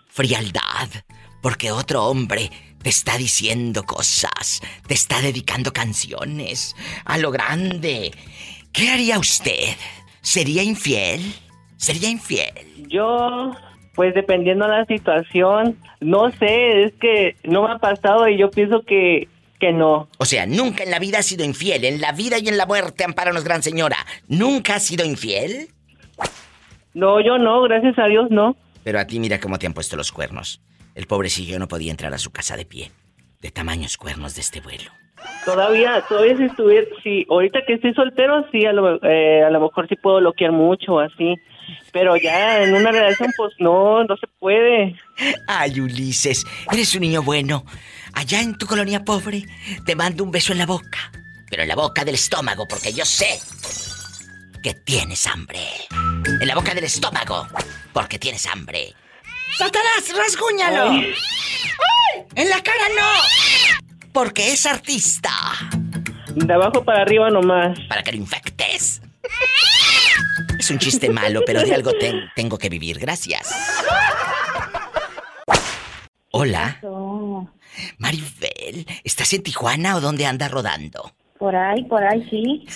frialdad? 0.09 0.89
Porque 1.41 1.71
otro 1.71 2.03
hombre 2.03 2.49
te 2.83 2.89
está 2.89 3.17
diciendo 3.17 3.83
cosas, 3.83 4.61
te 4.85 4.95
está 4.95 5.21
dedicando 5.21 5.71
canciones 5.71 6.75
a 7.05 7.17
lo 7.19 7.31
grande. 7.31 8.11
¿Qué 8.73 8.89
haría 8.89 9.17
usted? 9.17 9.77
¿Sería 10.19 10.61
infiel? 10.61 11.21
¿Sería 11.77 12.09
infiel? 12.09 12.53
Yo, 12.89 13.55
pues 13.95 14.13
dependiendo 14.13 14.65
de 14.65 14.71
la 14.71 14.85
situación, 14.87 15.77
no 16.01 16.31
sé, 16.31 16.83
es 16.83 16.93
que 16.95 17.37
no 17.45 17.63
me 17.63 17.75
ha 17.75 17.77
pasado 17.77 18.27
y 18.27 18.37
yo 18.37 18.51
pienso 18.51 18.83
que, 18.83 19.29
que 19.61 19.71
no. 19.71 20.09
O 20.17 20.25
sea, 20.25 20.45
nunca 20.47 20.83
en 20.83 20.91
la 20.91 20.99
vida 20.99 21.19
has 21.19 21.27
sido 21.27 21.45
infiel. 21.45 21.85
En 21.85 22.01
la 22.01 22.11
vida 22.11 22.39
y 22.39 22.49
en 22.49 22.57
la 22.57 22.65
muerte, 22.65 23.03
amparanos, 23.03 23.43
gran 23.43 23.61
señora. 23.61 23.97
¿Nunca 24.27 24.75
has 24.75 24.83
sido 24.83 25.05
infiel? 25.05 25.69
No, 26.93 27.21
yo 27.21 27.37
no, 27.37 27.61
gracias 27.61 27.97
a 27.99 28.07
Dios 28.07 28.29
no. 28.31 28.57
Pero 28.83 28.99
a 28.99 29.05
ti 29.05 29.19
mira 29.19 29.39
cómo 29.39 29.59
te 29.59 29.67
han 29.67 29.73
puesto 29.73 29.95
los 29.95 30.11
cuernos. 30.11 30.61
El 30.95 31.05
pobrecillo 31.05 31.59
no 31.59 31.67
podía 31.67 31.91
entrar 31.91 32.13
a 32.13 32.17
su 32.17 32.31
casa 32.31 32.57
de 32.57 32.65
pie. 32.65 32.91
De 33.39 33.51
tamaños 33.51 33.97
cuernos 33.97 34.35
de 34.35 34.41
este 34.41 34.59
vuelo. 34.59 34.91
Todavía, 35.45 36.03
todavía 36.09 36.37
si 36.37 36.43
estuviera, 36.45 36.87
sí, 37.03 37.25
ahorita 37.29 37.59
que 37.65 37.73
estoy 37.73 37.93
soltero, 37.93 38.45
sí, 38.51 38.65
a 38.65 38.73
lo, 38.73 38.99
eh, 39.03 39.43
a 39.43 39.51
lo 39.51 39.61
mejor 39.61 39.87
sí 39.87 39.95
puedo 39.95 40.17
bloquear 40.17 40.51
mucho, 40.51 40.99
así. 40.99 41.35
Pero 41.93 42.17
ya 42.17 42.63
en 42.63 42.73
una 42.73 42.91
relación, 42.91 43.31
pues 43.37 43.53
no, 43.59 44.03
no 44.03 44.17
se 44.17 44.27
puede. 44.39 44.95
Ay, 45.47 45.79
Ulises, 45.79 46.45
eres 46.71 46.95
un 46.95 47.01
niño 47.01 47.21
bueno. 47.21 47.63
Allá 48.13 48.41
en 48.41 48.57
tu 48.57 48.65
colonia 48.67 49.03
pobre, 49.03 49.45
te 49.85 49.95
mando 49.95 50.23
un 50.23 50.31
beso 50.31 50.51
en 50.51 50.59
la 50.59 50.65
boca. 50.65 51.11
Pero 51.49 51.63
en 51.63 51.67
la 51.67 51.75
boca 51.75 52.05
del 52.05 52.15
estómago, 52.15 52.67
porque 52.67 52.93
yo 52.93 53.05
sé 53.05 53.39
que 54.63 54.73
tienes 54.73 55.25
hambre. 55.27 55.59
En 56.39 56.47
la 56.47 56.55
boca 56.55 56.73
del 56.73 56.83
estómago, 56.85 57.47
porque 57.93 58.19
tienes 58.19 58.45
hambre. 58.45 58.93
¡Satanás, 59.57 60.05
rasguñalo! 60.15 60.91
Ay. 60.91 61.13
¡Ay! 61.13 62.23
¡En 62.35 62.49
la 62.49 62.61
cara 62.63 62.83
no! 62.97 63.81
Porque 64.13 64.51
es 64.53 64.65
artista. 64.65 65.31
De 66.35 66.53
abajo 66.53 66.83
para 66.85 67.01
arriba 67.01 67.29
nomás. 67.29 67.77
Para 67.89 68.03
que 68.03 68.11
lo 68.11 68.17
infectes. 68.17 69.01
Es 70.57 70.69
un 70.69 70.79
chiste 70.79 71.09
malo, 71.09 71.41
pero 71.45 71.61
de 71.63 71.73
algo 71.73 71.91
ten- 71.93 72.29
tengo 72.35 72.57
que 72.57 72.69
vivir. 72.69 72.99
Gracias. 72.99 73.49
Hola. 76.31 76.79
Maribel, 77.97 78.85
¿estás 79.03 79.33
en 79.33 79.43
Tijuana 79.43 79.95
o 79.95 80.01
dónde 80.01 80.25
andas 80.25 80.51
rodando? 80.51 81.13
Por 81.41 81.55
ahí, 81.55 81.83
por 81.85 82.03
ahí, 82.03 82.23
sí. 82.29 82.67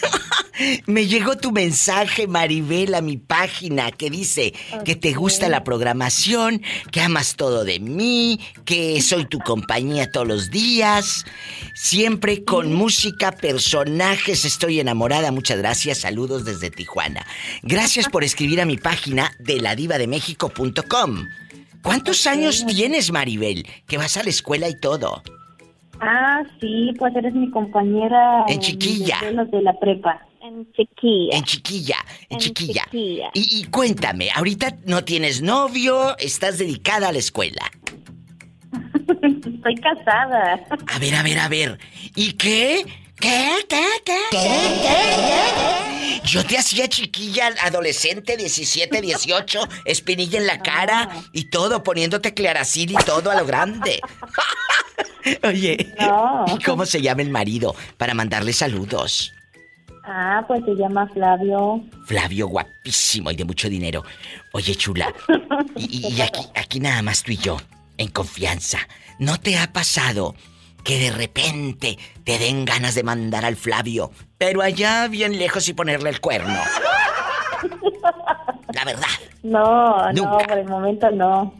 Me 0.87 1.05
llegó 1.05 1.37
tu 1.37 1.51
mensaje, 1.51 2.25
Maribel, 2.25 2.95
a 2.95 3.01
mi 3.01 3.15
página 3.15 3.91
que 3.91 4.09
dice 4.09 4.55
que 4.83 4.95
te 4.95 5.13
gusta 5.13 5.49
la 5.49 5.63
programación, 5.63 6.63
que 6.91 6.99
amas 7.01 7.35
todo 7.35 7.63
de 7.63 7.79
mí, 7.79 8.39
que 8.65 8.99
soy 9.03 9.25
tu 9.25 9.37
compañía 9.37 10.09
todos 10.09 10.27
los 10.27 10.49
días, 10.49 11.25
siempre 11.75 12.43
con 12.43 12.73
música, 12.73 13.33
personajes, 13.33 14.45
estoy 14.45 14.79
enamorada. 14.79 15.31
Muchas 15.31 15.59
gracias, 15.59 15.99
saludos 15.99 16.43
desde 16.43 16.71
Tijuana. 16.71 17.23
Gracias 17.61 18.09
por 18.09 18.23
escribir 18.23 18.61
a 18.61 18.65
mi 18.65 18.77
página 18.77 19.31
de 19.37 19.61
ladivademexico.com. 19.61 21.27
¿Cuántos 21.85 22.25
años 22.25 22.65
tienes, 22.65 23.11
Maribel? 23.11 23.63
Que 23.87 23.97
vas 23.97 24.17
a 24.17 24.23
la 24.23 24.29
escuela 24.29 24.67
y 24.67 24.79
todo. 24.79 25.21
Ah, 26.01 26.41
sí, 26.59 26.91
pues 26.97 27.15
eres 27.15 27.33
mi 27.35 27.49
compañera. 27.51 28.43
En 28.47 28.59
chiquilla. 28.59 29.19
De 29.21 29.31
los 29.33 29.51
de 29.51 29.61
la 29.61 29.79
prepa. 29.79 30.19
En 30.41 30.65
chiquilla. 30.73 31.37
En 31.37 31.43
chiquilla, 31.43 31.95
en, 32.29 32.33
En 32.35 32.39
chiquilla. 32.39 32.83
chiquilla. 32.85 33.29
Y, 33.35 33.59
y 33.59 33.63
cuéntame, 33.65 34.29
ahorita 34.35 34.77
no 34.85 35.03
tienes 35.03 35.41
novio, 35.43 36.17
estás 36.17 36.57
dedicada 36.57 37.09
a 37.09 37.11
la 37.11 37.19
escuela. 37.19 37.71
Estoy 39.21 39.75
casada. 39.75 40.59
A 40.87 40.99
ver, 40.99 41.15
a 41.15 41.21
ver, 41.23 41.39
a 41.39 41.47
ver. 41.47 41.79
¿Y 42.15 42.33
qué? 42.33 42.83
¿Qué? 43.19 43.49
¿Qué? 43.69 43.83
¿Qué? 44.05 44.19
¿Qué? 44.31 46.21
Yo 46.25 46.43
te 46.45 46.57
hacía 46.57 46.87
chiquilla, 46.89 47.53
adolescente, 47.61 48.35
17, 48.35 48.99
18, 49.01 49.59
espinilla 49.85 50.39
en 50.39 50.47
la 50.47 50.59
cara 50.59 51.09
y 51.31 51.45
todo, 51.45 51.83
poniéndote 51.83 52.33
claracil 52.33 52.91
y 52.91 52.95
todo 52.95 53.31
a 53.31 53.35
lo 53.35 53.45
grande. 53.45 54.01
Oye, 55.43 55.93
No. 55.99 56.45
¿y 56.47 56.63
cómo 56.63 56.85
se 56.85 57.01
llama 57.01 57.21
el 57.21 57.29
marido 57.29 57.75
para 57.97 58.13
mandarle 58.13 58.53
saludos? 58.53 59.31
Ah, 60.03 60.43
pues 60.47 60.63
se 60.65 60.75
llama 60.75 61.07
Flavio. 61.13 61.81
Flavio, 62.05 62.47
guapísimo 62.47 63.31
y 63.31 63.35
de 63.35 63.45
mucho 63.45 63.69
dinero. 63.69 64.03
Oye, 64.51 64.75
chula, 64.75 65.13
y, 65.75 66.07
y 66.13 66.21
aquí, 66.21 66.41
aquí 66.55 66.79
nada 66.79 67.01
más 67.01 67.23
tú 67.23 67.31
y 67.31 67.37
yo, 67.37 67.57
en 67.97 68.09
confianza. 68.09 68.79
¿No 69.19 69.39
te 69.39 69.57
ha 69.57 69.71
pasado 69.73 70.35
que 70.85 70.99
de 70.99 71.11
repente 71.11 71.97
te 72.23 72.37
den 72.37 72.63
ganas 72.63 72.95
de 72.95 73.03
mandar 73.03 73.43
al 73.43 73.55
Flavio, 73.57 74.11
pero 74.37 74.61
allá 74.61 75.07
bien 75.07 75.37
lejos 75.37 75.67
y 75.67 75.73
ponerle 75.73 76.11
el 76.11 76.21
cuerno? 76.21 76.57
La 78.71 78.85
verdad. 78.85 79.07
No, 79.43 80.11
no, 80.11 80.13
Nunca. 80.13 80.47
por 80.47 80.57
el 80.57 80.65
momento 80.67 81.09
no. 81.11 81.53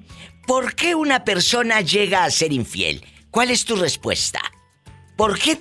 ¿Por 0.46 0.76
qué 0.76 0.94
una 0.94 1.24
persona 1.26 1.82
llega 1.82 2.24
a 2.24 2.30
ser 2.30 2.54
infiel? 2.54 3.04
¿Cuál 3.32 3.50
es 3.50 3.66
tu 3.66 3.76
respuesta? 3.76 4.40
¿Por 5.18 5.40
qué 5.40 5.60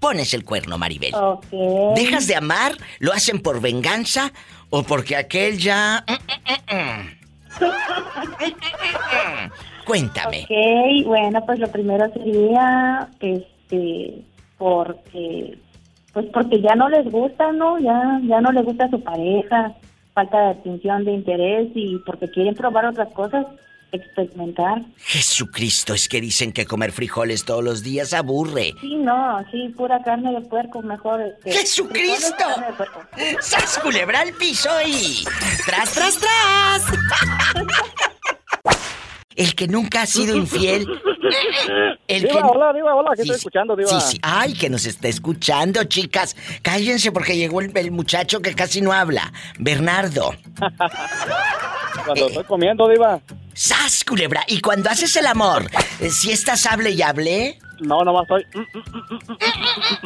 pones 0.00 0.34
el 0.34 0.44
cuerno, 0.44 0.76
Maribel? 0.76 1.14
¿Dejas 1.96 2.26
de 2.26 2.36
amar? 2.36 2.76
¿Lo 2.98 3.14
hacen 3.14 3.40
por 3.40 3.60
venganza? 3.62 4.32
¿O 4.68 4.82
porque 4.82 5.16
aquel 5.16 5.58
ya... 5.58 6.04
Cuéntame. 9.88 10.42
Ok, 10.42 11.06
bueno, 11.06 11.40
pues 11.46 11.58
lo 11.58 11.68
primero 11.68 12.12
sería, 12.12 13.08
este, 13.20 14.22
porque 14.58 15.58
pues 16.12 16.26
porque 16.32 16.60
ya 16.60 16.74
no 16.74 16.90
les 16.90 17.10
gusta, 17.10 17.52
¿no? 17.52 17.78
Ya, 17.78 18.20
ya 18.24 18.40
no 18.42 18.52
les 18.52 18.66
gusta 18.66 18.90
su 18.90 19.02
pareja, 19.02 19.72
falta 20.12 20.38
de 20.40 20.50
atención, 20.50 21.04
de 21.06 21.12
interés 21.12 21.68
y 21.74 21.96
porque 22.04 22.28
quieren 22.30 22.54
probar 22.54 22.84
otras 22.84 23.08
cosas, 23.14 23.46
experimentar. 23.92 24.82
Jesucristo, 24.98 25.94
es 25.94 26.06
que 26.06 26.20
dicen 26.20 26.52
que 26.52 26.66
comer 26.66 26.92
frijoles 26.92 27.46
todos 27.46 27.64
los 27.64 27.82
días 27.82 28.12
aburre. 28.12 28.74
Sí, 28.82 28.96
no, 28.96 29.38
sí, 29.50 29.72
pura 29.74 30.02
carne 30.02 30.32
de 30.32 30.42
puerco 30.42 30.82
mejor. 30.82 31.22
Este, 31.22 31.52
¡Jesucristo! 31.52 32.34
carne 32.36 32.66
de 32.66 32.72
puerco. 32.74 33.00
¡Sas 33.40 33.78
culebra 33.78 34.20
al 34.20 34.34
piso 34.34 34.68
y... 34.86 35.24
¡Tras, 35.64 35.92
tras, 35.92 36.18
tras! 36.18 36.84
El 39.38 39.54
que 39.54 39.68
nunca 39.68 40.02
ha 40.02 40.06
sido 40.06 40.36
infiel. 40.36 40.84
El 42.08 42.22
Diva, 42.22 42.42
que... 42.42 42.48
hola, 42.48 42.72
Diva, 42.72 42.94
hola, 42.94 43.10
que 43.10 43.22
Sí, 43.22 43.28
estoy 43.28 43.36
escuchando, 43.36 43.76
Diva. 43.76 43.88
Sí, 44.00 44.12
sí. 44.12 44.18
Ay, 44.20 44.54
que 44.54 44.68
nos 44.68 44.84
está 44.84 45.06
escuchando, 45.06 45.84
chicas. 45.84 46.34
Cállense 46.60 47.12
porque 47.12 47.36
llegó 47.36 47.60
el, 47.60 47.70
el 47.76 47.92
muchacho 47.92 48.40
que 48.42 48.54
casi 48.56 48.80
no 48.80 48.92
habla. 48.92 49.32
Bernardo. 49.60 50.34
Cuando 52.04 52.26
estoy 52.26 52.44
comiendo, 52.44 52.88
Diva. 52.88 53.20
¡Sas, 53.54 54.02
culebra! 54.04 54.42
Y 54.48 54.60
cuando 54.60 54.90
haces 54.90 55.14
el 55.14 55.26
amor, 55.26 55.70
eh, 56.00 56.10
si 56.10 56.32
estás 56.32 56.66
hable 56.66 56.90
y 56.90 57.02
hable. 57.02 57.58
No, 57.80 58.02
nomás 58.02 58.22
estoy. 58.22 58.44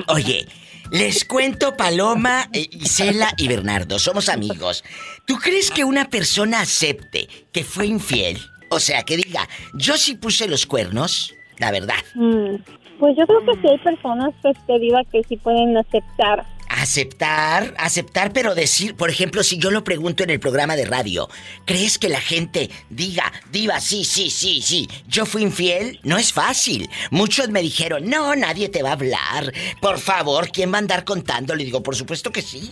Oye, 0.09 0.47
les 0.91 1.25
cuento 1.25 1.75
Paloma, 1.75 2.49
eh, 2.53 2.69
Isela 2.71 3.33
y 3.39 3.49
Bernardo, 3.49 3.99
somos 3.99 4.29
amigos. 4.29 4.85
¿Tú 5.27 5.39
crees 5.39 5.71
que 5.71 5.85
una 5.85 6.11
persona 6.11 6.61
acepte 6.61 7.29
que 7.51 7.65
fue 7.65 7.87
infiel? 7.87 8.52
O 8.73 8.81
sea, 8.81 9.03
que 9.03 9.17
diga, 9.17 9.49
yo 9.75 9.97
sí 9.97 10.15
puse 10.15 10.49
los 10.49 10.67
cuernos, 10.67 11.35
la 11.59 11.71
verdad. 11.71 12.03
Mm, 12.15 12.57
Pues 12.99 13.17
yo 13.19 13.27
creo 13.27 13.45
que 13.45 13.61
sí 13.61 13.69
hay 13.69 13.79
personas, 13.79 14.31
este, 14.45 14.79
Diva, 14.79 15.03
que 15.11 15.23
sí 15.29 15.37
pueden 15.37 15.77
aceptar. 15.77 16.47
Aceptar, 16.69 17.75
aceptar, 17.79 18.33
pero 18.33 18.55
decir, 18.55 18.95
por 18.95 19.11
ejemplo, 19.11 19.43
si 19.43 19.59
yo 19.59 19.71
lo 19.71 19.83
pregunto 19.85 20.23
en 20.23 20.31
el 20.31 20.39
programa 20.41 20.77
de 20.77 20.85
radio, 20.87 21.29
¿crees 21.65 21.99
que 21.99 22.09
la 22.09 22.21
gente 22.21 22.71
diga, 22.91 23.31
diva, 23.51 23.81
sí, 23.81 24.05
sí, 24.05 24.31
sí, 24.31 24.63
sí, 24.63 24.89
yo 25.09 25.27
fui 25.27 25.43
infiel? 25.43 25.99
No 26.05 26.17
es 26.17 26.33
fácil. 26.33 26.89
Muchos 27.11 27.49
me 27.51 27.61
dijeron, 27.61 28.09
no, 28.09 28.35
nadie 28.37 28.69
te 28.69 28.83
va 28.83 28.91
a 28.91 28.93
hablar. 28.93 29.53
Por 29.81 29.99
favor, 29.99 30.51
¿quién 30.51 30.73
va 30.73 30.77
a 30.77 30.81
andar 30.81 31.05
contando? 31.05 31.55
Le 31.55 31.65
digo, 31.65 31.83
por 31.83 31.97
supuesto 31.97 32.31
que 32.31 32.43
sí. 32.43 32.71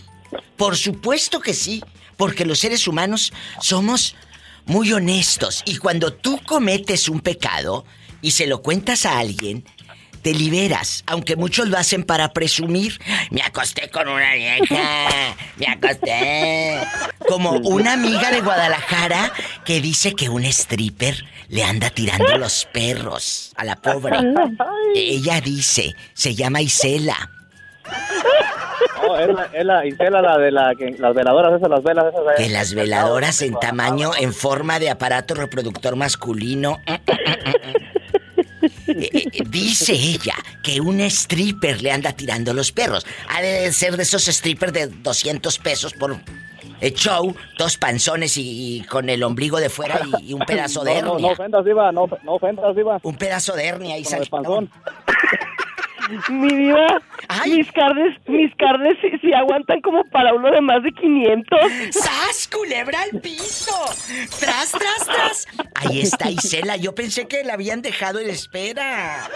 Por 0.55 0.77
supuesto 0.77 1.39
que 1.41 1.53
sí. 1.53 1.83
Porque 2.17 2.45
los 2.45 2.59
seres 2.59 2.87
humanos 2.87 3.33
somos 3.59 4.15
muy 4.65 4.91
honestos. 4.93 5.63
Y 5.65 5.77
cuando 5.77 6.13
tú 6.13 6.39
cometes 6.45 7.09
un 7.09 7.19
pecado 7.19 7.85
y 8.21 8.31
se 8.31 8.47
lo 8.47 8.61
cuentas 8.61 9.05
a 9.05 9.19
alguien, 9.19 9.65
te 10.21 10.33
liberas, 10.33 11.03
aunque 11.07 11.35
muchos 11.35 11.67
lo 11.67 11.77
hacen 11.77 12.03
para 12.03 12.31
presumir. 12.31 12.99
Me 13.31 13.41
acosté 13.41 13.89
con 13.89 14.07
una 14.07 14.33
vieja, 14.35 15.35
me 15.57 15.67
acosté. 15.67 16.79
Como 17.27 17.51
una 17.51 17.93
amiga 17.93 18.31
de 18.31 18.41
Guadalajara 18.41 19.31
que 19.65 19.81
dice 19.81 20.13
que 20.13 20.29
un 20.29 20.45
stripper 20.45 21.25
le 21.49 21.63
anda 21.63 21.89
tirando 21.89 22.37
los 22.37 22.65
perros 22.71 23.51
a 23.55 23.63
la 23.63 23.75
pobre. 23.75 24.17
Ella 24.95 25.41
dice, 25.41 25.95
se 26.13 26.35
llama 26.35 26.61
Isela. 26.61 27.29
No, 29.03 29.17
es 29.17 29.27
la, 29.33 29.43
es 29.53 29.65
la 29.65 29.85
Isela, 29.85 30.21
la 30.21 30.37
de 30.37 30.51
la, 30.51 30.75
que- 30.75 30.95
las 30.97 31.13
veladoras 31.15 31.53
esas, 31.57 31.69
las 31.69 31.83
velas 31.83 32.05
esas. 32.13 32.23
Que 32.37 32.49
las 32.49 32.73
veladoras 32.73 33.41
en 33.41 33.53
tamaño, 33.59 34.11
en 34.17 34.33
forma 34.33 34.79
de 34.79 34.89
aparato 34.89 35.33
reproductor 35.33 35.95
masculino. 35.95 36.79
Eh, 38.87 39.09
eh, 39.13 39.43
Dice 39.47 39.93
ella 39.93 40.35
que 40.61 40.81
un 40.81 40.99
stripper 41.01 41.81
le 41.81 41.91
anda 41.91 42.11
tirando 42.11 42.53
los 42.53 42.71
perros. 42.71 43.05
Ha 43.29 43.41
de 43.41 43.71
ser 43.71 43.95
de 43.97 44.03
esos 44.03 44.25
strippers 44.25 44.73
de 44.73 44.87
200 44.87 45.57
pesos 45.59 45.93
por 45.93 46.17
show, 46.93 47.33
dos 47.57 47.77
panzones 47.77 48.37
y, 48.37 48.77
y 48.77 48.83
con 48.83 49.09
el 49.09 49.23
ombligo 49.23 49.59
de 49.59 49.69
fuera 49.69 50.01
y, 50.21 50.31
y 50.31 50.33
un 50.33 50.41
pedazo 50.41 50.83
de 50.83 50.93
No, 51.01 51.01
no, 51.01 51.05
no 51.07 51.13
hernia. 51.15 51.31
ofendas, 51.31 51.65
Diva, 51.65 51.91
no, 51.91 52.07
no 52.23 52.33
ofendas, 52.33 52.75
Diva. 52.75 52.99
Un 53.01 53.15
pedazo 53.15 53.55
de 53.55 53.65
hernia 53.65 53.97
y 53.97 54.03
el 54.03 54.27
panzón. 54.29 54.69
Mi 56.29 56.47
diva, 56.47 57.01
mis 57.45 57.71
carnes, 57.71 58.17
mis 58.27 58.53
carnes 58.55 58.97
sí, 59.01 59.09
sí 59.21 59.33
aguantan 59.33 59.81
como 59.81 60.03
para 60.05 60.33
uno 60.33 60.51
de 60.51 60.61
más 60.61 60.83
de 60.83 60.91
500. 60.91 61.59
¡Sas, 61.91 62.47
culebra 62.47 63.01
al 63.01 63.21
piso! 63.21 63.73
¡Tras, 64.39 64.71
tras, 64.71 65.05
tras! 65.05 65.47
Ahí 65.75 66.01
está 66.01 66.29
Isela. 66.29 66.75
Yo 66.77 66.95
pensé 66.95 67.27
que 67.27 67.43
la 67.43 67.53
habían 67.53 67.81
dejado 67.81 68.19
en 68.19 68.29
espera. 68.29 69.29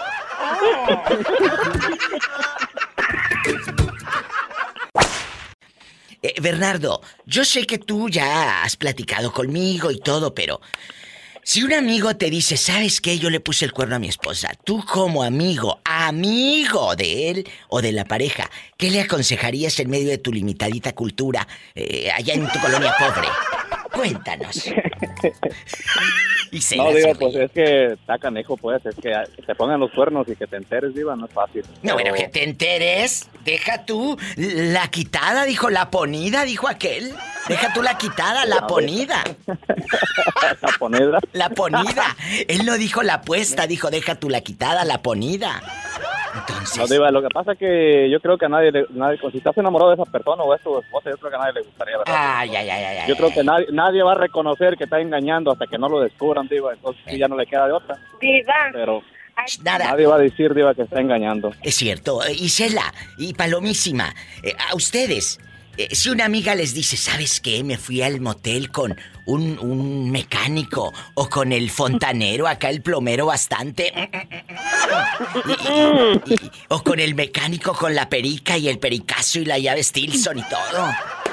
Eh, 6.21 6.33
Bernardo, 6.41 7.01
yo 7.25 7.45
sé 7.45 7.67
que 7.67 7.77
tú 7.77 8.09
ya 8.09 8.63
has 8.63 8.75
platicado 8.75 9.31
conmigo 9.31 9.91
y 9.91 9.99
todo, 9.99 10.33
pero 10.33 10.59
si 11.47 11.61
un 11.61 11.73
amigo 11.73 12.15
te 12.17 12.31
dice, 12.31 12.57
¿sabes 12.57 12.99
qué? 12.99 13.19
Yo 13.19 13.29
le 13.29 13.39
puse 13.39 13.65
el 13.65 13.71
cuerno 13.71 13.95
a 13.95 13.99
mi 13.99 14.07
esposa. 14.07 14.49
Tú 14.63 14.83
como 14.83 15.21
amigo, 15.21 15.79
amigo 15.85 16.95
de 16.95 17.29
él 17.29 17.49
o 17.69 17.83
de 17.83 17.91
la 17.91 18.03
pareja, 18.03 18.49
¿qué 18.77 18.89
le 18.89 19.01
aconsejarías 19.01 19.79
en 19.79 19.91
medio 19.91 20.09
de 20.09 20.17
tu 20.17 20.33
limitadita 20.33 20.93
cultura 20.93 21.47
eh, 21.75 22.09
allá 22.11 22.33
en 22.33 22.51
tu 22.51 22.59
colonia 22.59 22.95
pobre? 22.97 23.27
Cuéntanos. 23.95 24.69
Y 26.51 26.61
se 26.61 26.77
No, 26.77 26.87
hace 26.87 27.15
pues 27.15 27.35
es 27.35 27.51
que 27.51 27.85
está 27.93 28.17
canejo, 28.17 28.55
pues. 28.55 28.85
Es 28.85 28.95
que, 28.95 29.11
que 29.35 29.41
te 29.41 29.55
pongan 29.55 29.79
los 29.79 29.91
cuernos 29.91 30.25
y 30.29 30.35
que 30.37 30.47
te 30.47 30.55
enteres, 30.55 30.93
Diva, 30.93 31.13
no 31.15 31.25
es 31.25 31.31
fácil. 31.33 31.63
No, 31.81 31.93
bueno, 31.95 32.11
Pero- 32.13 32.15
que 32.25 32.29
te 32.31 32.43
enteres. 32.45 33.27
Deja 33.43 33.83
tú 33.83 34.17
la 34.37 34.87
quitada, 34.87 35.43
dijo 35.43 35.69
la 35.69 35.89
ponida, 35.91 36.45
dijo 36.45 36.69
aquel. 36.69 37.13
Deja 37.49 37.73
tú 37.73 37.81
la 37.83 37.97
quitada, 37.97 38.45
la 38.45 38.67
ponida. 38.67 39.21
La 39.47 40.69
ponedra. 40.79 41.19
La 41.33 41.49
ponida. 41.49 42.15
Él 42.47 42.65
no 42.65 42.77
dijo 42.77 43.03
la 43.03 43.21
puesta, 43.21 43.67
dijo 43.67 43.89
deja 43.89 44.15
tú 44.15 44.29
la 44.29 44.39
quitada, 44.41 44.85
la 44.85 45.01
ponida. 45.01 45.61
Entonces. 46.35 46.77
No, 46.77 46.87
Diva, 46.87 47.09
lo 47.11 47.21
que 47.21 47.29
pasa 47.29 47.53
es 47.53 47.57
que 47.57 48.09
yo 48.11 48.19
creo 48.19 48.37
que 48.37 48.45
a 48.45 48.49
nadie, 48.49 48.71
le- 48.71 48.85
nadie 48.91 49.17
si 49.31 49.37
estás 49.37 49.57
enamorado 49.57 49.91
de 49.95 50.01
esa 50.01 50.11
persona 50.11 50.43
o 50.43 50.53
es 50.53 50.61
tu 50.61 50.77
esposa, 50.79 51.09
yo 51.09 51.17
creo 51.17 51.29
que 51.31 51.35
a 51.35 51.39
nadie 51.39 51.53
le 51.53 51.61
gustaría, 51.61 51.97
¿verdad? 51.97 52.13
Ay, 52.17 52.55
ay, 52.55 52.69
ay, 52.69 52.83
ay. 52.99 53.07
Yo 53.07 53.15
creo 53.15 53.31
que 53.31 53.43
nadie, 53.43 53.67
nadie 53.71 54.03
va 54.03 54.11
a 54.11 54.15
reconocer 54.15 54.75
que 54.77 54.83
está 54.85 54.99
engañando 54.99 55.51
hasta 55.51 55.65
que 55.67 55.77
no 55.77 55.87
lo 55.89 56.01
descubran, 56.01 56.47
Diva. 56.47 56.73
Entonces 56.73 57.01
sí, 57.07 57.17
ya 57.17 57.27
no 57.27 57.37
le 57.37 57.45
queda 57.45 57.67
de 57.67 57.73
otra. 57.73 57.97
Diva. 58.19 58.53
Pero 58.73 59.01
Nada. 59.63 59.91
nadie 59.91 60.05
va 60.07 60.15
a 60.15 60.19
decir, 60.19 60.53
Diva, 60.53 60.73
que 60.73 60.83
está 60.83 60.99
engañando. 61.01 61.51
Es 61.61 61.75
cierto. 61.75 62.23
Eh, 62.23 62.33
Isela 62.33 62.93
y 63.17 63.33
Palomísima, 63.33 64.13
eh, 64.43 64.53
a 64.71 64.75
ustedes, 64.75 65.39
eh, 65.77 65.89
si 65.95 66.09
una 66.09 66.25
amiga 66.25 66.55
les 66.55 66.73
dice, 66.73 66.97
¿sabes 66.97 67.39
qué? 67.39 67.63
Me 67.63 67.77
fui 67.77 68.01
al 68.01 68.21
motel 68.21 68.71
con 68.71 68.95
un, 69.25 69.57
un 69.59 70.09
mecánico 70.11 70.93
o 71.15 71.29
con 71.29 71.51
el 71.51 71.69
fontanero, 71.69 72.47
acá 72.47 72.69
el 72.69 72.81
plomero 72.81 73.25
bastante. 73.27 73.91
Y- 75.45 76.31
y- 76.31 76.33
y- 76.35 76.51
o 76.69 76.83
con 76.83 76.99
el 76.99 77.15
mecánico 77.15 77.73
con 77.73 77.95
la 77.95 78.09
perica 78.09 78.57
y 78.57 78.67
el 78.69 78.79
pericazo 78.79 79.39
y 79.39 79.45
la 79.45 79.57
llave 79.57 79.83
Stilson 79.83 80.39
y 80.39 80.43
todo. 80.43 80.87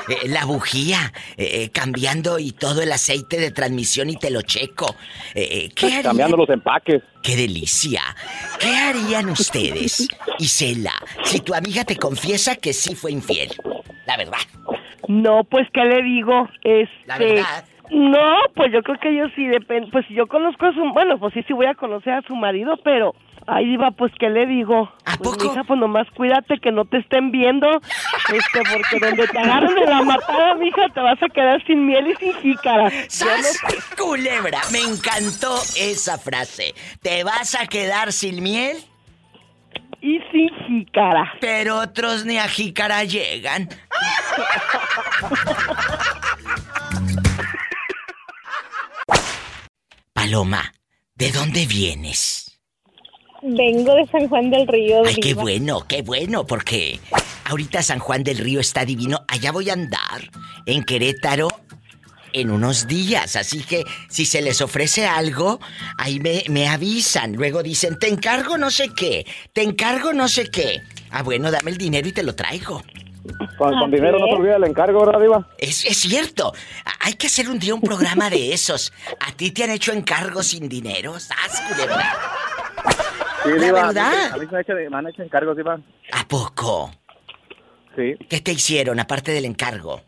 Eh, 0.09 0.29
la 0.29 0.45
bujía, 0.45 1.13
eh, 1.37 1.71
cambiando 1.71 2.39
y 2.41 2.51
todo 2.53 2.83
el 2.83 2.91
aceite 2.91 3.39
de 3.39 3.53
transmisión 3.53 4.11
y 4.11 4.17
te 4.17 4.31
lo 4.31 4.43
checo. 4.43 4.97
¿Qué 5.33 5.71
harían? 5.81 6.03
Cambiando 6.03 6.37
los 6.37 6.49
empaques. 6.51 7.03
¡Qué 7.23 7.37
delicia! 7.37 8.03
¿Qué 8.59 8.75
harían 8.77 9.29
ustedes, 9.31 10.09
Isela, 10.41 10.95
si 11.25 11.39
tu 11.39 11.55
amiga 11.55 11.85
te 11.85 11.97
confiesa 11.97 12.57
que 12.57 12.73
sí 12.73 12.97
fue 12.97 13.13
infiel? 13.13 13.55
La 14.07 14.17
verdad. 14.17 14.39
No, 15.09 15.45
pues, 15.45 15.69
¿qué 15.73 15.85
le 15.85 16.03
digo? 16.03 16.49
Este... 16.63 17.07
La 17.07 17.19
verdad. 17.19 17.65
No, 17.91 18.39
pues 18.55 18.73
yo 18.73 18.83
creo 18.83 18.99
que 18.99 19.15
yo 19.15 19.27
sí 19.37 19.47
depende. 19.47 19.91
Pues 19.91 20.07
si 20.07 20.15
yo 20.15 20.27
conozco 20.27 20.67
a 20.67 20.73
su... 20.73 20.81
Bueno, 20.93 21.19
pues 21.19 21.35
sí, 21.35 21.43
sí 21.47 21.53
voy 21.53 21.67
a 21.67 21.75
conocer 21.75 22.15
a 22.15 22.23
su 22.23 22.35
marido, 22.35 22.77
pero... 22.83 23.15
Ay, 23.47 23.67
Diva, 23.67 23.91
pues, 23.91 24.13
¿qué 24.21 24.31
le 24.31 24.47
digo? 24.47 24.89
¿A 25.05 25.17
pues, 25.17 25.31
poco? 25.31 25.51
Mija, 25.51 25.65
pues 25.65 25.81
nomás 25.81 26.09
cuídate 26.17 26.59
que 26.59 26.71
no 26.71 26.85
te 26.85 26.99
estén 26.99 27.33
viendo. 27.33 27.69
Este, 28.33 28.63
porque 28.73 29.05
donde 29.05 29.27
te 29.27 29.39
agarren 29.39 29.75
de 29.75 29.85
la 29.85 30.03
matada, 30.03 30.55
mija, 30.55 30.89
te 30.95 31.01
vas 31.01 31.21
a 31.21 31.29
quedar 31.29 31.65
sin 31.67 31.85
miel 31.85 32.07
y 32.07 32.17
sin 32.17 32.35
jícara. 32.35 32.89
Yo 32.89 32.97
no 32.97 33.07
¡Sas! 33.09 33.61
Culebra, 33.99 34.61
me 34.71 34.79
encantó 34.79 35.57
esa 35.77 36.19
frase. 36.19 36.73
¿Te 37.03 37.25
vas 37.25 37.57
a 37.61 37.67
quedar 37.67 38.13
sin 38.13 38.43
miel? 38.45 38.77
Y 40.03 40.19
sin 40.33 40.49
jícara. 40.67 41.35
Pero 41.41 41.79
otros 41.79 42.25
ni 42.25 42.39
a 42.39 42.49
jícara 42.49 43.05
llegan. 43.05 43.69
Paloma, 50.13 50.75
¿de 51.15 51.31
dónde 51.31 51.67
vienes? 51.67 52.59
Vengo 53.43 53.95
de 53.95 54.07
San 54.07 54.29
Juan 54.29 54.51
del 54.51 54.67
Río. 54.69 55.03
Ay, 55.05 55.17
qué 55.17 55.35
bueno, 55.35 55.81
qué 55.89 56.03
bueno, 56.03 56.47
porque 56.47 57.01
ahorita 57.45 57.83
San 57.83 57.99
Juan 57.99 58.23
del 58.23 58.39
Río 58.39 58.61
está 58.61 58.85
divino. 58.85 59.25
Allá 59.27 59.51
voy 59.51 59.71
a 59.71 59.73
andar, 59.73 60.31
en 60.67 60.85
Querétaro, 60.85 61.49
en 62.33 62.51
unos 62.51 62.87
días. 62.87 63.37
Así 63.37 63.63
que 63.63 63.85
si 64.09 64.25
se 64.27 64.43
les 64.43 64.61
ofrece 64.61 65.07
algo, 65.07 65.61
ahí 65.99 66.21
me, 66.21 66.45
me 66.49 66.69
avisan. 66.69 67.35
Luego 67.35 67.63
dicen, 67.63 67.99
te 67.99 68.09
encargo 68.09 68.59
no 68.59 68.71
sé 68.71 68.89
qué, 68.95 69.27
te 69.53 69.63
encargo 69.63 70.13
no 70.13 70.29
sé 70.29 70.51
qué. 70.51 70.81
Ah, 71.11 71.23
bueno, 71.23 71.51
dame 71.51 71.71
el 71.71 71.79
dinero 71.79 72.09
y 72.09 72.13
te 72.13 72.23
lo 72.23 72.35
traigo. 72.35 72.83
Con, 73.57 73.91
dinero 73.91 74.19
no 74.19 74.27
se 74.27 74.33
es. 74.33 74.39
olvida 74.39 74.57
el 74.57 74.65
encargo, 74.65 75.07
¿verdad, 75.07 75.21
Diva? 75.21 75.49
Es, 75.59 75.85
es 75.85 75.97
cierto. 75.99 76.53
Hay 77.01 77.13
que 77.15 77.29
hacer 77.29 77.49
un 77.49 77.59
día 77.59 77.73
un 77.75 77.81
programa 77.81 78.29
de 78.29 78.53
esos. 78.53 78.93
¿A 79.21 79.31
ti 79.33 79.53
te 79.53 79.63
han 79.63 79.71
hecho 79.71 79.93
encargos 79.93 80.49
sin 80.49 80.69
dinero? 80.69 81.21
¡Sas, 81.21 81.63
culebra! 81.69 82.13
Sí, 83.45 83.51
La 83.59 83.65
Diva. 83.67 83.87
verdad. 83.87 84.33
A 84.33 84.37
mí 84.39 84.47
me 84.51 84.57
han 84.57 84.61
hecho, 84.63 84.73
me 84.91 84.97
han 84.97 85.07
hecho 85.07 85.23
encargos, 85.23 85.57
Diva. 85.57 85.79
¿A 86.13 86.27
poco? 86.27 86.91
Sí. 87.95 88.15
¿Qué 88.29 88.41
te 88.41 88.53
hicieron 88.53 88.99
aparte 88.99 89.31
del 89.33 89.45
encargo? 89.45 90.03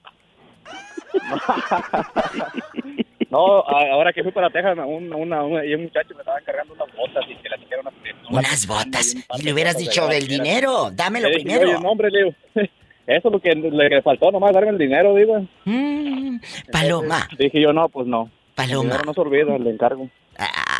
No, 3.30 3.62
ahora 3.62 4.12
que 4.12 4.22
fui 4.22 4.30
para 4.30 4.48
Texas, 4.48 4.78
un, 4.86 5.12
una, 5.12 5.42
una- 5.42 5.64
y 5.64 5.74
un 5.74 5.84
muchacho 5.84 6.14
me 6.14 6.20
estaba 6.20 6.38
encargando 6.38 6.74
unas 6.74 6.86
botas 6.96 7.24
y 7.28 7.34
que 7.36 7.48
las 7.48 7.60
hicieron 7.60 7.86
Unas 8.30 8.66
botas. 8.66 9.16
Y 9.38 9.42
le 9.42 9.52
hubieras 9.52 9.76
dicho 9.76 10.06
del 10.06 10.28
dinero. 10.28 10.90
Dámelo 10.92 11.28
Le 11.28 11.36
dije, 11.38 11.44
primero. 11.46 11.70
Oye, 11.70 11.80
no, 11.80 11.90
hombre, 11.90 12.10
le 12.10 12.18
digo, 12.18 12.34
eso 12.54 13.28
es 13.28 13.32
lo 13.32 13.40
que 13.40 13.54
le 13.56 14.02
faltó, 14.02 14.30
nomás 14.30 14.52
darme 14.52 14.70
el 14.70 14.78
dinero, 14.78 15.14
Diva. 15.16 15.42
Mm, 15.64 16.36
Paloma. 16.70 17.28
Dije 17.36 17.60
yo, 17.60 17.72
no, 17.72 17.88
pues 17.88 18.06
no. 18.06 18.30
Paloma. 18.54 19.00
No 19.04 19.14
se 19.14 19.20
olvida, 19.20 19.56
el 19.56 19.66
encargo. 19.66 20.08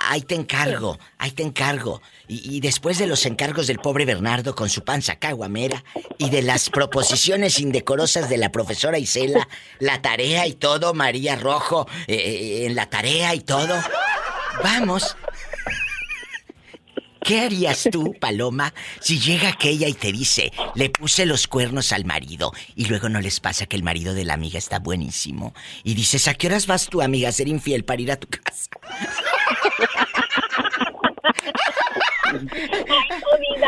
Ah, 0.04 0.14
Ahí 0.14 0.22
te 0.22 0.34
encargo, 0.34 0.98
ahí 1.18 1.30
te 1.30 1.42
encargo. 1.42 2.00
Y, 2.28 2.60
después 2.60 2.98
de 2.98 3.06
los 3.06 3.26
encargos 3.26 3.66
del 3.66 3.78
pobre 3.78 4.04
Bernardo 4.04 4.54
con 4.54 4.70
su 4.70 4.84
panza 4.84 5.16
caguamera 5.16 5.84
y 6.18 6.30
de 6.30 6.42
las 6.42 6.70
proposiciones 6.70 7.58
indecorosas 7.58 8.28
de 8.28 8.38
la 8.38 8.50
profesora 8.50 8.98
Isela, 8.98 9.48
la 9.78 10.00
tarea 10.00 10.46
y 10.46 10.54
todo, 10.54 10.94
María 10.94 11.36
Rojo, 11.36 11.86
eh, 12.06 12.14
eh, 12.14 12.66
en 12.66 12.74
la 12.74 12.88
tarea 12.88 13.34
y 13.34 13.40
todo, 13.40 13.74
vamos. 14.62 15.16
¿Qué 17.24 17.40
harías 17.40 17.88
tú, 17.90 18.14
Paloma, 18.20 18.74
si 19.00 19.18
llega 19.18 19.48
aquella 19.48 19.88
y 19.88 19.94
te 19.94 20.12
dice, 20.12 20.52
le 20.74 20.90
puse 20.90 21.24
los 21.24 21.48
cuernos 21.48 21.92
al 21.92 22.04
marido 22.04 22.52
y 22.76 22.84
luego 22.84 23.08
no 23.08 23.22
les 23.22 23.40
pasa 23.40 23.64
que 23.64 23.76
el 23.76 23.82
marido 23.82 24.12
de 24.12 24.26
la 24.26 24.34
amiga 24.34 24.58
está 24.58 24.78
buenísimo? 24.78 25.54
Y 25.84 25.94
dices, 25.94 26.28
¿a 26.28 26.34
qué 26.34 26.48
horas 26.48 26.66
vas 26.66 26.88
tu 26.88 27.00
amiga 27.00 27.30
a 27.30 27.32
ser 27.32 27.48
infiel 27.48 27.84
para 27.84 28.02
ir 28.02 28.12
a 28.12 28.16
tu 28.16 28.28
casa? 28.28 28.68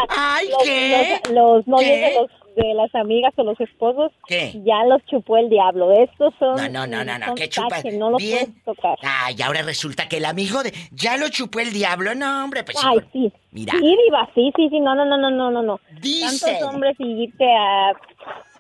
Ay, 0.09 0.49
los, 0.49 0.62
¿qué? 0.62 1.20
Los, 1.27 1.35
los 1.35 1.66
novios 1.66 1.91
¿Qué? 1.91 2.01
de, 2.01 2.14
los, 2.14 2.31
de 2.57 2.74
las 2.74 2.95
amigas 2.95 3.33
o 3.37 3.45
los 3.45 3.61
esposos 3.61 4.12
¿Qué? 4.27 4.53
ya 4.64 4.85
los 4.85 5.05
chupó 5.07 5.37
el 5.37 5.49
diablo. 5.49 5.93
Estos 5.93 6.35
son. 6.39 6.57
No, 6.57 6.68
no, 6.68 6.87
no, 6.87 7.05
no, 7.05 7.18
no, 7.18 7.35
¿qué 7.35 7.49
chupa? 7.49 7.68
taches, 7.68 7.95
no 7.95 8.11
los 8.11 8.22
Bien. 8.22 8.55
tocar. 8.64 8.99
Ay, 9.03 9.37
ahora 9.43 9.62
resulta 9.62 10.09
que 10.09 10.16
el 10.18 10.24
amigo 10.24 10.62
de... 10.62 10.72
Ya 10.93 11.16
lo 11.16 11.29
chupó 11.29 11.61
el 11.61 11.72
diablo, 11.72 12.14
no, 12.14 12.45
hombre, 12.45 12.64
pues... 12.64 12.77
Ay, 12.83 12.99
sí. 13.12 13.33
Mira. 13.53 13.72
Sí, 13.79 13.97
diva, 14.05 14.29
sí, 14.35 14.53
sí, 14.57 14.68
sí, 14.70 14.81
no, 14.81 14.95
no, 14.95 15.05
no, 15.05 15.16
no, 15.16 15.31
no, 15.31 15.51
no, 15.51 15.62
no. 15.62 15.81
Dicen. 16.01 16.55
Tantos 16.55 16.74
hombres 16.74 16.97
y 16.99 17.24
irte 17.24 17.45
a 17.45 17.93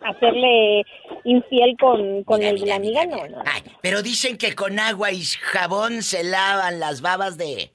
hacerle 0.08 0.82
infiel 1.24 1.76
con, 1.78 2.22
con 2.24 2.42
el 2.42 2.60
de 2.60 2.66
la 2.66 2.76
amiga, 2.76 3.04
no, 3.06 3.26
no. 3.28 3.42
Ay, 3.44 3.62
pero 3.82 4.02
dicen 4.02 4.38
que 4.38 4.54
con 4.54 4.78
agua 4.78 5.10
y 5.10 5.22
jabón 5.24 6.02
se 6.02 6.22
lavan 6.24 6.80
las 6.80 7.00
babas 7.00 7.36
de... 7.36 7.72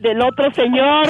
Del 0.00 0.20
otro 0.22 0.52
señor. 0.54 1.08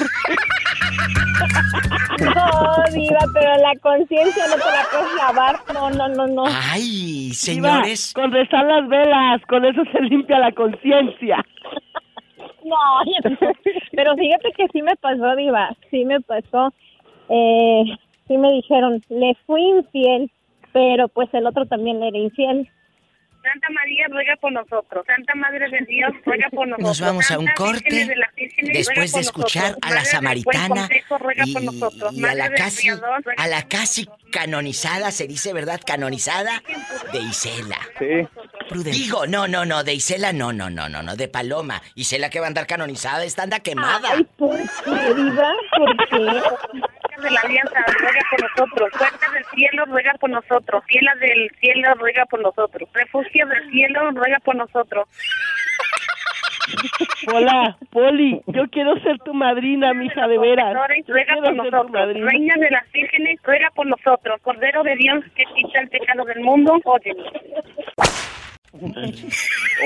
No, 2.21 2.85
diva, 2.93 3.21
pero 3.33 3.57
la 3.63 3.75
conciencia 3.81 4.45
no 4.49 4.55
te 4.55 4.71
la 4.71 4.87
puedes 4.91 5.15
lavar. 5.17 5.57
No, 5.73 5.91
no, 5.91 6.09
no, 6.09 6.27
no. 6.27 6.45
Ay, 6.73 7.31
Diva, 7.47 7.83
con 8.15 8.33
rezar 8.33 8.67
las 8.67 8.89
velas, 8.89 9.41
con 9.49 9.65
eso 9.65 9.83
se 9.93 10.01
limpia 10.03 10.39
la 10.39 10.53
conciencia. 10.53 11.45
No. 12.65 12.77
pero 13.93 14.15
fíjate 14.17 14.53
que 14.57 14.69
sí 14.73 14.83
me 14.83 14.97
pasó, 14.97 15.35
Diva, 15.37 15.75
sí 15.91 16.05
me 16.05 16.21
pasó. 16.21 16.73
Eh, 17.29 17.85
sí 18.27 18.37
me 18.37 18.53
dijeron, 18.53 19.03
le 19.09 19.35
fui 19.47 19.63
infiel, 19.63 20.31
pero 20.73 21.09
pues 21.09 21.33
el 21.33 21.47
otro 21.47 21.65
también 21.67 22.01
le 22.01 22.09
era 22.09 22.19
infiel. 22.19 22.69
Santa 23.43 23.69
María 23.71 24.07
ruega 24.09 24.37
por 24.37 24.53
nosotros. 24.53 25.05
Santa 25.07 25.35
Madre 25.35 25.71
de 25.71 25.85
Dios 25.87 26.13
ruega 26.25 26.49
por 26.51 26.69
nosotros. 26.69 26.89
Nos 26.89 27.01
vamos 27.01 27.31
a 27.31 27.39
un 27.39 27.47
corte 27.57 28.07
de 28.07 28.73
después 28.73 29.13
de 29.13 29.21
escuchar 29.21 29.71
nosotros. 29.71 29.91
a 29.91 29.95
la 29.95 30.05
samaritana 30.05 30.89
y, 32.13 32.25
a 32.25 32.35
la 32.35 32.51
casi 32.51 32.89
a 32.91 33.47
la 33.47 33.69
casi 33.69 34.09
canonizada 34.31 35.11
se 35.11 35.27
dice 35.27 35.53
verdad 35.53 35.81
canonizada 35.85 36.63
de 37.13 37.21
Isela. 37.21 37.79
Sí. 37.99 38.29
Digo, 38.91 39.27
no, 39.27 39.49
no, 39.49 39.65
no, 39.65 39.83
de 39.83 39.95
Isela 39.95 40.33
no, 40.33 40.53
no, 40.53 40.71
no, 40.71 40.89
no, 40.89 41.03
no, 41.03 41.17
de 41.17 41.29
Paloma. 41.29 41.83
Isela 41.95 42.31
que 42.31 42.41
va 42.41 42.47
a 42.47 42.49
andar 42.49 42.67
canonizada, 42.67 43.25
esta 43.25 43.43
anda 43.43 43.61
quemada. 43.61 44.11
Ay, 44.13 44.27
¿por 44.37 44.57
qué, 44.57 45.15
Diva? 45.15 45.53
¿Por 45.77 46.09
qué? 46.09 46.91
De 47.21 47.31
la 47.31 47.41
alianza, 47.41 47.75
ruega 47.99 48.21
por 48.31 48.41
nosotros. 48.43 48.91
Puerta 48.99 49.31
del 49.33 49.45
cielo, 49.55 49.85
ruega 49.87 50.15
por 50.15 50.31
nosotros. 50.31 50.83
Fiela 50.87 51.15
del 51.17 51.51
cielo, 51.61 51.95
ruega 51.95 52.27
por 52.27 52.41
nosotros. 52.41 52.89
Refugio 52.93 53.47
del 53.47 53.71
cielo, 53.71 54.11
ruega 54.13 54.39
por 54.41 54.57
nosotros. 54.57 55.09
Hola, 57.33 57.77
Poli, 57.91 58.41
yo 58.47 58.63
quiero 58.71 58.95
ser 59.01 59.19
tu 59.25 59.35
madrina, 59.35 59.93
mija, 59.93 60.29
de 60.29 60.39
veras. 60.39 60.75
Ruega 61.07 61.35
por 61.43 61.55
nosotros. 61.55 61.91
madrina. 61.91 62.27
Reina 62.31 62.55
de 62.59 62.71
las 62.71 62.91
vírgenes, 62.93 63.39
ruega 63.43 63.71
por 63.75 63.87
nosotros. 63.87 64.41
Cordero 64.43 64.83
de 64.85 64.95
Dios 64.97 65.25
que 65.35 65.45
quita 65.55 65.81
el 65.81 65.89
pecado 65.89 66.25
del 66.25 66.41
mundo, 66.41 66.81
óyenos. 66.85 67.27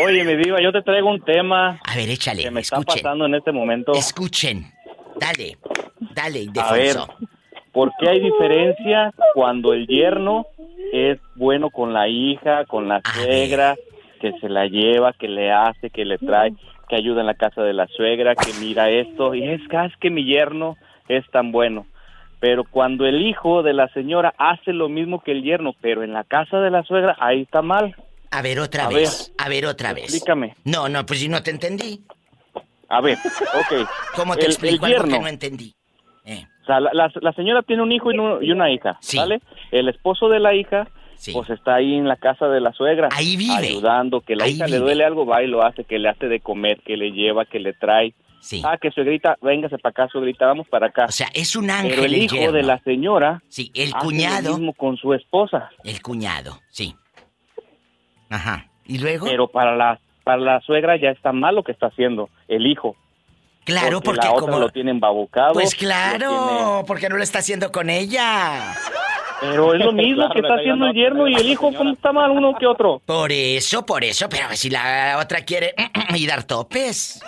Oye, 0.05 0.25
mi 0.25 0.37
diva, 0.37 0.61
yo 0.61 0.71
te 0.73 0.83
traigo 0.83 1.09
un 1.11 1.25
tema 1.25 1.81
A 1.85 1.97
ver, 1.97 2.11
échale, 2.11 2.43
que 2.43 2.51
me 2.51 2.61
está 2.61 2.77
escuchen. 2.77 3.03
pasando 3.03 3.27
en 3.27 3.35
este 3.35 3.51
momento. 3.51 3.93
Escuchen. 3.93 4.67
Dale, 5.19 5.57
dale, 6.01 6.47
A 6.61 6.73
ver, 6.73 6.87
Ildefonso. 6.87 7.15
¿por 7.73 7.93
qué 7.99 8.09
hay 8.11 8.21
diferencia 8.21 9.13
cuando 9.35 9.73
el 9.73 9.87
yerno 9.87 10.47
es 10.93 11.19
bueno 11.37 11.71
con 11.71 11.93
la 11.93 12.09
hija, 12.09 12.65
con 12.67 12.89
la 12.89 13.01
suegra, 13.15 13.77
que 14.21 14.33
se 14.41 14.49
la 14.49 14.67
lleva, 14.67 15.13
que 15.13 15.29
le 15.29 15.53
hace, 15.53 15.91
que 15.91 16.05
le 16.05 16.19
trae, 16.19 16.53
que 16.89 16.97
ayuda 16.97 17.21
en 17.21 17.27
la 17.27 17.35
casa 17.35 17.63
de 17.63 17.73
la 17.73 17.87
suegra, 17.89 18.35
que 18.35 18.53
mira 18.61 18.91
esto? 18.91 19.35
Y 19.35 19.49
es 19.49 19.61
que, 19.69 19.77
"Ah, 19.77 19.87
es 19.87 19.97
que 19.99 20.11
mi 20.11 20.25
yerno 20.25 20.77
es 21.09 21.29
tan 21.31 21.51
bueno. 21.53 21.87
Pero 22.41 22.65
cuando 22.65 23.07
el 23.07 23.23
hijo 23.27 23.63
de 23.63 23.73
la 23.73 23.89
señora 23.89 24.35
hace 24.39 24.73
lo 24.73 24.89
mismo 24.89 25.23
que 25.23 25.33
el 25.33 25.43
yerno, 25.43 25.75
pero 25.81 26.03
en 26.03 26.13
la 26.13 26.25
casa 26.25 26.59
de 26.61 26.71
la 26.71 26.83
suegra, 26.83 27.17
ahí 27.19 27.43
está 27.43 27.63
mal. 27.63 27.95
A 28.31 28.43
ver, 28.43 28.59
otra 28.61 28.87
A 28.87 28.89
vez. 28.89 29.33
a 29.39 29.49
ver, 29.49 29.65
otra 29.67 29.93
vez. 29.95 30.05
Explícame. 30.05 30.55
No, 30.65 30.89
no, 30.89 31.07
pues 31.07 31.21
si 31.21 31.29
no 31.29 31.43
te 31.43 31.51
entendí. 31.51 32.01
A 32.89 33.01
ver, 33.01 33.17
ok. 33.17 33.89
¿Cómo 34.15 34.35
te 34.37 34.43
El- 34.45 34.47
explico 34.53 34.85
el 34.87 34.93
algo 34.93 35.05
que 35.05 35.11
yerno. 35.11 35.23
no 35.23 35.29
entendí? 35.29 35.75
O 36.65 36.67
sea, 36.67 36.81
la, 36.81 36.91
la- 36.93 37.13
la 37.21 37.33
señora 37.35 37.63
tiene 37.63 37.83
un 37.83 37.93
hijo 37.93 38.11
y, 38.11 38.17
no- 38.17 38.43
y 38.43 38.51
una 38.51 38.71
hija, 38.73 38.99
¿vale? 39.17 39.41
El 39.71 39.89
esposo 39.89 40.29
de 40.29 40.41
la 40.41 40.55
hija, 40.55 40.89
pues 41.33 41.51
está 41.51 41.75
ahí 41.77 41.95
en 41.95 42.09
la 42.09 42.17
casa 42.17 42.49
de 42.49 42.61
la 42.61 42.73
suegra. 42.73 43.09
Ahí 43.13 43.37
vive. 43.37 43.55
Ayudando, 43.55 44.21
que 44.23 44.35
la 44.35 44.45
Ahí 44.45 44.53
hija 44.55 44.67
le 44.67 44.79
duele 44.79 45.05
algo, 45.05 45.25
va 45.27 45.43
y 45.43 45.47
lo 45.47 45.63
hace, 45.63 45.85
que 45.85 45.99
le 45.99 46.09
hace 46.09 46.27
de 46.29 46.41
comer, 46.41 46.81
que 46.85 46.97
le 46.97 47.13
lleva, 47.13 47.45
que 47.45 47.61
le 47.61 47.73
trae. 47.75 48.15
Ah, 48.63 48.77
que 48.79 48.91
suegrita, 48.91 49.39
véngase 49.41 49.79
para 49.79 49.91
acá, 49.91 50.09
suegrita, 50.13 50.47
vamos 50.47 50.69
para 50.69 50.89
acá. 50.89 51.07
O 51.07 51.13
sea, 51.13 51.29
es 51.33 51.57
un 51.57 51.71
ángel 51.71 51.91
Pero 51.93 52.03
el 52.05 52.15
el 52.15 52.23
hijo 52.25 52.35
yerno. 52.37 52.53
de 52.53 52.63
la 52.63 52.79
señora 52.81 53.43
Sí, 53.49 53.71
el 53.75 53.89
hace 53.95 54.05
cuñado. 54.05 54.51
lo 54.51 54.57
mismo 54.59 54.73
con 54.75 54.97
su 54.99 55.15
esposa. 55.15 55.71
El 55.83 56.03
cuñado, 56.03 56.59
sí. 56.69 56.95
Ajá. 58.31 58.67
¿Y 58.85 58.99
luego? 58.99 59.27
Pero 59.27 59.49
para 59.49 59.75
la, 59.77 59.99
para 60.25 60.39
la 60.39 60.61
suegra 60.61 60.97
ya 60.97 61.11
está 61.11 61.33
mal 61.33 61.55
lo 61.55 61.63
que 61.63 61.73
está 61.73 61.87
haciendo 61.87 62.29
el 62.49 62.67
hijo. 62.67 62.97
Claro, 63.65 64.01
porque 64.01 64.21
la 64.27 64.33
otra 64.33 64.41
como- 64.41 64.59
lo 64.59 64.69
tiene 64.71 64.91
embabucado. 64.91 65.53
Pues 65.55 65.75
claro, 65.75 66.85
porque 66.87 67.09
no 67.09 67.17
lo 67.17 67.23
está 67.23 67.39
haciendo 67.41 67.73
con 67.73 67.91
ella. 67.91 68.75
Pero 69.41 69.75
es 69.75 69.85
lo 69.85 69.93
mismo 69.93 70.17
Claro, 70.27 70.33
que 70.35 70.41
está 70.41 70.55
haciendo 70.55 70.87
el 70.87 70.93
yerno 70.95 71.29
y 71.29 71.35
el 71.35 71.47
hijo, 71.49 71.73
¿cómo 71.75 71.93
está 71.93 72.13
mal 72.13 72.31
uno 72.31 72.55
que 72.59 72.67
otro? 72.67 73.01
Por 73.05 73.33
eso, 73.33 73.85
por 73.85 74.05
eso, 74.05 74.29
pero 74.29 74.47
si 74.53 74.71
la 74.71 75.19
otra 75.21 75.41
quiere 75.45 75.75
y 76.15 76.27
dar 76.27 76.45
topes. 76.45 77.21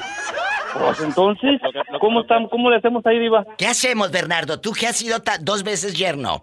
Pues 0.78 1.01
entonces, 1.01 1.59
¿cómo, 2.01 2.20
estamos, 2.20 2.51
¿cómo 2.51 2.68
le 2.70 2.76
hacemos 2.76 3.05
ahí, 3.07 3.18
Diva? 3.18 3.45
¿Qué 3.57 3.66
hacemos, 3.66 4.11
Bernardo? 4.11 4.61
Tú 4.61 4.72
que 4.72 4.87
has 4.87 4.97
sido 4.97 5.18
dos 5.41 5.62
veces 5.62 5.95
yerno. 5.95 6.43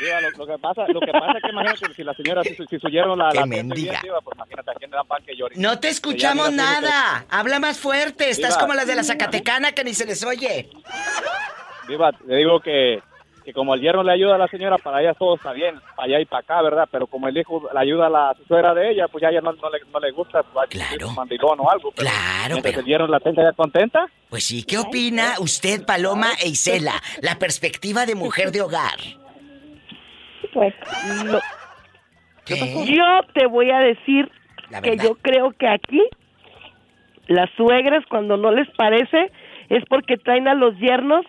Diva, 0.00 0.20
lo, 0.20 0.30
lo 0.30 0.46
que 0.46 0.58
pasa, 0.58 0.84
lo 0.88 1.00
que 1.00 1.12
pasa 1.12 1.32
es 1.38 1.42
que 1.42 1.50
imagínate 1.50 1.94
si 1.94 2.04
la 2.04 2.14
señora, 2.14 2.42
si, 2.42 2.54
si 2.54 2.78
su 2.78 2.88
yerno 2.88 3.16
la, 3.16 3.30
la 3.32 3.46
mendiga. 3.46 4.00
Diva, 4.02 4.20
pues 4.20 4.36
imagínate 4.36 4.70
a 4.70 4.74
quién 4.74 4.90
le 4.90 4.96
dan 4.96 5.06
pan 5.06 5.22
que 5.24 5.34
llore. 5.36 5.54
No 5.56 5.78
te 5.78 5.88
escuchamos 5.88 6.52
nada. 6.52 7.24
Habla 7.30 7.60
más 7.60 7.78
fuerte. 7.78 8.28
Estás 8.30 8.50
Diva. 8.50 8.60
como 8.60 8.74
las 8.74 8.86
de 8.86 8.94
la 8.94 9.04
Zacatecana 9.04 9.72
que 9.72 9.84
ni 9.84 9.94
se 9.94 10.04
les 10.06 10.22
oye. 10.24 10.68
Diva, 11.88 12.10
le 12.26 12.36
digo 12.36 12.60
que, 12.60 13.00
que 13.44 13.52
como 13.52 13.74
el 13.74 13.80
yerno 13.80 14.02
le 14.02 14.12
ayuda 14.12 14.34
a 14.34 14.38
la 14.38 14.48
señora, 14.48 14.76
para 14.76 15.00
ella 15.00 15.14
todo 15.14 15.36
está 15.36 15.52
bien, 15.52 15.80
para 15.94 16.08
allá 16.08 16.20
y 16.20 16.24
para 16.26 16.40
acá, 16.40 16.62
¿verdad? 16.62 16.88
Pero 16.90 17.06
como 17.06 17.28
el 17.28 17.36
hijo 17.38 17.68
le 17.72 17.78
ayuda 17.78 18.06
a 18.08 18.10
la 18.10 18.36
suegra 18.48 18.74
de 18.74 18.90
ella, 18.90 19.06
pues 19.08 19.22
ya 19.22 19.28
ella 19.28 19.40
no, 19.40 19.52
no 19.52 19.70
le, 19.70 19.78
no 19.92 20.00
le 20.00 20.10
gusta, 20.10 20.42
pues 20.42 20.68
claro. 20.68 21.08
un 21.08 21.14
mandilón 21.14 21.60
o 21.60 21.70
algo. 21.70 21.92
Pero 21.92 22.08
Claro, 22.10 22.54
mientras 22.54 22.74
pero- 22.74 22.80
el 22.80 22.86
yerno 22.86 23.06
la 23.06 23.20
tenga 23.20 23.42
ya 23.44 23.52
contenta, 23.52 24.06
Pues 24.28 24.44
sí, 24.44 24.64
¿qué 24.64 24.78
opina 24.78 25.34
usted, 25.38 25.84
Paloma 25.86 26.30
e 26.42 26.48
Isela? 26.48 27.00
La 27.22 27.38
perspectiva 27.38 28.04
de 28.04 28.16
mujer 28.16 28.50
de 28.50 28.62
hogar. 28.62 28.98
Pues, 30.56 30.74
no. 31.26 31.38
Yo 32.86 33.20
te 33.34 33.46
voy 33.46 33.70
a 33.70 33.80
decir 33.80 34.30
que 34.82 34.96
yo 34.96 35.16
creo 35.16 35.52
que 35.52 35.68
aquí 35.68 36.02
las 37.26 37.50
suegras 37.58 38.02
cuando 38.08 38.38
no 38.38 38.50
les 38.52 38.66
parece 38.70 39.30
es 39.68 39.84
porque 39.90 40.16
traen 40.16 40.48
a 40.48 40.54
los 40.54 40.74
yernos 40.78 41.26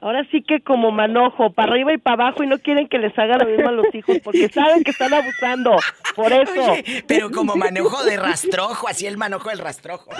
ahora 0.00 0.24
sí 0.30 0.42
que 0.42 0.60
como 0.60 0.92
manojo, 0.92 1.50
para 1.52 1.72
arriba 1.72 1.92
y 1.92 1.98
para 1.98 2.26
abajo 2.26 2.44
y 2.44 2.46
no 2.46 2.58
quieren 2.58 2.86
que 2.88 2.98
les 2.98 3.18
haga 3.18 3.36
lo 3.38 3.46
mismo 3.46 3.68
a 3.68 3.72
los 3.72 3.92
hijos 3.92 4.18
porque 4.22 4.48
saben 4.54 4.84
que 4.84 4.92
están 4.92 5.12
abusando. 5.12 5.76
Por 6.14 6.32
eso. 6.32 6.72
Oye, 6.72 7.02
pero 7.08 7.32
como 7.32 7.56
manojo 7.56 8.04
de 8.04 8.16
rastrojo, 8.16 8.86
así 8.86 9.06
el 9.06 9.16
manojo 9.16 9.48
del 9.48 9.58
rastrojo. 9.58 10.10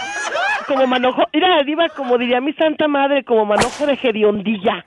Como 0.66 0.84
manojo, 0.88 1.22
mira, 1.32 1.62
diva, 1.62 1.88
como 1.90 2.18
diría 2.18 2.40
mi 2.40 2.54
santa 2.54 2.88
madre, 2.88 3.22
como 3.22 3.44
manojo 3.44 3.86
de 3.86 3.96
geriondilla. 3.96 4.84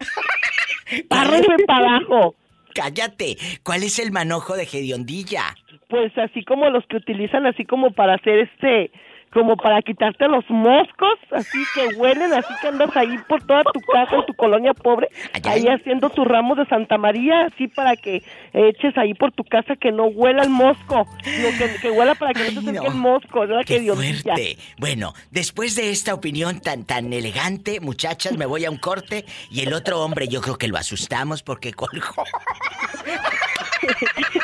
Para 1.07 1.21
arriba 1.21 1.55
y 1.57 1.63
para 1.63 1.95
abajo. 1.95 2.35
Cállate, 2.73 3.37
¿cuál 3.63 3.83
es 3.83 3.99
el 3.99 4.11
manojo 4.11 4.55
de 4.55 4.65
Gediondilla? 4.65 5.55
Pues 5.89 6.17
así 6.17 6.43
como 6.43 6.69
los 6.69 6.85
que 6.87 6.97
utilizan 6.97 7.45
así 7.45 7.65
como 7.65 7.91
para 7.91 8.15
hacer 8.15 8.39
este, 8.39 8.91
como 9.33 9.55
para 9.55 9.81
quitarte 9.81 10.27
los 10.27 10.43
moscos, 10.49 11.17
así 11.31 11.59
que 11.73 11.95
huelen, 11.95 12.33
así 12.33 12.53
que 12.61 12.67
andas 12.67 12.95
ahí 12.95 13.17
por 13.27 13.41
toda 13.43 13.63
tu 13.63 13.79
casa, 13.81 14.15
en 14.17 14.25
tu 14.25 14.33
colonia 14.33 14.73
pobre, 14.73 15.07
ahí 15.43 15.65
haciendo 15.67 16.09
tu 16.09 16.25
ramo 16.25 16.55
de 16.55 16.65
Santa 16.65 16.97
María, 16.97 17.45
así 17.45 17.67
para 17.67 17.95
que 17.95 18.23
eches 18.53 18.97
ahí 18.97 19.13
por 19.13 19.31
tu 19.31 19.43
casa 19.43 19.75
que 19.75 19.91
no 19.91 20.05
huela 20.05 20.43
el 20.43 20.49
mosco, 20.49 21.07
sino 21.23 21.49
que, 21.57 21.75
que 21.81 21.91
huela 21.91 22.15
para 22.15 22.33
que 22.33 22.51
no 22.51 22.61
te 22.61 22.69
acerque 22.69 22.87
el 22.87 22.95
mosco, 22.95 23.39
¿verdad? 23.41 23.61
¡Qué 23.65 23.79
Que 23.79 23.93
fuerte! 23.93 24.57
Bueno, 24.77 25.13
después 25.31 25.75
de 25.75 25.91
esta 25.91 26.13
opinión 26.13 26.59
tan 26.59 26.85
tan 26.85 27.13
elegante, 27.13 27.79
muchachas, 27.79 28.37
me 28.37 28.45
voy 28.45 28.65
a 28.65 28.71
un 28.71 28.77
corte 28.77 29.25
y 29.49 29.61
el 29.61 29.73
otro 29.73 30.01
hombre 30.01 30.27
yo 30.27 30.41
creo 30.41 30.57
que 30.57 30.67
lo 30.67 30.77
asustamos 30.77 31.41
porque 31.43 31.73
colgó. 31.73 32.23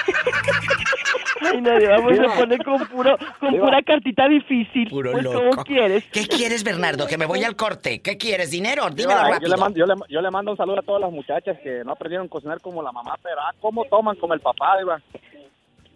Ay, 1.54 1.62
nadie, 1.62 1.88
vamos 1.88 2.20
a 2.20 2.36
poner 2.36 2.64
con 2.64 2.88
puro, 2.88 3.18
con 3.40 3.58
pura 3.58 3.82
cartita 3.84 4.28
difícil. 4.28 4.90
Puro 4.90 5.12
pues, 5.12 5.24
loco. 5.24 5.50
¿cómo 5.52 5.64
quieres? 5.64 6.04
¿Qué 6.12 6.28
quieres, 6.28 6.64
Bernardo? 6.64 7.08
Que 7.08 7.18
me 7.18 7.26
voy 7.26 7.44
al 7.44 7.56
corte. 7.56 8.02
¿Qué 8.02 8.18
quieres? 8.18 8.52
¿Dinero? 8.52 8.90
Dímelo 8.90 9.18
Diva, 9.18 9.28
yo, 9.28 9.34
rápido. 9.34 9.56
le 9.56 9.58
mando, 9.58 9.80
yo, 9.80 9.86
le, 9.86 9.96
yo 10.10 10.22
le 10.22 10.32
mando 10.32 10.52
un 10.52 10.58
saludo 10.58 10.80
a 10.80 10.82
todas 10.82 11.02
las 11.02 11.12
muchachas 11.12 11.58
que 11.62 11.84
no 11.84 11.92
aprendieron 11.92 12.28
a 12.28 12.30
cocinar 12.30 12.62
como 12.62 12.82
la 12.82 12.92
mamá, 12.92 13.16
pero 13.22 13.38
ah, 13.40 13.54
¿cómo 13.60 13.86
toman 13.86 14.16
como 14.16 14.34
el 14.34 14.40
papá, 14.40 14.78
Diva? 14.80 15.02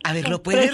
A 0.03 0.13
ver, 0.13 0.27
¿lo 0.29 0.41
puedes, 0.41 0.71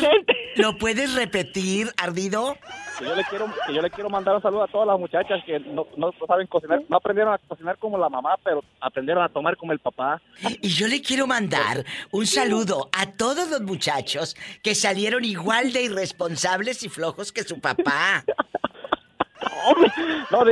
¿lo 0.56 0.78
puedes 0.78 1.14
repetir, 1.14 1.92
ardido? 1.98 2.58
Que 2.98 3.06
yo 3.06 3.16
le 3.16 3.24
quiero 3.26 3.46
que 3.68 3.74
yo 3.74 3.82
le 3.82 3.90
quiero 3.90 4.10
mandar 4.10 4.36
un 4.36 4.42
saludo 4.42 4.64
a 4.64 4.68
todas 4.68 4.88
las 4.88 5.00
muchachas 5.00 5.44
que 5.46 5.60
no, 5.60 5.88
no 5.98 6.12
saben 6.26 6.48
cocinar, 6.48 6.82
no 6.90 6.98
aprendieron 6.98 7.34
a 7.34 7.38
cocinar 7.38 7.78
como 7.78 7.98
la 7.98 8.10
mamá, 8.10 8.36
pero 8.44 8.64
aprendieron 8.80 9.24
a 9.24 9.30
tomar 9.30 9.56
como 9.58 9.72
el 9.72 9.80
papá. 9.80 10.22
Y 10.62 10.70
yo 10.70 10.88
le 10.88 11.02
quiero 11.02 11.28
mandar 11.28 11.86
un 12.12 12.26
saludo 12.26 12.90
a 12.92 13.12
todos 13.12 13.50
los 13.50 13.62
muchachos 13.62 14.36
que 14.64 14.74
salieron 14.74 15.26
igual 15.26 15.74
de 15.74 15.84
irresponsables 15.84 16.84
y 16.84 16.90
flojos 16.90 17.32
que 17.32 17.44
su 17.44 17.60
papá. 17.60 18.24
No. 20.32 20.44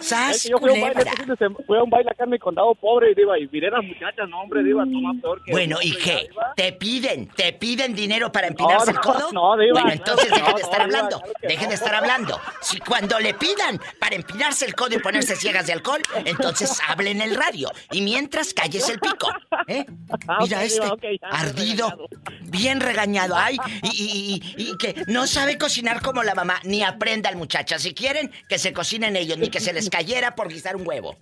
¡Sas, 0.00 0.36
Es 0.36 0.42
que 0.44 0.48
yo 0.50 0.58
fui 0.58 0.70
a 0.70 0.72
un 0.74 0.80
baile, 0.80 1.00
este 1.28 1.48
fui 1.66 1.76
a 1.78 1.82
un 1.82 1.90
baile 1.90 2.10
acá 2.10 2.24
en 2.24 2.30
mi 2.30 2.38
condado 2.38 2.74
pobre, 2.76 3.14
Diva, 3.14 3.38
y 3.38 3.48
miré 3.48 3.68
a 3.68 3.70
las 3.72 3.84
muchachas, 3.84 4.28
no, 4.28 4.40
hombre, 4.42 4.62
Diva, 4.62 4.84
toma 4.84 5.12
peor 5.20 5.42
que... 5.44 5.50
Bueno, 5.52 5.78
¿y 5.82 5.92
qué? 5.96 6.28
¿Te 6.56 6.72
piden, 6.72 7.28
te 7.28 7.52
piden 7.52 7.94
dinero 7.94 8.30
para 8.30 8.46
empinarse 8.46 8.92
No, 8.92 8.98
el 8.98 8.98
codo? 9.04 9.32
no, 9.32 9.56
Diva, 9.56 9.72
Bueno, 9.80 9.90
entonces 9.92 10.30
dejen 10.30 10.54
de 10.54 10.62
estar 10.62 10.72
Diva, 10.72 10.84
hablando, 10.84 11.18
claro 11.20 11.32
dejen 11.42 11.68
de 11.68 11.74
estar 11.74 11.94
hablando. 11.94 12.40
Si 12.60 12.78
cuando 12.78 13.18
le 13.18 13.34
pidan 13.34 13.80
para 13.98 14.14
empinarse 14.14 14.64
el 14.66 14.74
codo 14.74 14.94
y 14.94 14.98
ponerse 14.98 15.34
ciegas 15.36 15.66
de 15.66 15.72
alcohol, 15.72 16.00
entonces 16.24 16.80
hablen 16.86 17.20
en 17.20 17.30
el 17.30 17.36
radio. 17.36 17.70
Y 17.90 18.02
mientras 18.02 18.54
calles 18.54 18.88
el 18.88 19.00
pico. 19.00 19.28
¿eh? 19.66 19.84
Ah, 20.28 20.38
Mira 20.40 20.62
este, 20.62 20.86
ardido, 21.30 22.08
bien 22.42 22.80
regañado. 22.80 23.34
Ay, 23.36 23.56
y, 23.82 23.88
y- 23.88 24.62
y- 24.64 24.70
y 24.72 24.76
que 24.78 25.02
no 25.06 25.26
sabe 25.26 25.58
cocinar 25.58 26.02
como 26.02 26.22
la 26.22 26.34
mamá. 26.34 26.60
Ni 26.64 26.82
aprendan, 26.82 27.36
muchachas. 27.38 27.82
Si 27.82 27.94
quieren, 27.94 28.27
que 28.48 28.58
se 28.58 28.72
cocinen 28.72 29.16
ellos, 29.16 29.38
ni 29.38 29.48
que 29.48 29.60
se 29.60 29.72
les 29.72 29.88
cayera 29.90 30.34
por 30.34 30.48
guisar 30.48 30.76
un 30.76 30.86
huevo. 30.86 31.16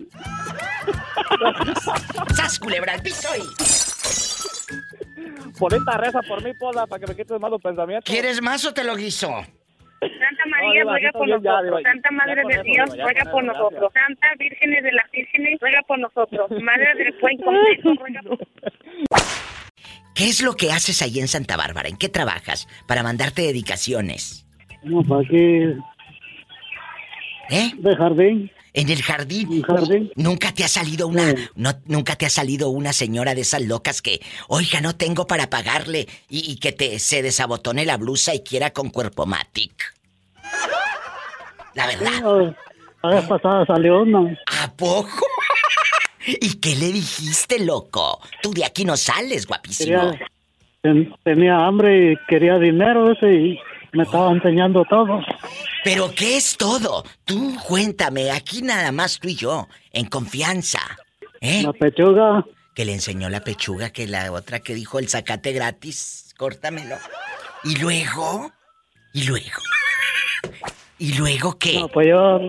¡Sas, 2.35 2.59
culebra 2.59 2.93
al 2.93 3.01
piso 3.01 3.29
y... 3.35 3.41
Bonita 5.59 5.97
reza 5.97 6.21
por 6.21 6.43
mí, 6.43 6.53
Pola, 6.53 6.85
para 6.85 6.99
que 6.99 7.07
me 7.07 7.15
quites 7.15 7.39
malos 7.39 7.61
pensamientos. 7.61 8.09
¿Quieres 8.09 8.41
más 8.41 8.63
o 8.65 8.73
te 8.73 8.83
lo 8.83 8.95
guiso? 8.95 9.27
Santa 9.99 10.45
No, 10.45 10.51
María, 10.51 10.81
Diva, 10.81 10.91
ruega 10.91 11.11
por 11.11 11.27
ya, 11.27 11.35
nosotros. 11.37 11.81
Santa 11.83 12.11
Madre 12.11 12.43
de 12.47 12.53
eso, 12.53 12.63
Dios, 12.63 12.89
ruega 13.01 13.31
por 13.31 13.43
nosotros. 13.43 13.91
Santa 13.93 14.27
Vírgenes 14.37 14.83
de 14.83 14.91
las 14.91 15.11
Vírgenes, 15.11 15.59
ruega 15.59 15.81
por 15.87 15.99
nosotros. 15.99 16.51
Madre 16.61 16.95
del 16.95 17.15
Buen 17.19 17.37
Consejo, 17.37 17.93
ruega 17.99 18.21
por 18.21 18.39
¿Qué 20.13 20.29
es 20.29 20.41
lo 20.41 20.55
que 20.55 20.71
haces 20.71 21.01
ahí 21.01 21.19
en 21.19 21.27
Santa 21.27 21.57
Bárbara? 21.57 21.89
¿En 21.89 21.97
qué 21.97 22.09
trabajas? 22.09 22.67
Para 22.87 23.03
mandarte 23.03 23.43
dedicaciones. 23.43 24.47
No, 24.83 25.03
para 25.03 25.21
aquí. 25.21 25.75
¿Eh? 27.49 27.71
De 27.77 27.95
jardín. 27.95 28.51
En 28.73 28.89
el 28.89 29.01
jardín. 29.01 29.47
Un 29.49 29.61
jardín. 29.63 30.11
Nunca 30.15 30.51
te 30.53 30.63
ha 30.63 30.67
salido 30.67 31.07
una. 31.07 31.33
No, 31.55 31.71
nunca 31.85 32.15
te 32.15 32.25
ha 32.25 32.29
salido 32.29 32.69
una 32.69 32.93
señora 32.93 33.33
de 33.33 33.41
esas 33.41 33.61
locas 33.63 34.01
que, 34.01 34.21
oiga, 34.47 34.81
no 34.81 34.95
tengo 34.95 35.25
para 35.25 35.49
pagarle 35.49 36.07
y, 36.29 36.51
y 36.51 36.57
que 36.57 36.71
te 36.73 36.99
se 36.99 37.21
desabotone 37.23 37.85
la 37.85 37.97
blusa 37.97 38.35
y 38.35 38.41
quiera 38.41 38.71
con 38.71 38.89
cuerpo 38.91 39.25
matic. 39.25 39.93
La 41.73 41.87
verdad. 41.87 42.55
La 43.03 43.09
vez 43.09 43.25
pasada 43.25 43.65
salió 43.65 44.01
una. 44.01 44.37
¿A 44.63 44.71
poco? 44.73 45.25
¿Y 46.27 46.55
qué 46.59 46.75
le 46.75 46.91
dijiste, 46.91 47.59
loco? 47.63 48.19
Tú 48.41 48.51
de 48.53 48.65
aquí 48.65 48.83
no 48.83 48.97
sales, 48.97 49.45
guapísimo. 49.47 50.11
Quería, 50.11 50.27
ten- 50.81 51.15
tenía 51.23 51.65
hambre 51.65 52.11
y 52.13 52.15
quería 52.27 52.57
dinero 52.59 53.11
ese 53.11 53.33
y 53.33 53.59
me 53.93 54.03
estaba 54.03 54.31
enseñando 54.31 54.83
todo. 54.85 55.21
¿Pero 55.83 56.11
qué 56.15 56.37
es 56.37 56.57
todo? 56.57 57.03
Tú 57.25 57.55
cuéntame, 57.65 58.31
aquí 58.31 58.61
nada 58.61 58.91
más 58.91 59.19
tú 59.19 59.27
y 59.27 59.35
yo, 59.35 59.67
en 59.91 60.05
confianza. 60.05 60.79
¿Eh? 61.41 61.63
La 61.63 61.73
pechuga. 61.73 62.45
Que 62.73 62.85
le 62.85 62.93
enseñó 62.93 63.29
la 63.29 63.41
pechuga, 63.41 63.89
que 63.89 64.07
la 64.07 64.31
otra 64.31 64.59
que 64.59 64.75
dijo 64.75 64.99
el 64.99 65.07
zacate 65.07 65.51
gratis, 65.51 66.33
córtamelo. 66.37 66.95
¿Y 67.63 67.75
luego? 67.77 68.51
¿Y 69.13 69.23
luego? 69.23 69.61
¿Y 70.99 71.13
luego 71.13 71.57
qué? 71.57 71.79
No, 71.79 71.87
pues 71.87 72.07
yo. 72.07 72.39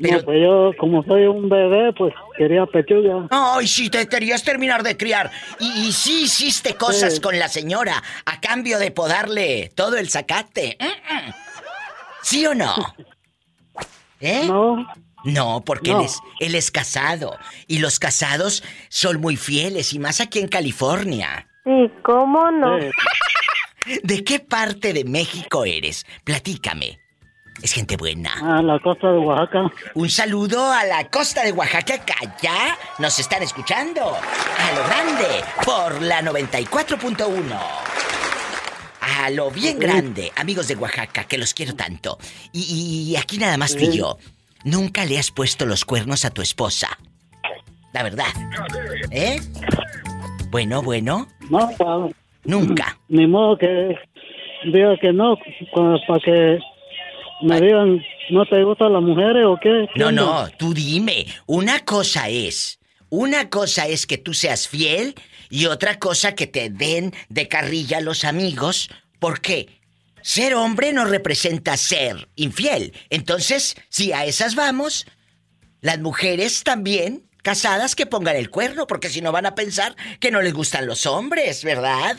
No, 0.00 0.20
pues 0.24 0.38
yo, 0.42 0.72
como 0.78 1.02
soy 1.04 1.24
un 1.26 1.48
bebé, 1.48 1.92
pues 1.92 2.12
quería 2.36 2.66
pechuga. 2.66 3.26
Ay, 3.30 3.66
sí, 3.68 3.88
te 3.90 4.08
querías 4.08 4.42
terminar 4.42 4.82
de 4.82 4.96
criar. 4.96 5.30
Y, 5.60 5.88
y 5.88 5.92
sí 5.92 6.22
hiciste 6.24 6.74
cosas 6.74 7.14
Sí. 7.14 7.20
con 7.20 7.38
la 7.38 7.48
señora 7.48 8.02
a 8.26 8.40
cambio 8.40 8.78
de 8.78 8.90
podarle 8.90 9.70
todo 9.74 9.96
el 9.96 10.10
zacate. 10.10 10.76
¿Sí 12.22 12.44
o 12.46 12.54
no? 12.54 12.74
¿Eh? 14.20 14.46
No. 14.46 14.86
No, 15.24 15.62
porque 15.64 15.92
No. 15.92 16.00
Él, 16.00 16.06
es, 16.06 16.18
él 16.40 16.54
es 16.54 16.70
casado. 16.70 17.38
Y 17.66 17.78
los 17.78 17.98
casados 17.98 18.62
son 18.88 19.20
muy 19.20 19.36
fieles, 19.36 19.92
y 19.94 19.98
más 19.98 20.20
aquí 20.20 20.38
en 20.40 20.48
California. 20.48 21.46
Sí, 21.64 21.90
¿cómo 22.02 22.50
no? 22.50 22.76
¿De 24.02 24.24
qué 24.24 24.40
parte 24.40 24.92
de 24.92 25.04
México 25.04 25.64
eres? 25.64 26.04
Platícame. 26.24 26.98
Es 27.64 27.72
gente 27.72 27.96
buena. 27.96 28.30
A 28.58 28.60
la 28.60 28.78
costa 28.78 29.10
de 29.10 29.16
Oaxaca. 29.20 29.72
Un 29.94 30.10
saludo 30.10 30.70
a 30.70 30.84
la 30.84 31.08
costa 31.08 31.42
de 31.44 31.52
Oaxaca, 31.52 32.04
que 32.04 32.12
allá 32.12 32.76
nos 32.98 33.18
están 33.18 33.42
escuchando. 33.42 34.02
A 34.02 34.72
lo 34.76 34.84
grande, 34.86 35.44
por 35.64 36.02
la 36.02 36.20
94.1. 36.20 37.58
A 39.00 39.30
lo 39.30 39.50
bien 39.50 39.78
grande, 39.78 40.30
amigos 40.36 40.68
de 40.68 40.76
Oaxaca, 40.76 41.24
que 41.24 41.38
los 41.38 41.54
quiero 41.54 41.74
tanto. 41.74 42.18
Y, 42.52 43.08
y 43.12 43.16
aquí 43.16 43.38
nada 43.38 43.56
más 43.56 43.74
tú 43.74 43.84
y 43.84 43.96
yo. 43.96 44.18
Nunca 44.64 45.06
le 45.06 45.18
has 45.18 45.30
puesto 45.30 45.64
los 45.64 45.86
cuernos 45.86 46.26
a 46.26 46.30
tu 46.30 46.42
esposa. 46.42 46.88
La 47.94 48.02
verdad. 48.02 48.26
¿Eh? 49.10 49.40
Bueno, 50.50 50.82
bueno. 50.82 51.28
No, 51.48 51.70
Nunca. 52.44 52.98
Ni 53.08 53.26
modo 53.26 53.56
que 53.56 53.94
diga 54.66 54.98
que 55.00 55.14
no, 55.14 55.36
cu- 55.72 55.96
para 56.06 56.20
que 56.20 56.58
me 57.44 57.60
digan, 57.60 58.02
¿no 58.30 58.46
te 58.46 58.62
gustan 58.64 58.92
las 58.92 59.02
mujeres 59.02 59.44
o 59.46 59.58
qué? 59.60 59.86
¿Qué 59.94 60.00
No, 60.00 60.10
no, 60.10 60.48
tú 60.58 60.74
dime. 60.74 61.26
Una 61.46 61.80
cosa 61.80 62.28
es. 62.28 62.80
Una 63.10 63.50
cosa 63.50 63.86
es 63.86 64.06
que 64.06 64.18
tú 64.18 64.34
seas 64.34 64.66
fiel 64.66 65.14
y 65.50 65.66
otra 65.66 65.98
cosa 65.98 66.34
que 66.34 66.46
te 66.46 66.70
den 66.70 67.12
de 67.28 67.48
carrilla 67.48 68.00
los 68.00 68.24
amigos. 68.24 68.90
¿Por 69.20 69.40
qué? 69.40 69.68
Ser 70.22 70.54
hombre 70.54 70.92
no 70.92 71.04
representa 71.04 71.76
ser 71.76 72.28
infiel. 72.34 72.92
Entonces, 73.10 73.76
si 73.90 74.12
a 74.12 74.24
esas 74.24 74.54
vamos, 74.54 75.06
las 75.80 76.00
mujeres 76.00 76.64
también 76.64 77.28
casadas 77.42 77.94
que 77.94 78.06
pongan 78.06 78.36
el 78.36 78.48
cuerno, 78.48 78.86
porque 78.86 79.10
si 79.10 79.20
no 79.20 79.32
van 79.32 79.44
a 79.44 79.54
pensar 79.54 79.94
que 80.18 80.30
no 80.30 80.40
les 80.40 80.54
gustan 80.54 80.86
los 80.86 81.04
hombres, 81.04 81.62
¿verdad? 81.62 82.16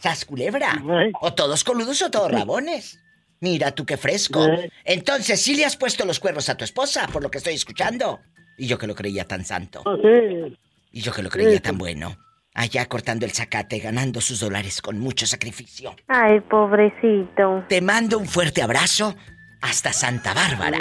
Sas 0.00 0.24
culebra. 0.24 0.82
O 1.20 1.32
todos 1.32 1.62
coludos 1.62 2.02
o 2.02 2.10
todos 2.10 2.32
rabones. 2.32 2.98
Mira 3.40 3.72
tú 3.72 3.84
qué 3.86 3.96
fresco. 3.96 4.46
Entonces, 4.84 5.40
sí 5.40 5.56
le 5.56 5.64
has 5.64 5.76
puesto 5.76 6.04
los 6.04 6.20
cuernos 6.20 6.48
a 6.48 6.56
tu 6.56 6.64
esposa, 6.64 7.06
por 7.08 7.22
lo 7.22 7.30
que 7.30 7.38
estoy 7.38 7.54
escuchando. 7.54 8.20
Y 8.58 8.66
yo 8.66 8.78
que 8.78 8.86
lo 8.86 8.94
creía 8.94 9.24
tan 9.24 9.44
santo. 9.44 9.82
Ah, 9.86 9.96
sí. 10.02 10.56
Y 10.92 11.00
yo 11.00 11.12
que 11.12 11.22
lo 11.22 11.30
creía 11.30 11.60
tan 11.60 11.78
bueno. 11.78 12.16
Allá 12.52 12.86
cortando 12.86 13.24
el 13.24 13.32
zacate, 13.32 13.78
ganando 13.78 14.20
sus 14.20 14.40
dólares 14.40 14.82
con 14.82 14.98
mucho 14.98 15.26
sacrificio. 15.26 15.94
Ay, 16.08 16.40
pobrecito. 16.40 17.64
Te 17.68 17.80
mando 17.80 18.18
un 18.18 18.26
fuerte 18.26 18.60
abrazo 18.60 19.16
hasta 19.62 19.92
Santa 19.92 20.34
Bárbara. 20.34 20.80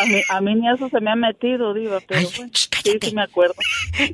A 0.00 0.06
mí, 0.06 0.20
a 0.28 0.40
mí 0.40 0.54
ni 0.54 0.68
eso 0.72 0.88
se 0.90 1.00
me 1.00 1.10
ha 1.10 1.16
metido, 1.16 1.72
Diva, 1.74 2.00
pero 2.06 2.28
bueno, 2.36 2.50
sí, 2.54 2.98
sí 3.02 3.14
me 3.14 3.22
acuerdo. 3.22 3.54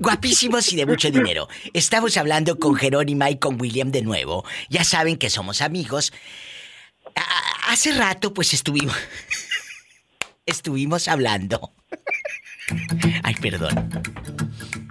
Guapísimos 0.00 0.72
y 0.72 0.76
de 0.76 0.86
mucho 0.86 1.10
dinero. 1.10 1.48
Estamos 1.72 2.16
hablando 2.16 2.58
con 2.58 2.74
Jerónima 2.74 3.30
y 3.30 3.38
con 3.38 3.60
William 3.60 3.90
de 3.90 4.02
nuevo. 4.02 4.44
Ya 4.68 4.84
saben 4.84 5.16
que 5.16 5.30
somos 5.30 5.60
amigos. 5.60 6.12
A- 7.16 7.72
hace 7.72 7.92
rato, 7.92 8.32
pues 8.32 8.54
estuvimos. 8.54 8.94
estuvimos 10.46 11.08
hablando. 11.08 11.72
Ay, 13.22 13.34
perdón. 13.40 13.90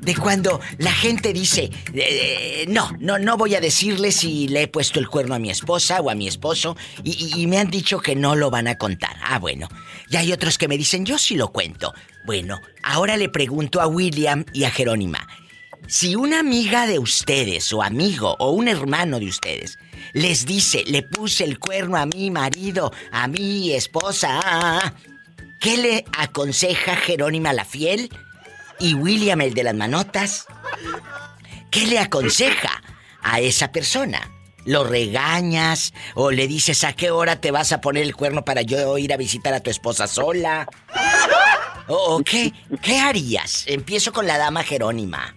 De 0.01 0.15
cuando 0.15 0.59
la 0.79 0.91
gente 0.91 1.31
dice, 1.31 1.69
eh, 1.93 2.65
no, 2.67 2.91
no, 2.99 3.19
no 3.19 3.37
voy 3.37 3.53
a 3.53 3.61
decirle 3.61 4.11
si 4.11 4.47
le 4.47 4.63
he 4.63 4.67
puesto 4.67 4.99
el 4.99 5.07
cuerno 5.07 5.35
a 5.35 5.39
mi 5.39 5.51
esposa 5.51 6.01
o 6.01 6.09
a 6.09 6.15
mi 6.15 6.27
esposo 6.27 6.75
y, 7.03 7.11
y- 7.37 7.41
y 7.43 7.47
me 7.47 7.59
han 7.59 7.69
dicho 7.69 7.99
que 7.99 8.15
no 8.15 8.35
lo 8.35 8.49
van 8.49 8.67
a 8.67 8.77
contar. 8.79 9.15
Ah, 9.23 9.37
bueno. 9.37 9.67
Y 10.09 10.15
hay 10.17 10.33
otros 10.33 10.57
que 10.57 10.67
me 10.67 10.77
dicen, 10.77 11.05
yo 11.05 11.19
sí 11.19 11.35
lo 11.35 11.49
cuento. 11.51 11.93
Bueno, 12.25 12.59
ahora 12.81 13.15
le 13.15 13.29
pregunto 13.29 13.79
a 13.79 13.85
William 13.87 14.43
y 14.53 14.63
a 14.63 14.71
Jerónima, 14.71 15.27
si 15.87 16.15
una 16.15 16.39
amiga 16.39 16.87
de 16.87 16.97
ustedes 16.99 17.71
o 17.71 17.83
amigo 17.83 18.35
o 18.39 18.51
un 18.51 18.67
hermano 18.67 19.19
de 19.19 19.27
ustedes 19.27 19.77
les 20.13 20.45
dice, 20.47 20.83
le 20.87 21.03
puse 21.03 21.43
el 21.43 21.59
cuerno 21.59 21.97
a 21.97 22.05
mi 22.07 22.31
marido, 22.31 22.91
a 23.11 23.27
mi 23.27 23.71
esposa, 23.73 24.39
ah, 24.39 24.41
ah, 24.43 24.81
ah", 24.83 24.93
¿qué 25.59 25.77
le 25.77 26.05
aconseja 26.17 26.95
Jerónima 26.95 27.53
la 27.53 27.65
fiel 27.65 28.09
y 28.81 28.93
William 28.95 29.41
el 29.41 29.53
de 29.53 29.63
las 29.63 29.75
manotas? 29.75 30.47
¿Qué 31.69 31.85
le 31.87 31.99
aconseja 31.99 32.81
a 33.21 33.39
esa 33.39 33.71
persona? 33.71 34.29
¿Lo 34.65 34.83
regañas 34.83 35.93
o 36.15 36.31
le 36.31 36.47
dices 36.47 36.83
a 36.83 36.93
qué 36.93 37.09
hora 37.11 37.41
te 37.41 37.51
vas 37.51 37.71
a 37.71 37.81
poner 37.81 38.03
el 38.03 38.15
cuerno 38.15 38.43
para 38.45 38.61
yo 38.61 38.97
ir 38.97 39.13
a 39.13 39.17
visitar 39.17 39.53
a 39.53 39.59
tu 39.61 39.69
esposa 39.69 40.07
sola? 40.07 40.67
¿O, 41.87 42.15
o 42.17 42.23
qué? 42.23 42.53
¿Qué 42.81 42.99
harías? 42.99 43.63
Empiezo 43.67 44.11
con 44.13 44.27
la 44.27 44.37
dama 44.37 44.63
Jerónima. 44.63 45.33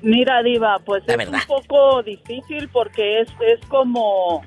Mira, 0.00 0.42
Diva, 0.42 0.78
pues 0.84 1.02
La 1.06 1.14
es 1.14 1.18
verdad. 1.18 1.40
un 1.48 1.62
poco 1.62 2.02
difícil 2.04 2.68
porque 2.68 3.20
es, 3.20 3.28
es 3.40 3.58
como 3.68 4.42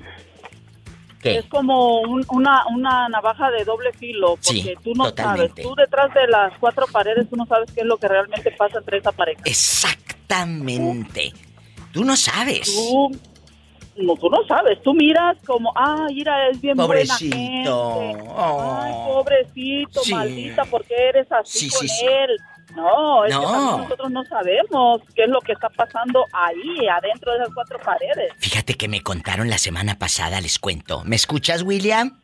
¿Qué? 1.22 1.38
es 1.38 1.44
como 1.46 2.00
un- 2.00 2.26
una, 2.30 2.66
una 2.66 3.08
navaja 3.08 3.50
de 3.52 3.64
doble 3.64 3.92
filo 3.92 4.30
porque 4.44 4.62
Sí, 4.62 4.74
tú 4.82 4.92
no 4.94 5.04
totalmente. 5.04 5.48
sabes, 5.62 5.64
tú 5.68 5.74
detrás 5.76 6.12
de 6.14 6.26
las 6.26 6.52
cuatro 6.58 6.84
paredes 6.90 7.30
tú 7.30 7.36
no 7.36 7.46
sabes 7.46 7.70
qué 7.72 7.80
es 7.82 7.86
lo 7.86 7.96
que 7.96 8.08
realmente 8.08 8.50
pasa 8.50 8.78
entre 8.78 8.98
esa 8.98 9.12
pareja. 9.12 9.40
Exactamente. 9.44 11.32
Tú 11.92 12.04
no 12.04 12.16
sabes. 12.16 12.62
Tú 12.74 13.10
no, 13.98 14.14
tú 14.16 14.30
no 14.30 14.38
sabes, 14.48 14.82
tú 14.82 14.94
miras 14.94 15.36
como, 15.46 15.70
ah, 15.76 16.06
mira, 16.08 16.48
es 16.48 16.58
bien 16.60 16.76
Pobrecito. 16.76 17.36
buena 17.36 18.04
gente. 18.14 18.28
Oh. 18.34 18.78
Ay, 18.80 18.92
pobrecito, 19.06 20.00
Sí. 20.02 20.14
maldita, 20.14 20.64
¿por 20.64 20.82
qué 20.84 20.94
eres 21.10 21.30
así 21.30 21.68
Sí, 21.68 21.70
con 21.70 21.80
sí, 21.86 21.88
sí. 21.88 22.06
él? 22.06 22.36
No, 22.74 23.24
es 23.24 23.34
que 23.34 23.40
No. 23.40 23.50
también 23.52 23.80
nosotros 23.82 24.10
no 24.10 24.24
sabemos 24.24 25.00
qué 25.14 25.24
es 25.24 25.28
lo 25.30 25.40
que 25.40 25.52
está 25.52 25.68
pasando 25.70 26.24
ahí, 26.32 26.88
adentro 26.88 27.32
de 27.32 27.38
esas 27.38 27.54
cuatro 27.54 27.78
paredes. 27.80 28.32
Fíjate 28.38 28.74
que 28.74 28.88
me 28.88 29.02
contaron 29.02 29.48
la 29.50 29.58
semana 29.58 29.98
pasada, 29.98 30.40
les 30.40 30.58
cuento. 30.58 31.02
¿Me 31.04 31.16
escuchas, 31.16 31.62
William? 31.62 32.18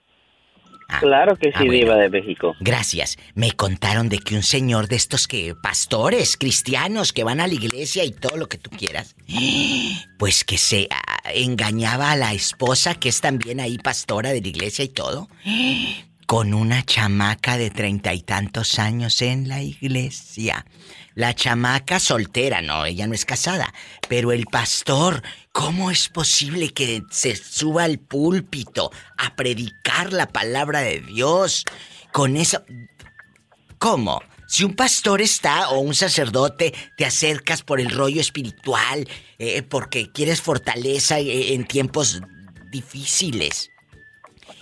Ah, 0.90 1.00
Claro 1.00 1.36
que 1.36 1.50
ah, 1.54 1.58
sí, 1.58 1.66
bueno. 1.66 1.72
Diva 1.84 1.96
de 1.96 2.08
México. 2.08 2.56
Gracias. 2.60 3.18
Me 3.34 3.52
contaron 3.52 4.08
de 4.08 4.20
que 4.20 4.34
un 4.36 4.42
señor 4.42 4.88
de 4.88 4.96
estos 4.96 5.28
que 5.28 5.54
pastores 5.54 6.38
cristianos 6.38 7.12
que 7.12 7.24
van 7.24 7.40
a 7.40 7.46
la 7.46 7.52
iglesia 7.52 8.04
y 8.04 8.10
todo 8.12 8.38
lo 8.38 8.48
que 8.48 8.56
tú 8.56 8.70
quieras, 8.70 9.14
pues 10.18 10.44
que 10.44 10.56
se 10.56 10.88
ah, 10.90 11.30
engañaba 11.34 12.10
a 12.12 12.16
la 12.16 12.32
esposa 12.32 12.94
que 12.94 13.10
es 13.10 13.20
también 13.20 13.60
ahí 13.60 13.76
pastora 13.76 14.30
de 14.30 14.40
la 14.40 14.48
iglesia 14.48 14.82
y 14.82 14.88
todo, 14.88 15.28
con 16.28 16.52
una 16.52 16.84
chamaca 16.84 17.56
de 17.56 17.70
treinta 17.70 18.12
y 18.12 18.20
tantos 18.20 18.78
años 18.78 19.22
en 19.22 19.48
la 19.48 19.62
iglesia. 19.62 20.66
La 21.14 21.34
chamaca 21.34 21.98
soltera, 21.98 22.60
no, 22.60 22.84
ella 22.84 23.06
no 23.06 23.14
es 23.14 23.24
casada, 23.24 23.72
pero 24.10 24.32
el 24.32 24.44
pastor, 24.44 25.22
¿cómo 25.52 25.90
es 25.90 26.10
posible 26.10 26.74
que 26.74 27.02
se 27.10 27.34
suba 27.34 27.84
al 27.84 27.98
púlpito 27.98 28.90
a 29.16 29.36
predicar 29.36 30.12
la 30.12 30.28
palabra 30.28 30.80
de 30.80 31.00
Dios 31.00 31.64
con 32.12 32.36
eso? 32.36 32.62
¿Cómo? 33.78 34.20
Si 34.46 34.64
un 34.64 34.76
pastor 34.76 35.22
está 35.22 35.70
o 35.70 35.78
un 35.78 35.94
sacerdote, 35.94 36.74
te 36.98 37.06
acercas 37.06 37.62
por 37.62 37.80
el 37.80 37.88
rollo 37.88 38.20
espiritual, 38.20 39.08
eh, 39.38 39.62
porque 39.62 40.12
quieres 40.12 40.42
fortaleza 40.42 41.20
eh, 41.20 41.54
en 41.54 41.66
tiempos 41.66 42.20
difíciles. 42.70 43.70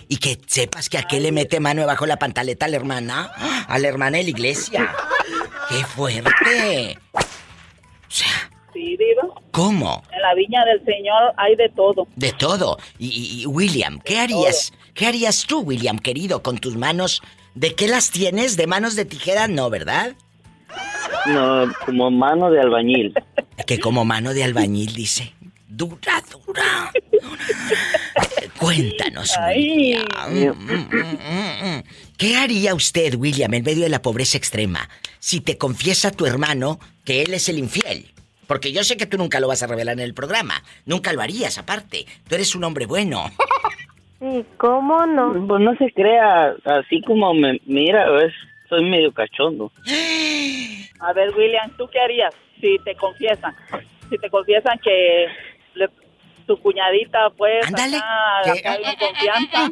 Y 0.09 0.17
que 0.17 0.39
sepas 0.47 0.89
que 0.89 0.97
aquel 0.97 1.23
le 1.23 1.31
mete 1.31 1.59
mano 1.59 1.81
debajo 1.81 2.05
de 2.05 2.09
la 2.09 2.19
pantaleta 2.19 2.65
a 2.65 2.69
la 2.69 2.77
hermana, 2.77 3.31
a 3.67 3.77
la 3.79 3.87
hermana 3.87 4.17
de 4.17 4.23
la 4.23 4.29
iglesia. 4.29 4.95
¡Qué 5.69 5.83
fuerte! 5.85 6.97
Sí, 8.07 8.25
Diva. 8.95 9.27
¿Cómo? 9.51 10.03
En 10.13 10.21
la 10.21 10.33
viña 10.35 10.63
del 10.65 10.79
Señor 10.85 11.33
hay 11.37 11.55
de 11.55 11.67
todo. 11.69 12.07
De 12.15 12.31
todo. 12.31 12.77
Y, 12.99 13.07
y- 13.07 13.41
y, 13.41 13.45
William, 13.47 13.99
¿qué 13.99 14.19
harías? 14.19 14.71
¿Qué 14.93 15.07
harías 15.07 15.45
tú, 15.47 15.59
William, 15.61 15.97
querido, 15.99 16.43
con 16.43 16.57
tus 16.59 16.75
manos? 16.77 17.21
¿De 17.55 17.73
qué 17.75 17.87
las 17.87 18.11
tienes? 18.11 18.55
¿De 18.55 18.67
manos 18.67 18.95
de 18.95 19.05
tijera? 19.05 19.47
No, 19.47 19.69
¿verdad? 19.69 20.13
No, 21.25 21.65
como 21.85 22.11
mano 22.11 22.51
de 22.51 22.61
albañil. 22.61 23.13
Que 23.65 23.79
como 23.79 24.05
mano 24.05 24.33
de 24.33 24.43
albañil 24.43 24.93
dice. 24.93 25.33
Dura, 25.77 26.23
dura. 26.31 26.91
Cuéntanos, 28.59 29.37
William. 29.55 30.07
¿Qué 32.17 32.35
haría 32.35 32.73
usted, 32.73 33.13
William, 33.13 33.53
en 33.53 33.63
medio 33.63 33.83
de 33.83 33.89
la 33.89 34.01
pobreza 34.01 34.39
extrema, 34.39 34.89
si 35.19 35.39
te 35.39 35.59
confiesa 35.59 36.09
tu 36.09 36.25
hermano 36.25 36.79
que 37.05 37.21
él 37.21 37.35
es 37.35 37.47
el 37.47 37.59
infiel? 37.59 38.07
Porque 38.47 38.71
yo 38.71 38.83
sé 38.83 38.97
que 38.97 39.05
tú 39.05 39.19
nunca 39.19 39.39
lo 39.39 39.47
vas 39.47 39.61
a 39.61 39.67
revelar 39.67 39.93
en 39.93 39.99
el 39.99 40.15
programa. 40.15 40.63
Nunca 40.87 41.13
lo 41.13 41.21
harías, 41.21 41.59
aparte. 41.59 42.07
Tú 42.27 42.33
eres 42.33 42.55
un 42.55 42.63
hombre 42.63 42.87
bueno. 42.87 43.29
Sí, 44.19 44.43
¿cómo 44.57 45.05
no? 45.05 45.45
Pues 45.47 45.61
no 45.61 45.75
se 45.75 45.91
crea, 45.91 46.55
así 46.65 47.03
como 47.03 47.35
me 47.35 47.61
mira, 47.67 48.07
es, 48.25 48.33
soy 48.67 48.83
medio 48.89 49.11
cachondo. 49.11 49.71
A 51.01 51.13
ver, 51.13 51.35
William, 51.35 51.69
¿tú 51.77 51.87
qué 51.91 51.99
harías 51.99 52.33
si 52.59 52.79
te 52.83 52.95
confiesan? 52.95 53.53
Si 54.09 54.17
te 54.17 54.27
confiesan 54.31 54.79
que 54.79 55.27
le- 55.77 55.89
tu 56.45 56.57
cuñadita, 56.61 57.29
pues, 57.37 57.65
Ándale. 57.67 57.97
acá, 57.97 58.53
Que- 58.53 58.59
acá 58.59 58.71
hay 58.73 58.95
confianza. 58.97 59.71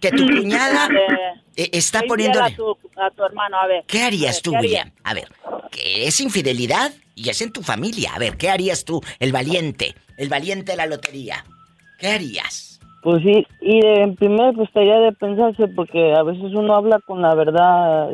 Que 0.00 0.10
tu 0.10 0.26
cuñada 0.26 0.88
Eh, 0.90 1.62
eh, 1.64 1.70
está 1.72 2.02
poniéndole... 2.02 2.46
A 2.52 2.56
tu, 2.56 2.76
a 3.00 3.10
tu 3.10 3.24
hermano, 3.24 3.56
a 3.58 3.66
ver. 3.66 3.84
¿Qué 3.86 4.02
harías 4.02 4.36
ver, 4.36 4.42
tú, 4.42 4.50
¿qué? 4.52 4.58
William? 4.58 4.90
A 5.04 5.14
ver, 5.14 5.28
que 5.70 6.06
es 6.06 6.20
infidelidad 6.20 6.92
y 7.14 7.28
es 7.30 7.40
en 7.40 7.52
tu 7.52 7.62
familia. 7.62 8.12
A 8.14 8.18
ver, 8.18 8.36
¿qué 8.36 8.50
harías 8.50 8.84
tú, 8.84 9.00
el 9.18 9.32
valiente? 9.32 9.94
El 10.18 10.28
valiente 10.28 10.72
de 10.72 10.76
la 10.76 10.86
lotería. 10.86 11.44
¿Qué 11.98 12.08
harías? 12.08 12.80
Pues 13.02 13.22
sí, 13.22 13.46
y 13.62 13.84
en 13.86 14.14
primer 14.16 14.54
pues 14.54 14.68
estaría 14.68 14.98
de 14.98 15.12
pensarse 15.12 15.68
porque 15.68 16.14
a 16.14 16.22
veces 16.24 16.52
uno 16.54 16.74
habla 16.74 16.98
con 17.06 17.22
la 17.22 17.34
verdad. 17.34 18.10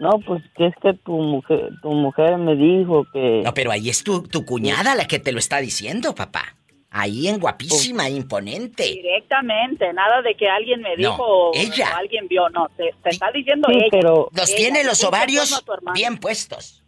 No, 0.00 0.18
pues 0.26 0.42
que 0.56 0.66
es 0.66 0.74
que 0.82 0.92
tu 0.94 1.12
mujer, 1.12 1.70
tu 1.82 1.90
mujer 1.92 2.36
me 2.38 2.56
dijo 2.56 3.06
que... 3.12 3.42
No, 3.44 3.54
pero 3.54 3.70
ahí 3.70 3.88
es 3.88 4.02
tu, 4.02 4.22
tu 4.22 4.44
cuñada 4.44 4.94
la 4.94 5.06
que 5.06 5.18
te 5.18 5.32
lo 5.32 5.38
está 5.38 5.58
diciendo, 5.58 6.14
papá. 6.14 6.56
Ahí 6.90 7.26
en 7.28 7.40
guapísima, 7.40 8.08
imponente. 8.08 8.84
Directamente, 8.84 9.92
nada 9.92 10.22
de 10.22 10.34
que 10.36 10.48
alguien 10.48 10.80
me 10.80 10.90
No, 10.90 10.96
dijo 10.96 11.24
o 11.24 11.52
ella. 11.54 11.90
o 11.92 11.96
alguien 11.96 12.28
vio, 12.28 12.48
no, 12.50 12.68
te, 12.76 12.94
te 13.02 13.10
está 13.10 13.30
diciendo 13.32 13.68
Sí, 13.70 13.76
ella. 13.78 13.88
pero- 13.90 14.28
Los 14.32 14.48
Ella, 14.50 14.56
tiene 14.56 14.84
los 14.84 15.02
ovarios 15.02 15.64
bien 15.94 16.18
puestos. 16.18 16.82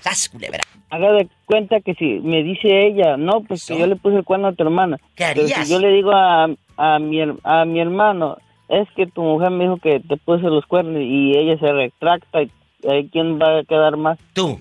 ¡Sas, 0.00 0.28
culebra! 0.28 0.60
Haga 0.90 1.12
de 1.12 1.28
cuenta 1.46 1.80
que 1.80 1.94
si 1.94 2.04
me 2.20 2.42
dice 2.42 2.86
ella, 2.86 3.16
no, 3.16 3.40
pues 3.42 3.66
que 3.66 3.78
yo 3.78 3.86
le 3.86 3.96
puse 3.96 4.16
el 4.16 4.24
cuerno 4.24 4.48
a 4.48 4.52
tu 4.52 4.62
hermana. 4.62 4.98
¿Qué 5.16 5.24
Pero 5.34 5.42
harías? 5.42 5.66
si 5.66 5.72
yo 5.72 5.78
le 5.80 5.88
digo 5.90 6.12
a, 6.12 6.48
a, 6.76 6.98
mi, 6.98 7.20
a 7.42 7.64
mi 7.64 7.80
hermano, 7.80 8.36
es 8.68 8.88
que 8.96 9.06
tu 9.06 9.22
mujer 9.22 9.50
me 9.50 9.64
dijo 9.64 9.76
que 9.78 10.00
te 10.00 10.16
puse 10.16 10.42
los 10.44 10.66
cuernos 10.66 11.02
y 11.02 11.36
ella 11.36 11.58
se 11.58 11.72
retracta, 11.72 12.42
y 12.42 12.50
ahí 12.88 13.08
¿quién 13.10 13.38
va 13.40 13.58
a 13.58 13.64
quedar 13.64 13.96
más? 13.96 14.18
Tú. 14.32 14.58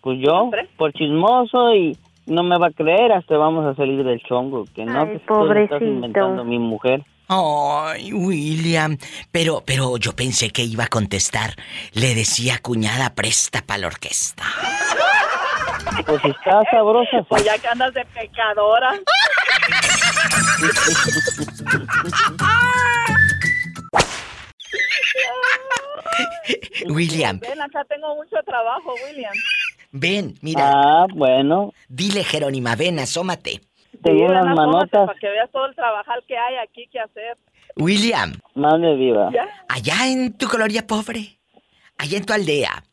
Pues 0.00 0.18
yo, 0.20 0.50
por 0.76 0.92
chismoso 0.92 1.74
y, 1.74 1.96
no 2.26 2.42
me 2.42 2.58
va 2.58 2.68
a 2.68 2.70
creer 2.70 3.12
hasta 3.12 3.36
vamos 3.36 3.66
a 3.66 3.74
salir 3.74 4.04
del 4.04 4.22
chongo. 4.22 4.64
Que 4.74 4.84
no, 4.84 5.00
Ay, 5.00 5.06
que 5.06 5.12
le 5.12 5.16
estás 5.16 5.36
pobrecito. 5.36 5.84
inventando 5.84 6.42
a 6.42 6.44
mi 6.44 6.58
mujer. 6.58 7.04
Ay, 7.28 8.12
William. 8.12 8.98
Pero, 9.30 9.62
pero 9.64 9.96
yo 9.96 10.14
pensé 10.14 10.50
que 10.50 10.62
iba 10.62 10.84
a 10.84 10.88
contestar. 10.88 11.54
Le 11.92 12.14
decía, 12.14 12.58
cuñada, 12.60 13.14
presta 13.14 13.62
para 13.66 13.80
la 13.80 13.86
orquesta. 13.88 14.44
Pues 16.06 16.24
está 16.24 16.62
sabrosa. 16.70 17.22
Pues 17.28 17.44
ya 17.44 17.58
que 17.58 17.68
andas 17.68 17.94
de 17.94 18.04
pecadora. 18.06 18.92
William, 26.88 27.38
Ven, 27.40 27.60
acá 27.60 27.84
tengo 27.88 28.14
mucho 28.16 28.36
trabajo, 28.44 28.94
William. 29.06 29.32
ven, 29.92 30.34
mira. 30.42 30.70
Ah, 30.74 31.06
bueno. 31.14 31.72
Dile, 31.88 32.24
Jerónima, 32.24 32.74
ven, 32.76 32.98
asómate. 32.98 33.60
Ven, 34.00 34.16
asómate 34.16 34.54
manotas. 34.54 35.06
Para 35.06 35.18
que 35.18 35.28
veas 35.28 35.50
todo 35.50 35.66
el 35.66 35.74
trabajal 35.74 36.22
que 36.26 36.36
hay 36.36 36.56
aquí 36.56 36.88
que 36.90 37.00
hacer. 37.00 37.36
William, 37.76 38.34
Madre 38.54 38.96
viva. 38.96 39.30
allá 39.68 40.06
en 40.08 40.36
tu 40.36 40.46
colonia 40.46 40.86
pobre, 40.86 41.38
allá 41.96 42.18
en 42.18 42.26
tu 42.26 42.32
aldea, 42.34 42.84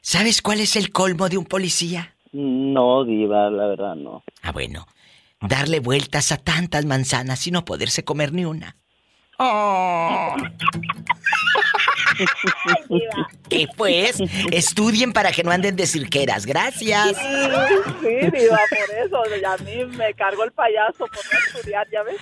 ¿sabes 0.00 0.42
cuál 0.42 0.60
es 0.60 0.76
el 0.76 0.92
colmo 0.92 1.28
de 1.28 1.38
un 1.38 1.44
policía? 1.44 2.14
No, 2.32 3.04
diva, 3.04 3.50
la 3.50 3.66
verdad 3.66 3.96
no. 3.96 4.22
Ah, 4.42 4.52
bueno, 4.52 4.86
darle 5.40 5.80
vueltas 5.80 6.32
a 6.32 6.36
tantas 6.36 6.84
manzanas 6.84 7.46
y 7.46 7.50
no 7.50 7.64
poderse 7.64 8.04
comer 8.04 8.32
ni 8.32 8.44
una. 8.44 8.76
Oh. 9.38 10.34
¿Qué 13.48 13.68
pues? 13.76 14.16
Estudien 14.50 15.12
para 15.12 15.30
que 15.30 15.44
no 15.44 15.52
anden 15.52 15.76
de 15.76 15.86
cirqueras. 15.86 16.44
Gracias. 16.44 17.16
Sí, 17.16 18.30
diva, 18.32 18.58
por 18.68 18.90
eso. 18.96 19.22
A 19.46 19.56
mí 19.58 19.84
me 19.96 20.12
cargó 20.14 20.42
el 20.44 20.52
payaso 20.52 21.06
por 21.06 21.24
no 21.32 21.38
estudiar, 21.38 21.86
¿ya 21.92 22.02
ves? 22.02 22.16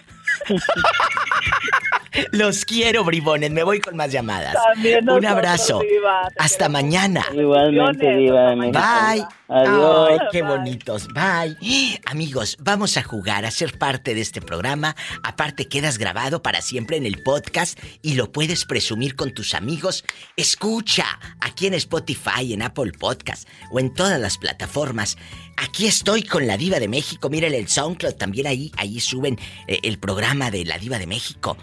Los 2.32 2.64
quiero, 2.64 3.05
bribones. 3.05 3.51
Me 3.51 3.62
voy 3.62 3.80
con 3.80 3.97
más 3.97 4.11
llamadas. 4.11 4.55
También 4.72 5.09
Un 5.09 5.26
abrazo. 5.26 5.80
Diva. 5.80 6.28
Hasta 6.39 6.68
mañana. 6.68 7.24
Igualmente, 7.34 8.16
diva. 8.16 8.51
de 8.51 8.57
México. 8.57 8.78
Bye. 8.78 9.26
Adiós. 9.49 10.11
Ay, 10.11 10.18
qué 10.32 10.43
bonitos. 10.43 11.09
Bye. 11.09 12.01
Amigos, 12.07 12.57
vamos 12.61 12.97
a 12.97 13.03
jugar 13.03 13.45
a 13.45 13.51
ser 13.51 13.78
parte 13.78 14.14
de 14.14 14.20
este 14.22 14.41
programa. 14.41 14.97
Aparte, 15.22 15.68
quedas 15.68 15.99
grabado 15.99 16.43
para 16.43 16.62
siempre 16.62 16.97
en 16.97 17.07
el 17.07 17.22
podcast 17.22 17.78
y 18.03 18.14
lo 18.14 18.32
puedes 18.32 18.64
presumir 18.64 19.14
con 19.14 19.32
tus 19.32 19.55
amigos. 19.55 20.05
Escucha 20.37 21.05
aquí 21.41 21.66
en 21.66 21.74
Spotify, 21.74 22.53
en 22.53 22.62
Apple 22.62 22.93
Podcast 22.99 23.49
o 23.70 23.78
en 23.78 23.93
todas 23.93 24.18
las 24.18 24.39
plataformas. 24.39 25.16
Aquí 25.57 25.86
estoy 25.86 26.22
con 26.22 26.46
la 26.46 26.57
Diva 26.57 26.78
de 26.78 26.88
México. 26.88 27.30
Miren 27.30 27.54
el 27.54 27.68
SoundCloud 27.68 28.14
también 28.14 28.46
ahí, 28.46 28.70
ahí 28.76 29.00
suben 29.00 29.38
eh, 29.66 29.80
el 29.82 29.98
programa 29.98 30.50
de 30.50 30.64
la 30.64 30.78
Diva 30.78 30.98
de 30.98 31.07
México. 31.07 31.57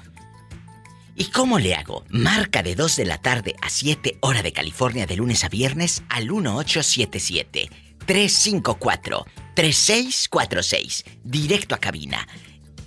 ¿Y 1.15 1.25
cómo 1.25 1.59
le 1.59 1.75
hago? 1.75 2.03
Marca 2.09 2.63
de 2.63 2.73
2 2.73 2.95
de 2.95 3.05
la 3.05 3.19
tarde 3.19 3.55
a 3.61 3.69
7 3.69 4.17
hora 4.21 4.41
de 4.41 4.51
California 4.51 5.05
de 5.05 5.15
lunes 5.15 5.43
a 5.43 5.49
viernes 5.49 6.01
al 6.09 6.25
1877 6.25 7.69
354 8.05 9.25
3646. 9.53 11.05
Directo 11.23 11.75
a 11.75 11.77
cabina. 11.77 12.27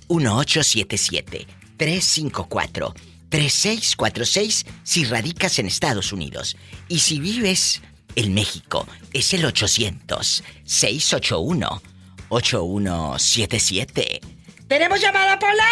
1877 0.09 1.47
354 1.77 2.95
3646 3.29 4.67
si 4.83 5.05
radicas 5.05 5.59
en 5.61 5.67
Estados 5.67 6.13
Unidos. 6.13 6.57
Y 6.89 6.99
si 6.99 7.21
vives 7.21 7.83
en 8.17 8.35
México, 8.35 8.85
es 9.13 9.33
el 9.35 9.45
800 9.45 10.43
681 10.65 11.83
8177. 12.29 14.21
¿Tenemos 14.67 15.01
llamada, 15.01 15.39
Pola? 15.39 15.69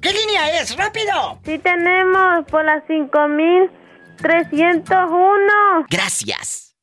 ¿Qué 0.00 0.10
línea 0.12 0.60
es? 0.60 0.74
¡Rápido! 0.76 1.40
Sí 1.44 1.58
tenemos 1.58 2.46
por 2.50 2.64
las 2.64 2.82
5301. 2.86 5.86
Gracias. 5.90 6.76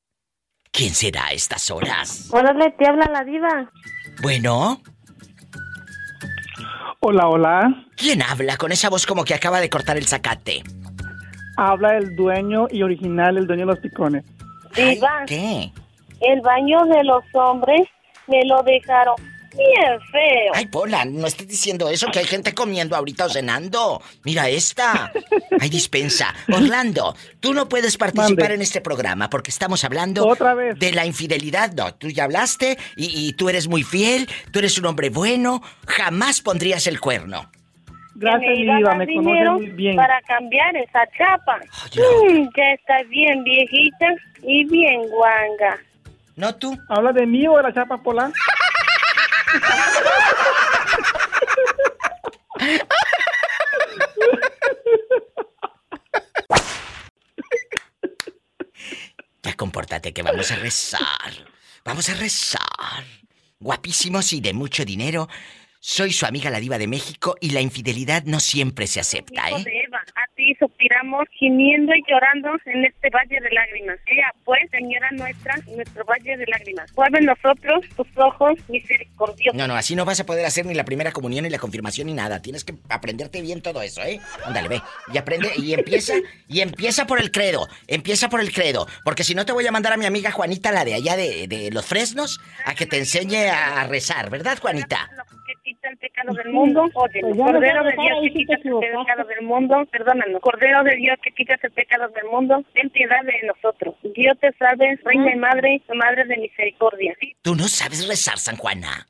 ¿Quién 0.72 0.94
será 0.94 1.28
a 1.28 1.32
estas 1.32 1.72
horas? 1.72 2.28
Órale, 2.32 2.72
te 2.78 2.86
habla 2.88 3.10
la 3.12 3.24
diva. 3.24 3.72
Bueno. 4.22 4.82
Hola, 7.00 7.28
hola. 7.30 7.86
¿Quién 7.96 8.22
habla 8.22 8.58
con 8.58 8.74
esa 8.74 8.90
voz 8.90 9.06
como 9.06 9.24
que 9.24 9.34
acaba 9.34 9.62
de 9.62 9.70
cortar 9.70 9.96
el 9.96 10.06
zacate? 10.06 10.64
Habla 11.56 11.96
el 11.98 12.14
dueño 12.18 12.68
y 12.70 12.84
original, 12.84 13.38
el 13.38 13.48
dueño 13.48 13.66
de 13.66 13.72
los 13.72 13.80
picones. 13.80 14.26
Diva, 14.76 15.24
¿Qué? 15.28 15.72
el 16.22 16.42
baño 16.42 16.86
de 16.86 17.04
los 17.04 17.24
hombres 17.34 17.82
me 18.28 18.44
lo 18.46 18.62
dejaron 18.64 19.16
bien 19.56 20.00
feo. 20.12 20.52
Ay, 20.54 20.66
Pola, 20.66 21.06
no 21.06 21.28
estés 21.28 21.48
diciendo 21.48 21.88
eso, 21.90 22.08
que 22.12 22.20
hay 22.20 22.26
gente 22.26 22.54
comiendo 22.54 22.96
ahorita 22.96 23.26
o 23.26 23.30
cenando. 23.30 24.02
Mira 24.26 24.50
esta. 24.50 25.12
Ay, 25.62 25.70
dispensa. 25.70 26.34
Orlando, 26.52 27.16
tú 27.40 27.54
no 27.54 27.70
puedes 27.70 27.96
participar 27.98 28.38
Mande. 28.44 28.56
en 28.56 28.62
este 28.62 28.82
programa 28.82 29.30
porque 29.30 29.52
estamos 29.52 29.84
hablando 29.86 30.28
Otra 30.28 30.54
vez. 30.56 30.78
de 30.78 30.92
la 30.92 31.06
infidelidad. 31.06 31.72
No, 31.74 31.94
tú 31.94 32.10
ya 32.10 32.26
hablaste 32.26 32.78
y, 32.98 33.28
y 33.28 33.34
tú 33.34 33.48
eres 33.48 33.68
muy 33.70 33.84
fiel, 33.84 34.28
tú 34.52 34.60
eres 34.60 34.78
un 34.78 34.88
hombre 34.88 35.10
bueno, 35.10 35.62
jamás 35.88 36.42
pondrías 36.42 36.86
el 36.88 37.00
cuerno. 37.00 37.50
Gracias, 38.16 38.42
que 38.42 38.48
me 38.48 38.56
mi 38.56 38.62
iba 38.64 38.74
a 38.74 38.78
diva, 38.78 38.90
dar 38.90 38.98
me 39.00 39.06
dinero 39.06 39.54
muy 39.54 39.68
bien. 39.72 39.96
para 39.96 40.22
cambiar 40.22 40.76
esa 40.78 41.06
chapa. 41.18 41.60
Mm, 41.96 42.48
ya 42.56 42.64
está 42.74 43.04
bien 43.04 43.44
viejita 43.44 44.08
y 44.44 44.64
bien 44.66 45.08
guanga. 45.10 45.78
¿No 46.36 46.56
tú? 46.56 46.78
¿Habla 46.90 47.12
de 47.14 47.26
mí 47.26 47.48
o 47.48 47.58
de 47.58 47.64
la 47.64 47.74
chapa 47.74 47.98
polar? 47.98 48.32
Ya 59.44 59.54
compórtate 59.56 60.14
que 60.14 60.24
vamos 60.24 60.52
a 60.52 60.56
rezar. 60.56 61.00
Vamos 61.84 62.10
a 62.10 62.16
rezar. 62.16 63.04
Guapísimos 63.60 64.34
y 64.34 64.42
de 64.42 64.54
mucho 64.54 64.84
dinero. 64.86 65.28
Soy 65.88 66.14
su 66.14 66.26
amiga 66.26 66.50
la 66.50 66.60
diva 66.60 66.80
de 66.80 66.88
México 66.88 67.38
y 67.40 67.52
la 67.52 67.62
infidelidad 67.62 68.24
no 68.24 68.40
siempre 68.40 68.88
se 68.88 69.00
acepta, 69.00 69.52
Hijo 69.52 69.60
¿eh? 69.60 69.64
de 69.66 69.82
Eva, 69.82 70.00
a 70.16 70.36
ti 70.36 70.56
suspiramos 70.58 71.26
gimiendo 71.38 71.94
y 71.94 72.04
llorando 72.10 72.50
en 72.66 72.86
este 72.86 73.12
valle 73.12 73.40
de 73.40 73.52
lágrimas. 73.52 74.00
Ella, 74.08 74.34
pues, 74.44 74.62
señora 74.72 75.12
nuestra, 75.12 75.56
nuestro 75.76 76.04
valle 76.06 76.38
de 76.38 76.46
lágrimas. 76.48 76.92
Vuelve 76.96 77.22
nosotros 77.22 77.86
tus 77.96 78.08
ojos 78.16 78.54
misericordiosos. 78.68 79.56
No, 79.56 79.68
no, 79.68 79.76
así 79.76 79.96
no 79.96 80.06
vas 80.06 80.20
a 80.20 80.26
poder 80.26 80.44
hacer 80.48 80.66
ni 80.66 80.74
la 80.74 80.86
primera 80.86 81.12
comunión 81.12 81.44
ni 81.44 81.52
la 81.52 81.60
confirmación 81.60 82.08
ni 82.08 82.16
nada. 82.16 82.42
Tienes 82.42 82.64
que 82.64 82.74
aprenderte 82.90 83.44
bien 83.44 83.62
todo 83.62 83.84
eso, 83.84 84.02
¿eh? 84.02 84.20
Ándale, 84.44 84.68
ve. 84.70 84.82
Y 85.14 85.20
aprende 85.20 85.52
y 85.56 85.74
empieza 85.74 86.14
y 86.48 86.62
empieza 86.62 87.06
por 87.06 87.22
el 87.22 87.30
credo. 87.30 87.68
Empieza 87.86 88.28
por 88.28 88.42
el 88.42 88.52
credo, 88.52 88.88
porque 89.04 89.24
si 89.24 89.36
no 89.36 89.46
te 89.46 89.52
voy 89.52 89.68
a 89.68 89.72
mandar 89.72 89.94
a 89.94 89.98
mi 89.98 90.08
amiga 90.08 90.32
Juanita 90.32 90.72
la 90.72 90.84
de 90.84 90.96
allá 90.96 91.16
de, 91.16 91.48
de 91.48 91.70
los 91.70 91.86
Fresnos 91.86 92.40
a 92.66 92.74
que 92.74 92.88
te 92.88 92.98
enseñe 92.98 93.50
a 93.50 93.86
rezar, 93.86 94.32
¿verdad, 94.32 94.58
Juanita? 94.60 95.12
Que 96.06 96.22
quita 96.22 96.32
el 96.32 96.34
pecado 96.34 96.34
del 96.34 96.54
mundo. 96.54 96.90
Óyenos, 96.94 97.38
Cordero 97.38 97.84
de 97.84 97.92
Dios 97.92 98.20
que 98.22 98.34
quitas 98.34 98.60
el 98.66 98.80
pecado 98.80 99.24
del 99.26 99.42
mundo, 99.46 99.86
perdónanos. 99.92 100.42
Cordero 100.42 100.84
de 100.84 100.96
Dios 100.96 101.18
que 101.22 101.32
quitas 101.32 101.64
el 101.64 101.72
pecado 101.72 102.08
del 102.10 102.26
mundo, 102.26 102.64
ten 102.74 102.90
piedad 102.90 103.24
de 103.24 103.48
nosotros. 103.48 103.96
Dios 104.04 104.38
te 104.40 104.52
salve, 104.54 105.00
Reina 105.04 105.34
y 105.34 105.38
Madre, 105.38 105.82
Madre 105.94 106.26
de 106.26 106.38
misericordia. 106.38 107.16
Tú 107.42 107.56
no 107.56 107.68
sabes 107.68 108.08
rezar, 108.08 108.38
San 108.38 108.58
Juana. 108.58 109.08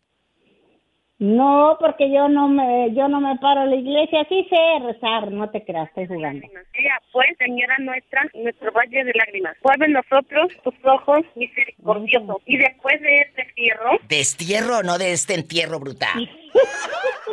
No, 1.25 1.75
porque 1.79 2.11
yo 2.11 2.29
no 2.29 2.47
me 2.47 2.93
yo 2.93 3.07
no 3.07 3.19
me 3.19 3.35
paro 3.37 3.61
a 3.61 3.65
la 3.65 3.75
iglesia, 3.75 4.27
sí 4.29 4.45
sé 4.47 4.57
rezar, 4.85 5.31
no 5.31 5.49
te 5.49 5.65
creas, 5.65 5.87
estoy 5.89 6.05
jugando. 6.05 6.45
Ella, 6.73 7.01
pues, 7.11 7.29
Señora 7.39 7.75
nuestra, 7.79 8.21
nuestro 8.35 8.71
valle 8.71 9.03
de 9.03 9.11
lágrimas. 9.15 9.57
Vuelve 9.63 9.85
en 9.87 9.93
nosotros 9.93 10.51
tus 10.63 10.75
ojos 10.83 11.21
misericordiosos. 11.33 12.37
Y 12.45 12.57
después 12.57 13.01
de 13.01 13.15
este 13.15 13.41
entierro, 13.41 13.97
¿Destierro 14.07 14.77
o 14.77 14.83
no 14.83 14.99
de 14.99 15.13
este 15.13 15.33
entierro, 15.33 15.79
bruta? 15.79 16.09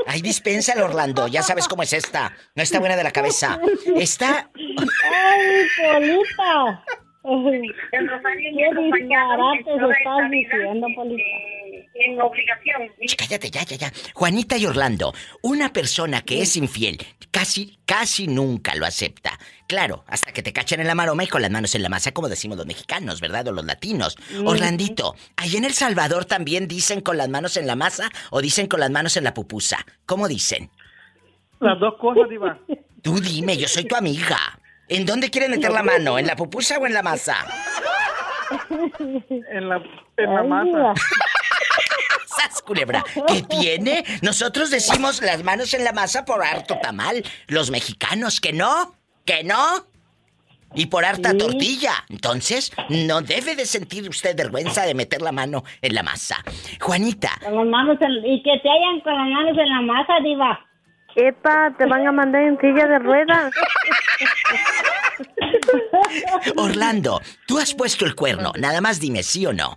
Ay, 0.06 0.23
dispénsalo, 0.23 0.86
Orlando. 0.86 1.28
Ya 1.28 1.43
sabes 1.43 1.69
cómo 1.69 1.82
es 1.82 1.93
esta. 1.93 2.32
No 2.55 2.62
está 2.62 2.81
buena 2.81 2.97
de 2.97 3.05
la 3.05 3.10
cabeza. 3.10 3.60
Está. 3.94 4.51
¡Ay, 4.55 5.66
Polita! 5.77 6.85
El 7.24 8.09
rosario 8.09 8.51
¿Qué 8.57 8.65
acompañado 8.66 9.53
disparates 9.53 9.66
en 9.66 9.81
toda 9.81 9.94
estás 9.94 10.31
diciendo, 10.31 10.86
eh, 10.89 11.89
en 11.94 12.20
obligación. 12.20 12.90
Cállate, 13.16 13.51
ya, 13.51 13.62
ya, 13.62 13.77
ya. 13.77 13.93
Juanita 14.15 14.57
y 14.57 14.66
Orlando, 14.66 15.12
una 15.43 15.73
persona 15.73 16.23
que 16.23 16.43
es 16.43 16.57
infiel 16.57 16.99
casi, 17.31 17.78
casi 17.86 18.27
nunca 18.27 18.74
lo 18.74 18.86
acepta. 18.86 19.39
Claro, 19.66 20.05
hasta 20.07 20.32
que 20.32 20.43
te 20.43 20.53
cachen 20.53 20.81
en 20.81 20.86
la 20.86 20.94
maroma 20.94 21.24
y 21.24 21.28
con 21.28 21.43
las 21.43 21.51
manos 21.51 21.74
en 21.74 21.82
la 21.82 21.89
masa, 21.89 22.12
como 22.12 22.28
decimos 22.28 22.57
los 22.57 22.66
mexicanos, 22.66 23.20
¿verdad? 23.20 23.49
O 23.49 23.53
los 23.53 23.65
latinos. 23.65 24.16
Mm. 24.31 24.47
Orlandito, 24.47 25.15
ahí 25.36 25.57
en 25.57 25.65
El 25.65 25.73
Salvador 25.73 26.24
también 26.24 26.69
dicen 26.69 27.01
con 27.01 27.16
las 27.16 27.28
manos 27.28 27.57
en 27.57 27.66
la 27.66 27.77
masa 27.77 28.11
o 28.31 28.40
dicen 28.40 28.66
con 28.66 28.81
las 28.81 28.90
manos 28.90 29.16
en 29.16 29.24
la 29.24 29.35
pupusa. 29.35 29.78
¿Cómo 30.07 30.28
dicen? 30.28 30.70
Las 31.61 31.78
dos 31.78 31.94
cosas, 31.99 32.28
diva. 32.28 32.59
Tú 33.03 33.19
dime, 33.20 33.57
yo 33.57 33.66
soy 33.66 33.85
tu 33.85 33.97
amiga. 33.97 34.36
¿En 34.93 35.06
dónde 35.06 35.31
quieren 35.31 35.51
meter 35.51 35.70
la 35.73 35.82
mano? 35.82 36.19
¿En 36.19 36.27
la 36.27 36.36
pupusa 36.36 36.77
o 36.77 36.86
en 36.86 36.93
la 36.93 37.02
masa? 37.02 37.36
En 39.51 39.69
la, 39.69 39.82
en 40.19 40.35
la 40.35 40.43
masa. 40.43 40.93
¡Sas 42.27 42.60
culebra. 42.60 43.02
¿Qué 43.27 43.43
tiene? 43.43 44.05
Nosotros 44.20 44.70
decimos 44.70 45.23
las 45.23 45.43
manos 45.44 45.73
en 45.73 45.85
la 45.85 45.93
masa 45.94 46.27
por 46.27 46.44
harto 46.44 46.77
tamal. 46.82 47.23
Los 47.47 47.70
mexicanos, 47.70 48.39
¿que 48.39 48.52
no? 48.52 48.94
¿Que 49.24 49.43
no? 49.44 49.86
Y 50.74 50.86
por 50.86 51.06
harta 51.06 51.36
tortilla. 51.39 52.05
Entonces, 52.10 52.70
no 52.90 53.23
debe 53.23 53.56
de 53.56 53.64
sentir 53.64 54.06
usted 54.10 54.36
vergüenza 54.36 54.82
de 54.85 54.94
meter 54.94 55.23
la 55.23 55.32
mano 55.32 55.64
en 55.81 55.94
la 55.94 56.02
masa. 56.02 56.36
Juanita. 56.81 57.31
Con 57.43 57.56
las 57.56 57.66
manos 57.66 57.97
en- 58.02 58.27
y 58.31 58.43
que 58.43 58.59
te 58.62 58.69
hayan 58.69 59.01
con 59.01 59.14
las 59.14 59.28
manos 59.28 59.56
en 59.56 59.69
la 59.70 59.81
masa, 59.81 60.12
diva. 60.23 60.60
Epa, 61.14 61.74
te 61.77 61.85
van 61.85 62.06
a 62.06 62.12
mandar 62.12 62.43
en 62.43 62.59
silla 62.59 62.86
de 62.86 62.98
ruedas. 62.98 63.52
Orlando, 66.57 67.21
tú 67.47 67.59
has 67.59 67.75
puesto 67.75 68.05
el 68.05 68.15
cuerno. 68.15 68.53
Nada 68.59 68.81
más 68.81 69.01
dime 69.01 69.23
sí 69.23 69.47
o 69.47 69.53
no. 69.53 69.77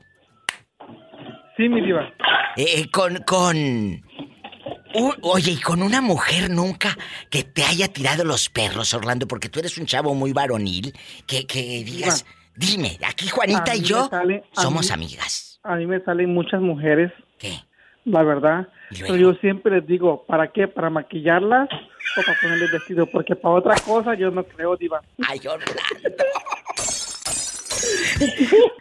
Sí, 1.57 1.69
mi 1.69 1.81
diva. 1.81 2.11
Eh, 2.57 2.89
con, 2.91 3.17
con... 3.25 3.55
un- 3.57 4.03
oye, 5.21 5.51
y 5.53 5.61
con 5.61 5.81
una 5.81 6.01
mujer 6.01 6.49
nunca 6.49 6.97
que 7.29 7.43
te 7.43 7.63
haya 7.63 7.87
tirado 7.87 8.23
los 8.25 8.49
perros, 8.49 8.93
Orlando, 8.93 9.27
porque 9.27 9.49
tú 9.49 9.59
eres 9.59 9.77
un 9.77 9.85
chavo 9.85 10.13
muy 10.13 10.33
varonil, 10.33 10.93
que, 11.27 11.45
que 11.47 11.83
digas, 11.85 12.25
dime, 12.55 12.97
aquí 13.07 13.27
Juanita 13.29 13.75
y 13.75 13.81
yo 13.81 14.09
a 14.11 14.61
somos 14.61 14.87
mí- 14.87 14.93
amigas. 14.93 15.59
A 15.63 15.75
mí 15.77 15.85
me 15.87 15.99
salen 16.01 16.33
muchas 16.33 16.61
mujeres. 16.61 17.11
¿Qué? 17.39 17.53
La 18.05 18.21
verdad. 18.21 18.67
Pero 18.99 19.15
yo 19.15 19.33
siempre 19.35 19.77
les 19.79 19.87
digo, 19.87 20.25
¿para 20.27 20.51
qué? 20.51 20.67
¿Para 20.67 20.89
maquillarlas 20.91 21.67
para 22.15 22.37
ponerles 22.41 22.71
vestido? 22.71 23.05
Porque 23.07 23.35
para 23.35 23.55
otra 23.55 23.75
cosa 23.85 24.13
yo 24.15 24.31
no 24.31 24.43
creo, 24.43 24.75
Diva. 24.77 25.01
Ay, 25.27 25.39
Orlando. 25.47 25.73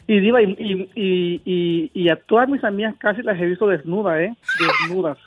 Y 0.06 0.20
Diva, 0.20 0.42
y, 0.42 0.50
y, 0.58 0.90
y, 0.94 1.42
y, 1.44 1.90
y 1.94 2.08
a 2.10 2.16
todas 2.16 2.48
mis 2.48 2.62
amigas 2.62 2.94
casi 2.98 3.22
las 3.22 3.40
he 3.40 3.46
visto 3.46 3.66
desnudas, 3.66 4.20
¿eh? 4.20 4.34
Desnudas. 4.58 5.18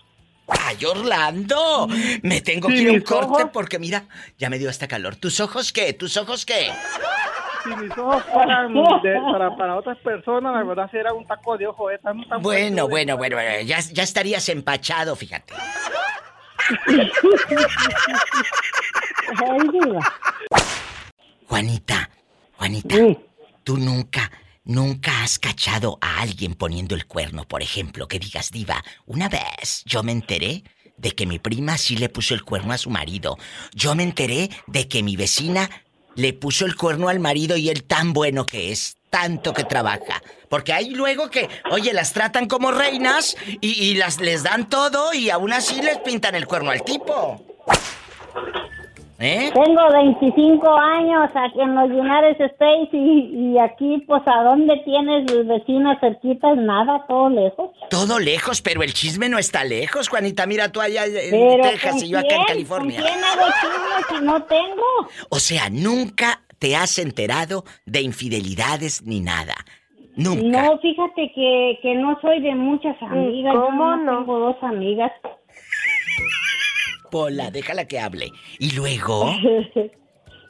¡Ay, 0.47 0.77
Orlando! 0.85 1.88
Me 2.21 2.41
tengo 2.41 2.69
Sí, 2.69 2.75
que 2.75 2.81
ir 2.84 2.89
a 2.89 2.93
un 2.93 3.01
corte 3.01 3.25
ojos. 3.25 3.49
porque 3.51 3.79
mira, 3.79 4.05
ya 4.38 4.49
me 4.49 4.59
dio 4.59 4.69
hasta 4.69 4.88
calor. 4.88 5.15
¿Tus 5.15 5.39
ojos 5.39 5.73
qué? 5.73 5.93
¿Tus 5.93 6.15
ojos 6.17 6.45
qué? 6.45 6.69
Si 7.63 7.69
mis 7.75 7.91
ojos 7.97 8.23
fueran 8.31 8.73
de- 8.73 9.19
para, 9.31 9.55
para 9.57 9.75
otras 9.75 9.97
personas, 9.97 10.53
la 10.53 10.63
verdad 10.63 10.89
será 10.91 11.11
un 11.13 11.25
taco 11.25 11.57
de 11.57 11.67
ojo, 11.67 11.89
¿eh? 11.91 11.99
Tan- 12.01 12.23
tan 12.29 12.41
Bueno, 12.41 12.88
bueno, 12.88 13.17
bueno, 13.17 13.35
bueno, 13.35 13.61
ya, 13.65 13.79
ya 13.79 14.03
estarías 14.03 14.47
empachado, 14.49 15.15
fíjate. 15.15 15.53
Juanita, 21.47 22.09
Juanita, 22.57 22.95
tú 23.63 23.77
nunca, 23.77 24.31
nunca 24.63 25.23
has 25.23 25.39
cachado 25.39 25.97
a 26.01 26.21
alguien 26.21 26.55
poniendo 26.55 26.95
el 26.95 27.05
cuerno, 27.05 27.47
por 27.47 27.61
ejemplo, 27.61 28.07
que 28.07 28.19
digas, 28.19 28.51
diva, 28.51 28.84
una 29.05 29.29
vez 29.29 29.84
yo 29.85 30.03
me 30.03 30.11
enteré 30.11 30.63
de 30.97 31.11
que 31.11 31.25
mi 31.25 31.39
prima 31.39 31.77
sí 31.77 31.95
le 31.95 32.09
puso 32.09 32.34
el 32.34 32.43
cuerno 32.43 32.73
a 32.73 32.77
su 32.77 32.89
marido. 32.89 33.38
Yo 33.73 33.95
me 33.95 34.03
enteré 34.03 34.49
de 34.65 34.88
que 34.88 35.03
mi 35.03 35.15
vecina 35.15 35.69
le 36.15 36.34
puso 36.34 36.65
el 36.65 36.75
cuerno 36.75 37.09
al 37.09 37.19
marido 37.19 37.55
y 37.55 37.69
él 37.69 37.84
tan 37.84 38.13
bueno 38.13 38.45
que 38.45 38.71
es, 38.71 38.97
tanto 39.09 39.53
que 39.53 39.63
trabaja. 39.63 40.21
Porque 40.49 40.74
hay 40.74 40.90
luego 40.91 41.30
que, 41.30 41.49
oye, 41.72 41.94
las 41.94 42.14
tratan 42.14 42.48
como 42.48 42.72
reinas 42.72 43.36
y, 43.61 43.72
y 43.84 43.95
las 43.95 44.19
les 44.19 44.44
dan 44.44 44.69
todo 44.69 45.14
y 45.14 45.30
aún 45.30 45.53
así 45.53 45.82
les 45.82 45.98
pintan 45.99 46.36
el 46.36 46.48
cuerno 46.48 46.72
al 46.72 46.84
tipo. 46.84 47.41
¿Eh? 49.19 49.52
Tengo 49.52 49.82
25 49.91 50.78
años 50.78 51.32
aquí 51.34 51.60
en 51.60 51.74
los 51.74 51.90
Linares 51.90 52.40
Space 52.40 52.90
y, 52.91 53.53
y 53.53 53.57
aquí, 53.57 54.03
pues, 54.06 54.22
¿a 54.28 54.44
dónde 54.44 54.80
tienes 54.86 55.32
los 55.32 55.48
vecinos 55.48 55.98
cerquitas? 55.99 56.56
Nada, 56.56 57.03
todo 57.07 57.28
lejos. 57.30 57.72
Todo 57.90 58.19
lejos, 58.19 58.61
pero 58.61 58.84
el 58.84 58.94
chisme 58.94 59.28
no 59.28 59.40
está 59.40 59.64
lejos, 59.64 60.07
Juanita. 60.07 60.45
Mira 60.45 60.72
tú 60.72 60.82
allá 60.82 61.06
en 61.07 61.32
Pero 61.32 61.64
Texas 61.64 61.94
¿con 61.94 62.06
y 62.06 62.10
yo 62.10 62.19
acá 62.19 62.36
en? 62.36 62.44
California. 62.45 63.02
¿Con 63.02 63.10
quién 63.10 63.24
hago 63.24 63.45
chisme 63.60 64.18
si 64.19 64.24
no 64.24 64.44
tengo? 64.44 64.84
O 65.30 65.40
sea, 65.40 65.72
nunca 65.72 66.41
te 66.60 66.76
has 66.76 66.99
enterado 66.99 67.65
de 67.88 68.02
infidelidades 68.02 69.02
ni 69.02 69.19
nada. 69.22 69.56
Nunca. 70.18 70.64
No, 70.64 70.80
fíjate 70.80 71.31
que, 71.34 71.80
que 71.81 71.95
no 71.95 72.19
soy 72.19 72.41
de 72.41 72.56
muchas 72.56 73.02
amigas. 73.02 73.56
¿Cómo 73.56 73.91
yo 73.91 73.98
no? 73.98 74.18
Tengo 74.19 74.39
dos 74.39 74.57
amigas. 74.61 75.11
Pola, 77.10 77.52
déjala 77.52 77.85
que 77.85 77.99
hable. 77.99 78.31
Y 78.60 78.76
luego, 78.76 79.31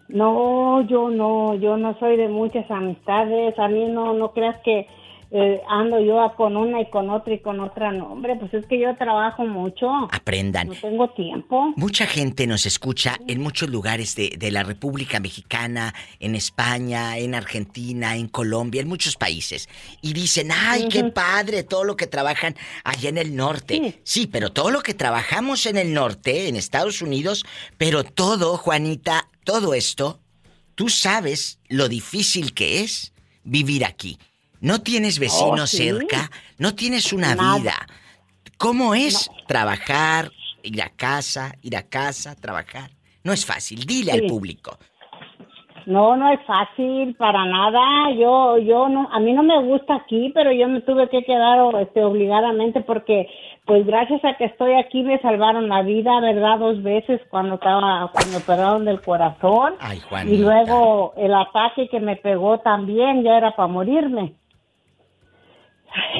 No, 0.08 0.88
yo 0.88 1.10
no, 1.10 1.56
yo 1.56 1.76
no 1.76 1.98
soy 2.00 2.16
de 2.16 2.30
muchas 2.30 2.70
amistades. 2.72 3.58
A 3.60 3.68
mí 3.68 3.86
no, 3.86 4.14
no 4.14 4.32
creas 4.32 4.56
que 4.64 4.88
eh, 5.32 5.62
ando 5.70 6.00
yo 6.00 6.34
con 6.38 6.56
una 6.56 6.82
y 6.82 6.90
con 6.90 7.10
otra 7.10 7.34
y 7.34 7.40
con 7.40 7.60
otra. 7.60 7.92
No, 7.92 8.14
hombre, 8.14 8.36
pues 8.38 8.54
es 8.54 8.66
que 8.66 8.80
yo 8.80 8.96
trabajo 8.96 9.46
mucho. 9.46 9.90
aprendan. 10.12 10.68
No 10.68 10.74
tengo 10.76 11.10
tiempo. 11.10 11.74
Mucha 11.76 12.06
gente 12.06 12.48
nos 12.48 12.66
escucha 12.66 13.18
en 13.28 13.42
muchos 13.42 13.70
lugares 13.70 14.16
de, 14.16 14.30
de 14.38 14.52
la 14.52 14.64
República 14.64 15.20
Mexicana, 15.20 15.94
en 16.20 16.36
España, 16.36 17.18
en 17.18 17.36
Argentina, 17.36 18.16
en 18.16 18.28
Colombia, 18.28 18.82
en 18.82 18.88
muchos 18.88 19.16
países. 19.16 19.68
Y 20.02 20.14
dicen, 20.14 20.50
ay, 20.52 20.88
qué 20.90 21.04
padre 21.06 21.64
todo 21.64 21.84
lo 21.84 21.96
que 21.96 22.08
trabajan 22.08 22.56
allá 22.84 23.10
en 23.10 23.18
el 23.18 23.36
norte. 23.36 24.00
Sí. 24.04 24.28
pero 24.28 24.52
todo 24.52 24.72
lo 24.72 24.82
que 24.82 24.94
trabajamos 24.94 25.66
en 25.66 25.78
el 25.78 25.94
norte, 25.94 26.48
en 26.48 26.56
Estados 26.56 27.02
Unidos, 27.02 27.46
pero 27.78 28.04
todo, 28.04 28.58
Juanita, 28.58 29.30
todo 29.44 29.74
esto, 29.74 30.20
tú 30.76 30.90
sabes 30.90 31.60
lo 31.70 31.90
difícil 31.90 32.54
que 32.54 32.82
es 32.82 33.14
vivir 33.44 33.86
aquí. 33.86 34.18
No 34.62 34.82
tienes 34.82 35.20
vecinos 35.20 35.62
Oh, 35.62 35.68
sí. 35.68 35.78
cerca, 35.90 36.30
no 36.58 36.74
tienes 36.76 37.14
una 37.14 37.36
Nada. 37.36 37.58
vida. 37.58 37.74
¿Cómo 38.58 38.96
es 38.96 39.30
trabajar, 39.48 40.32
ir 40.64 40.82
a 40.82 40.90
casa, 40.90 41.54
ir 41.62 41.76
a 41.78 41.84
casa, 41.84 42.36
trabajar? 42.36 42.90
No 43.24 43.34
es 43.34 43.46
fácil, 43.46 43.86
dile 43.86 44.12
al 44.14 44.24
público. 44.24 44.78
No, 45.86 46.18
no 46.18 46.30
es 46.34 46.40
fácil 46.46 47.16
para 47.16 47.46
nada. 47.46 48.12
Yo, 48.20 48.58
yo 48.58 48.90
no, 48.90 49.08
a 49.10 49.20
mí 49.22 49.32
no 49.32 49.42
me 49.44 49.62
gusta 49.64 49.96
aquí, 49.96 50.32
pero 50.34 50.52
yo 50.52 50.68
me 50.68 50.82
tuve 50.82 51.08
que 51.10 51.24
quedar 51.24 51.60
este, 51.82 52.04
obligadamente 52.04 52.82
porque, 52.82 53.30
pues 53.66 53.86
gracias 53.86 54.20
a 54.26 54.36
que 54.36 54.46
estoy 54.46 54.74
aquí 54.74 55.02
me 55.04 55.18
salvaron 55.22 55.70
la 55.70 55.84
vida, 55.84 56.20
¿verdad? 56.20 56.60
Dos 56.60 56.84
veces 56.84 57.22
cuando 57.30 57.56
estaba, 57.56 58.12
cuando 58.12 58.38
operaron 58.40 58.84
del 58.84 59.02
corazón. 59.02 59.76
Ay. 59.80 60.02
Y 60.26 60.38
luego 60.40 61.14
el 61.16 61.34
ataque 61.34 61.88
que 61.90 62.02
me 62.02 62.18
pegó 62.18 62.60
también 62.60 63.24
ya 63.24 63.38
era 63.38 63.56
para 63.56 63.70
morirme. 63.70 64.34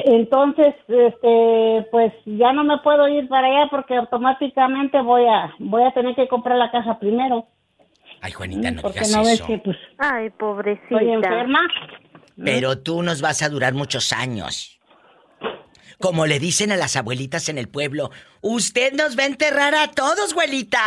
Entonces, 0.04 0.74
este, 0.88 1.86
pues 1.90 2.12
ya 2.26 2.52
no 2.52 2.64
me 2.64 2.78
puedo 2.78 3.08
ir 3.08 3.28
para 3.28 3.46
allá 3.48 3.68
porque 3.70 3.96
automáticamente 3.96 5.00
voy 5.02 5.24
a, 5.26 5.52
voy 5.58 5.82
a 5.84 5.92
tener 5.92 6.14
que 6.14 6.28
comprar 6.28 6.56
la 6.56 6.70
casa 6.70 6.98
primero. 6.98 7.46
Ay, 8.20 8.32
Juanita, 8.32 8.70
no 8.70 8.82
Porque 8.82 9.00
digas 9.00 9.12
no 9.16 9.22
ves 9.22 9.32
eso. 9.34 9.46
que, 9.46 9.58
pues, 9.58 9.76
Ay, 9.98 10.30
pobrecita. 10.30 10.96
estoy 10.96 11.12
enferma. 11.12 11.60
Pero 12.44 12.78
tú 12.78 13.02
nos 13.02 13.20
vas 13.20 13.42
a 13.42 13.48
durar 13.48 13.74
muchos 13.74 14.12
años. 14.12 14.80
Como 16.00 16.26
le 16.26 16.38
dicen 16.38 16.70
a 16.70 16.76
las 16.76 16.94
abuelitas 16.96 17.48
en 17.48 17.58
el 17.58 17.68
pueblo, 17.68 18.10
usted 18.40 18.92
nos 18.92 19.18
va 19.18 19.24
a 19.24 19.26
enterrar 19.26 19.74
a 19.74 19.88
todos, 19.88 20.32
abuelita. 20.32 20.78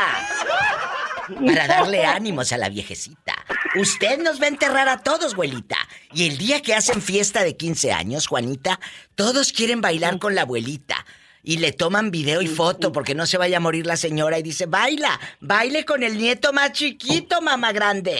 Para 1.35 1.67
darle 1.67 2.05
ánimos 2.05 2.51
a 2.51 2.57
la 2.57 2.69
viejecita. 2.69 3.35
Usted 3.75 4.19
nos 4.19 4.41
va 4.41 4.45
a 4.45 4.49
enterrar 4.49 4.89
a 4.89 5.01
todos, 5.01 5.33
abuelita. 5.33 5.77
Y 6.13 6.27
el 6.27 6.37
día 6.37 6.61
que 6.61 6.73
hacen 6.73 7.01
fiesta 7.01 7.43
de 7.43 7.55
15 7.55 7.91
años, 7.91 8.27
Juanita, 8.27 8.79
todos 9.15 9.53
quieren 9.53 9.81
bailar 9.81 10.19
con 10.19 10.35
la 10.35 10.41
abuelita. 10.41 11.05
Y 11.43 11.57
le 11.57 11.71
toman 11.71 12.11
video 12.11 12.41
y 12.41 12.47
foto 12.47 12.91
porque 12.91 13.15
no 13.15 13.25
se 13.25 13.37
vaya 13.37 13.57
a 13.57 13.61
morir 13.61 13.87
la 13.87 13.97
señora 13.97 14.37
y 14.37 14.43
dice, 14.43 14.67
baila, 14.67 15.19
baile 15.39 15.85
con 15.85 16.03
el 16.03 16.17
nieto 16.17 16.53
más 16.53 16.73
chiquito, 16.73 17.41
mamá 17.41 17.71
grande. 17.71 18.15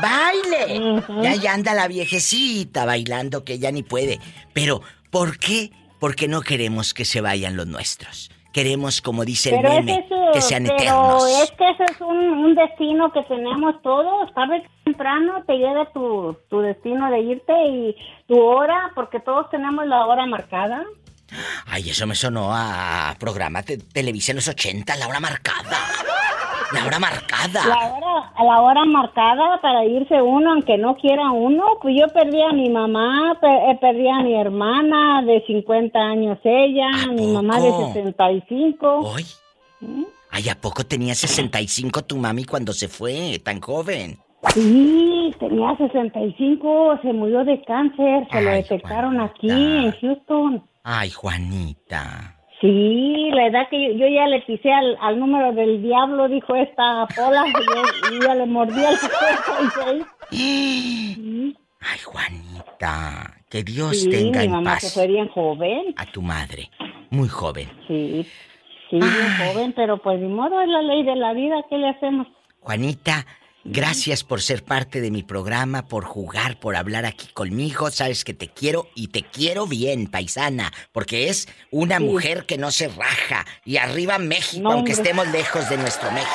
Baile. 0.00 1.02
Y 1.22 1.26
ahí 1.26 1.46
anda 1.46 1.74
la 1.74 1.88
viejecita 1.88 2.84
bailando 2.84 3.44
que 3.44 3.58
ya 3.58 3.72
ni 3.72 3.82
puede. 3.82 4.20
Pero, 4.52 4.82
¿por 5.10 5.38
qué? 5.38 5.72
Porque 5.98 6.28
no 6.28 6.42
queremos 6.42 6.94
que 6.94 7.04
se 7.04 7.20
vayan 7.20 7.56
los 7.56 7.66
nuestros. 7.66 8.30
Queremos, 8.52 9.00
como 9.00 9.24
dice 9.24 9.50
el 9.50 9.60
Pero 9.62 9.74
meme, 9.74 9.92
es 9.98 10.32
que 10.34 10.40
sean 10.40 10.64
pero 10.64 10.76
eternos. 10.76 11.42
es 11.42 11.50
que 11.52 11.70
ese 11.70 11.84
es 11.84 12.00
un, 12.00 12.16
un 12.18 12.54
destino 12.54 13.12
que 13.12 13.22
tenemos 13.22 13.80
todos. 13.82 14.32
Tarde 14.34 14.62
temprano 14.84 15.44
te 15.46 15.54
llega 15.54 15.90
tu, 15.92 16.36
tu 16.48 16.60
destino 16.60 17.10
de 17.10 17.20
irte 17.20 17.52
y 17.68 17.96
tu 18.26 18.40
hora, 18.40 18.90
porque 18.94 19.20
todos 19.20 19.48
tenemos 19.50 19.86
la 19.86 20.06
hora 20.06 20.26
marcada. 20.26 20.84
Ay, 21.66 21.90
eso 21.90 22.06
me 22.08 22.16
sonó 22.16 22.50
a 22.52 23.14
programa 23.20 23.62
de 23.62 23.78
televisión 23.78 24.34
en 24.34 24.36
los 24.38 24.48
80, 24.48 24.96
la 24.96 25.06
hora 25.06 25.20
marcada. 25.20 25.78
La 26.72 26.86
hora 26.86 26.98
marcada. 26.98 27.66
La 27.66 27.92
hora, 27.92 28.32
la 28.44 28.60
hora 28.62 28.84
marcada 28.84 29.60
para 29.60 29.84
irse 29.84 30.22
uno, 30.22 30.52
aunque 30.52 30.78
no 30.78 30.96
quiera 30.96 31.30
uno. 31.32 31.64
Pues 31.82 31.96
yo 31.98 32.06
perdí 32.08 32.40
a 32.42 32.52
mi 32.52 32.70
mamá, 32.70 33.38
eh, 33.42 33.78
perdí 33.80 34.08
a 34.08 34.20
mi 34.20 34.34
hermana 34.34 35.22
de 35.22 35.42
50 35.46 35.98
años 35.98 36.38
ella, 36.44 36.90
mi 37.12 37.26
mamá 37.26 37.60
de 37.60 37.70
poco? 37.70 37.92
65. 37.92 38.98
Hoy. 39.00 39.24
Ay, 40.30 40.48
¿a 40.48 40.54
poco 40.54 40.84
tenía 40.84 41.14
65 41.14 42.02
tu 42.02 42.16
mami 42.16 42.44
cuando 42.44 42.72
se 42.72 42.86
fue, 42.88 43.40
tan 43.42 43.60
joven? 43.60 44.18
Sí, 44.54 45.34
tenía 45.38 45.76
65, 45.76 47.00
se 47.02 47.12
murió 47.12 47.44
de 47.44 47.62
cáncer, 47.62 48.26
se 48.30 48.40
lo 48.40 48.50
detectaron 48.50 49.20
aquí 49.20 49.50
en 49.50 49.92
Houston. 49.92 50.64
Ay, 50.82 51.10
Juanita. 51.10 52.39
Sí, 52.60 53.30
la 53.32 53.46
edad 53.46 53.68
que 53.70 53.82
yo, 53.94 53.98
yo 54.00 54.06
ya 54.08 54.26
le 54.26 54.40
pisé 54.42 54.70
al, 54.72 54.96
al 55.00 55.18
número 55.18 55.52
del 55.52 55.80
diablo, 55.82 56.28
dijo 56.28 56.54
esta 56.54 57.06
Pola, 57.16 57.44
y 57.48 57.52
yo, 57.52 58.16
y 58.16 58.20
ya 58.22 58.34
le 58.34 58.44
mordí 58.46 58.84
al 58.84 58.96
56. 58.98 60.04
Ay, 61.82 61.98
Juanita, 62.04 63.34
que 63.48 63.62
Dios 63.62 63.98
Sí, 64.02 64.10
tenga 64.10 64.40
mi 64.40 64.44
en 64.46 64.52
mamá 64.52 64.72
paz 64.74 64.92
fue 64.92 65.06
bien 65.06 65.28
joven. 65.28 65.94
a 65.96 66.04
tu 66.06 66.20
madre. 66.22 66.70
Muy 67.10 67.28
joven. 67.28 67.68
Sí, 67.88 68.26
sí, 68.90 68.96
bien 68.98 69.36
joven, 69.38 69.72
pero 69.74 69.96
pues 69.98 70.20
ni 70.20 70.28
modo, 70.28 70.60
es 70.60 70.68
la 70.68 70.82
ley 70.82 71.02
de 71.02 71.16
la 71.16 71.32
vida, 71.32 71.56
¿qué 71.70 71.78
le 71.78 71.88
hacemos? 71.88 72.26
Juanita, 72.60 73.24
gracias 73.64 74.24
por 74.24 74.40
ser 74.42 74.64
parte 74.64 75.00
de 75.00 75.10
mi 75.10 75.22
programa, 75.22 75.86
por 75.86 76.04
jugar, 76.04 76.58
por 76.60 76.76
hablar 76.76 77.04
aquí 77.06 77.28
conmigo. 77.32 77.90
Sabes 77.90 78.24
que 78.24 78.34
te 78.34 78.48
quiero 78.48 78.88
y 78.94 79.08
te 79.08 79.22
quiero 79.22 79.66
bien, 79.66 80.06
paisana, 80.06 80.72
porque 80.92 81.28
es 81.28 81.48
una 81.70 81.98
Sí. 81.98 82.04
mujer 82.04 82.46
que 82.46 82.58
no 82.58 82.70
se 82.70 82.88
raja. 82.88 83.44
Y 83.64 83.76
arriba 83.76 84.18
México, 84.18 84.62
No, 84.62 84.72
aunque 84.72 84.92
estemos 84.92 85.26
lejos 85.28 85.68
de 85.68 85.76
nuestro 85.78 86.10
México. 86.12 86.30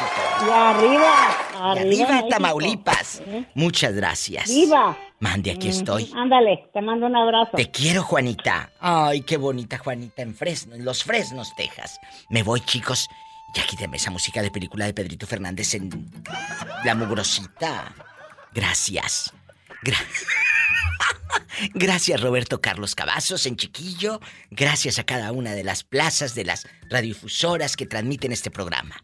Y 0.47 0.49
arriba, 0.49 1.37
Y 1.53 1.57
arriba. 1.79 2.07
arriba. 2.07 2.23
Tamaulipas. 2.29 3.21
¿Eh? 3.25 3.45
Muchas 3.55 3.93
gracias. 3.93 4.47
¡Viva! 4.49 4.97
Mande, 5.19 5.51
aquí 5.51 5.69
estoy. 5.69 6.11
Ándale, 6.15 6.69
te 6.73 6.81
mando 6.81 7.07
un 7.07 7.15
abrazo. 7.15 7.51
Te 7.55 7.71
quiero, 7.71 8.03
Juanita. 8.03 8.69
Ay, 8.79 9.21
qué 9.21 9.37
bonita 9.37 9.77
Juanita 9.77 10.21
en 10.21 10.35
Fresno, 10.35 10.75
en 10.75 10.83
Los 10.83 11.03
Fresnos, 11.03 11.55
Texas. 11.55 11.97
Me 12.29 12.43
voy, 12.43 12.59
chicos. 12.61 13.07
Ya 13.55 13.65
quíteme 13.65 13.97
esa 13.97 14.11
música 14.11 14.41
de 14.41 14.51
película 14.51 14.85
de 14.85 14.93
Pedrito 14.93 15.25
Fernández 15.25 15.73
en 15.73 16.11
La 16.83 16.93
Mugrosita. 16.93 17.95
Gracias. 18.53 19.31
Gra- 19.83 19.97
Gracias, 21.73 22.19
Roberto 22.21 22.59
Carlos 22.61 22.95
Cavazos 22.95 23.45
en 23.45 23.55
Chiquillo. 23.55 24.19
Gracias 24.51 24.99
a 24.99 25.05
cada 25.05 25.31
una 25.31 25.53
de 25.53 25.63
las 25.63 25.83
plazas 25.83 26.35
de 26.35 26.43
las 26.45 26.67
radiofusoras 26.89 27.75
que 27.77 27.85
transmiten 27.85 28.31
este 28.33 28.51
programa. 28.51 29.01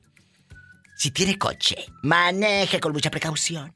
Si 0.97 1.11
tiene 1.11 1.37
coche, 1.39 1.77
maneje 2.03 2.79
con 2.79 2.91
mucha 2.91 3.09
precaución. 3.09 3.73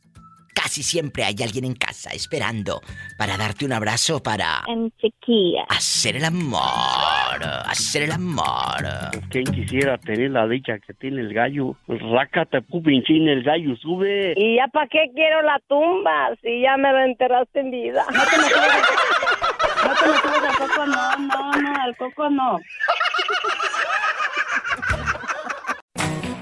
Casi 0.55 0.81
siempre 0.83 1.23
hay 1.25 1.35
alguien 1.43 1.65
en 1.65 1.75
casa 1.75 2.09
esperando 2.11 2.81
para 3.17 3.37
darte 3.37 3.65
un 3.65 3.73
abrazo 3.73 4.23
para 4.23 4.63
En 4.67 4.89
chiquilla. 4.99 5.65
hacer 5.69 6.15
el 6.15 6.25
amor, 6.25 6.63
hacer 7.65 8.03
el 8.03 8.11
amor. 8.13 8.81
¿Quién 9.29 9.43
quisiera 9.45 9.97
tener 9.97 10.31
la 10.31 10.47
dicha 10.47 10.79
que 10.79 10.93
tiene 10.93 11.21
el 11.21 11.33
gallo? 11.33 11.75
Rácate, 11.87 12.61
pupinchín, 12.61 13.27
el 13.27 13.43
gallo 13.43 13.75
sube. 13.75 14.33
¿Y 14.37 14.55
ya 14.55 14.67
para 14.69 14.87
qué 14.87 15.11
quiero 15.13 15.41
la 15.43 15.59
tumba? 15.67 16.29
Si 16.41 16.61
ya 16.61 16.77
me 16.77 16.91
lo 16.91 16.99
enterraste 17.03 17.59
en 17.59 17.71
vida. 17.71 18.05
No 18.15 18.23
te 18.25 18.37
me 18.37 18.47
subas 18.49 18.81
No 19.83 19.93
te 19.93 20.07
me 20.07 20.17
subas 20.17 20.43
al 20.43 20.57
coco, 20.57 20.85
no, 20.85 21.17
no, 21.17 21.51
no, 21.61 21.81
al 21.83 21.97
coco 21.97 22.29
no. 22.29 22.57